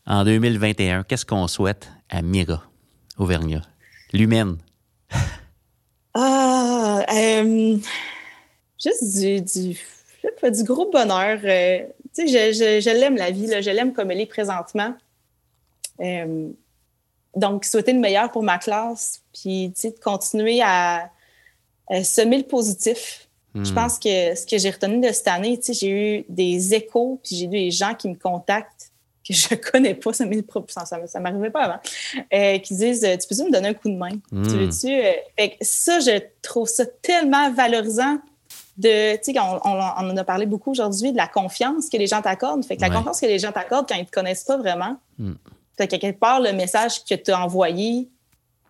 En 0.05 0.23
2021, 0.23 1.03
qu'est-ce 1.03 1.25
qu'on 1.25 1.47
souhaite 1.47 1.89
à 2.09 2.21
Mira 2.21 2.63
Auvergnat? 3.17 3.61
L'humaine? 4.13 4.57
Ah, 6.13 7.05
euh, 7.13 7.77
juste 8.83 9.19
du, 9.19 9.41
du, 9.41 9.77
du, 10.51 10.63
gros 10.63 10.89
bonheur. 10.89 11.39
Euh, 11.43 11.85
tu 12.15 12.27
sais, 12.27 12.53
je, 12.53 12.81
je, 12.81 12.89
l'aime 12.89 13.17
la 13.17 13.29
vie, 13.29 13.45
là, 13.45 13.61
je 13.61 13.69
l'aime 13.69 13.93
comme 13.93 14.09
elle 14.09 14.21
est 14.21 14.25
présentement. 14.25 14.95
Euh, 16.01 16.49
donc, 17.35 17.65
souhaiter 17.65 17.93
le 17.93 17.99
meilleur 17.99 18.31
pour 18.31 18.41
ma 18.41 18.57
classe, 18.57 19.21
puis 19.31 19.71
tu 19.75 19.81
sais, 19.81 19.91
de 19.91 19.99
continuer 19.99 20.61
à, 20.63 21.11
semer 22.03 22.39
le 22.39 22.43
positif. 22.43 23.27
Je 23.53 23.71
hmm. 23.71 23.75
pense 23.75 23.99
que 23.99 24.35
ce 24.35 24.45
que 24.45 24.57
j'ai 24.57 24.71
retenu 24.71 24.99
de 24.99 25.11
cette 25.13 25.27
année, 25.27 25.57
tu 25.57 25.65
sais, 25.65 25.73
j'ai 25.73 25.89
eu 26.19 26.25
des 26.29 26.73
échos, 26.73 27.19
puis 27.23 27.35
j'ai 27.35 27.45
eu 27.45 27.49
des 27.49 27.71
gens 27.71 27.93
qui 27.93 28.09
me 28.09 28.15
contactent 28.15 28.86
que 29.27 29.33
je 29.33 29.55
connais 29.71 29.93
pas, 29.93 30.13
ça 30.13 30.25
ne 30.25 31.19
m'arrivait 31.19 31.49
pas 31.49 31.63
avant, 31.63 31.79
euh, 32.33 32.57
qui 32.59 32.75
disent 32.75 33.03
euh, 33.03 33.17
Tu 33.17 33.27
peux 33.27 33.43
me 33.43 33.51
donner 33.51 33.69
un 33.69 33.73
coup 33.73 33.89
de 33.89 33.95
main? 33.95 34.11
Tu 34.11 34.35
hmm. 34.35 34.43
veux-tu 34.43 34.93
euh, 34.93 35.47
Ça, 35.61 35.99
je 35.99 36.21
trouve 36.41 36.67
ça 36.67 36.85
tellement 37.01 37.51
valorisant. 37.51 38.19
De, 38.77 39.15
tu 39.15 39.33
sais, 39.33 39.39
on, 39.39 39.65
en 39.65 40.17
a 40.17 40.23
parlé 40.23 40.45
beaucoup 40.45 40.69
aujourd'hui 40.69 41.11
de 41.11 41.17
la 41.17 41.27
confiance 41.27 41.89
que 41.89 41.97
les 41.97 42.05
gens 42.05 42.21
t'accordent. 42.21 42.63
Fait 42.63 42.75
que 42.77 42.81
la 42.81 42.91
confiance 42.91 43.19
que 43.19 43.25
les 43.25 43.39
gens 43.39 43.51
t'accordent 43.51 43.87
quand 43.89 43.95
ils 43.95 44.01
ne 44.01 44.05
te 44.05 44.11
connaissent 44.11 44.43
pas 44.43 44.57
vraiment. 44.57 44.97
Mm. 45.17 45.33
Fait 45.75 45.87
que 45.87 45.95
quelque 45.95 46.19
part, 46.19 46.39
le 46.41 46.53
message 46.53 47.03
que 47.03 47.15
tu 47.15 47.31
as 47.31 47.43
envoyé, 47.43 48.07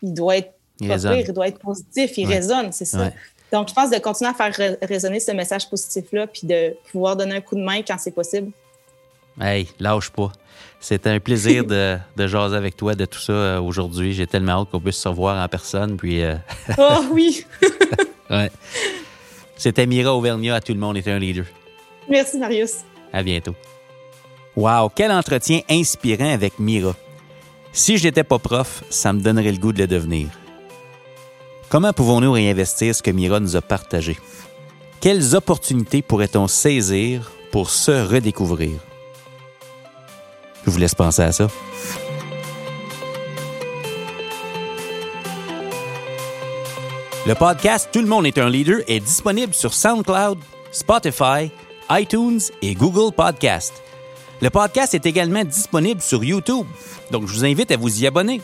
il 0.01 0.13
doit 0.13 0.37
être 0.37 0.53
il, 0.79 0.89
il 0.89 1.33
doit 1.33 1.47
être 1.47 1.59
positif, 1.59 2.17
il 2.17 2.27
résonne, 2.27 2.71
c'est 2.71 2.85
ça. 2.85 3.11
Donc, 3.51 3.69
je 3.69 3.73
pense 3.73 3.89
de 3.89 3.97
continuer 3.97 4.31
à 4.31 4.33
faire 4.33 4.77
résonner 4.81 5.19
ce 5.19 5.31
message 5.31 5.69
positif-là, 5.69 6.27
puis 6.27 6.41
de 6.45 6.75
pouvoir 6.91 7.15
donner 7.15 7.35
un 7.35 7.41
coup 7.41 7.55
de 7.55 7.63
main 7.63 7.81
quand 7.81 7.97
c'est 7.97 8.11
possible. 8.11 8.51
Hey, 9.39 9.67
lâche 9.79 10.09
pas. 10.09 10.31
C'était 10.79 11.09
un 11.09 11.19
plaisir 11.19 11.65
de, 11.65 11.97
de, 12.15 12.27
jaser 12.27 12.55
avec 12.55 12.75
toi 12.75 12.95
de 12.95 13.05
tout 13.05 13.19
ça 13.19 13.33
euh, 13.33 13.61
aujourd'hui. 13.61 14.13
J'ai 14.13 14.27
tellement 14.27 14.61
hâte 14.61 14.69
qu'on 14.71 14.79
puisse 14.79 14.97
se 14.97 15.07
revoir 15.07 15.43
en 15.43 15.47
personne. 15.47 15.97
Puis, 15.97 16.23
euh, 16.23 16.35
oh 16.77 17.03
oui! 17.11 17.45
ouais. 18.29 18.51
C'était 19.55 19.85
Mira 19.85 20.13
Auvergnat 20.13 20.55
à 20.55 20.61
Tout 20.61 20.73
le 20.73 20.79
monde 20.79 20.97
est 20.97 21.07
un 21.07 21.19
leader. 21.19 21.45
Merci, 22.09 22.37
Marius. 22.37 22.77
À 23.11 23.23
bientôt. 23.23 23.55
Wow, 24.55 24.89
quel 24.89 25.11
entretien 25.11 25.61
inspirant 25.69 26.33
avec 26.33 26.57
Mira. 26.57 26.95
Si 27.73 27.97
je 27.97 28.05
n'étais 28.05 28.23
pas 28.23 28.39
prof, 28.39 28.83
ça 28.89 29.13
me 29.13 29.21
donnerait 29.21 29.51
le 29.51 29.59
goût 29.59 29.71
de 29.71 29.79
le 29.79 29.87
devenir. 29.87 30.29
Comment 31.69 31.93
pouvons-nous 31.93 32.31
réinvestir 32.31 32.95
ce 32.95 33.03
que 33.03 33.11
Mira 33.11 33.39
nous 33.39 33.55
a 33.55 33.61
partagé? 33.61 34.17
Quelles 34.99 35.35
opportunités 35.35 36.01
pourrait-on 36.01 36.47
saisir 36.47 37.31
pour 37.51 37.69
se 37.69 37.91
redécouvrir? 37.91 38.71
Je 40.67 40.71
vous 40.73 40.79
laisse 40.79 40.95
penser 40.95 41.21
à 41.21 41.31
ça. 41.31 41.47
Le 47.25 47.35
podcast 47.35 47.87
Tout 47.93 48.01
le 48.01 48.05
monde 48.05 48.25
est 48.25 48.37
un 48.37 48.49
leader 48.49 48.81
est 48.85 48.99
disponible 48.99 49.53
sur 49.53 49.73
SoundCloud, 49.73 50.37
Spotify, 50.73 51.51
iTunes 51.89 52.41
et 52.61 52.73
Google 52.73 53.15
Podcast. 53.15 53.81
Le 54.41 54.49
podcast 54.49 54.93
est 54.93 55.05
également 55.05 55.45
disponible 55.45 56.01
sur 56.01 56.21
YouTube, 56.21 56.67
donc 57.11 57.27
je 57.27 57.33
vous 57.33 57.45
invite 57.45 57.71
à 57.71 57.77
vous 57.77 58.03
y 58.03 58.05
abonner. 58.05 58.41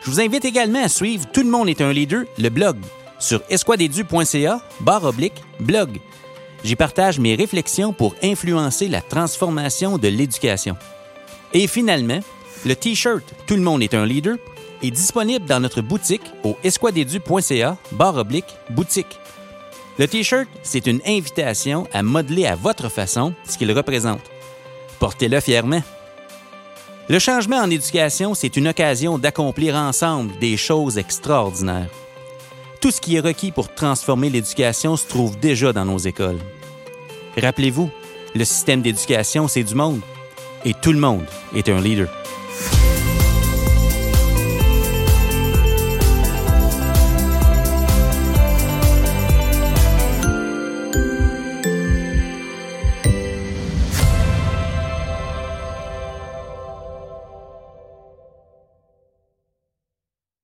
Je 0.00 0.10
vous 0.10 0.20
invite 0.22 0.46
également 0.46 0.82
à 0.82 0.88
suivre 0.88 1.26
Tout 1.34 1.42
le 1.42 1.50
monde 1.50 1.68
est 1.68 1.82
un 1.82 1.92
leader, 1.92 2.24
le 2.38 2.48
blog, 2.48 2.78
sur 3.18 3.42
esquadedu.ca, 3.50 4.62
barre 4.80 5.04
oblique, 5.04 5.42
blog. 5.60 6.00
J'y 6.64 6.76
partage 6.76 7.18
mes 7.18 7.34
réflexions 7.34 7.92
pour 7.92 8.14
influencer 8.22 8.88
la 8.88 9.02
transformation 9.02 9.98
de 9.98 10.08
l'éducation. 10.08 10.78
Et 11.52 11.66
finalement, 11.66 12.20
le 12.64 12.74
T-shirt 12.74 13.24
Tout 13.46 13.54
le 13.56 13.62
monde 13.62 13.82
est 13.82 13.94
un 13.94 14.06
leader 14.06 14.36
est 14.82 14.90
disponible 14.90 15.46
dans 15.46 15.60
notre 15.60 15.80
boutique 15.80 16.22
au 16.44 16.56
esquadedu.ca, 16.62 17.76
barre 17.92 18.16
oblique, 18.16 18.56
boutique. 18.70 19.18
Le 19.98 20.06
T-shirt, 20.06 20.48
c'est 20.62 20.86
une 20.86 21.00
invitation 21.06 21.86
à 21.92 22.02
modeler 22.02 22.46
à 22.46 22.54
votre 22.54 22.90
façon 22.90 23.34
ce 23.48 23.56
qu'il 23.56 23.72
représente. 23.72 24.20
Portez-le 24.98 25.40
fièrement. 25.40 25.82
Le 27.08 27.18
changement 27.18 27.58
en 27.58 27.70
éducation, 27.70 28.34
c'est 28.34 28.56
une 28.56 28.68
occasion 28.68 29.18
d'accomplir 29.18 29.76
ensemble 29.76 30.36
des 30.38 30.56
choses 30.56 30.98
extraordinaires. 30.98 31.88
Tout 32.80 32.90
ce 32.90 33.00
qui 33.00 33.16
est 33.16 33.20
requis 33.20 33.52
pour 33.52 33.72
transformer 33.72 34.28
l'éducation 34.28 34.96
se 34.96 35.06
trouve 35.06 35.38
déjà 35.38 35.72
dans 35.72 35.84
nos 35.84 35.98
écoles. 35.98 36.40
Rappelez-vous, 37.40 37.90
le 38.34 38.44
système 38.44 38.82
d'éducation, 38.82 39.48
c'est 39.48 39.62
du 39.62 39.74
monde. 39.74 40.00
Et 40.66 40.74
tout 40.74 40.92
le 40.92 40.98
monde 40.98 41.24
est 41.54 41.68
un 41.68 41.80
leader. 41.80 42.08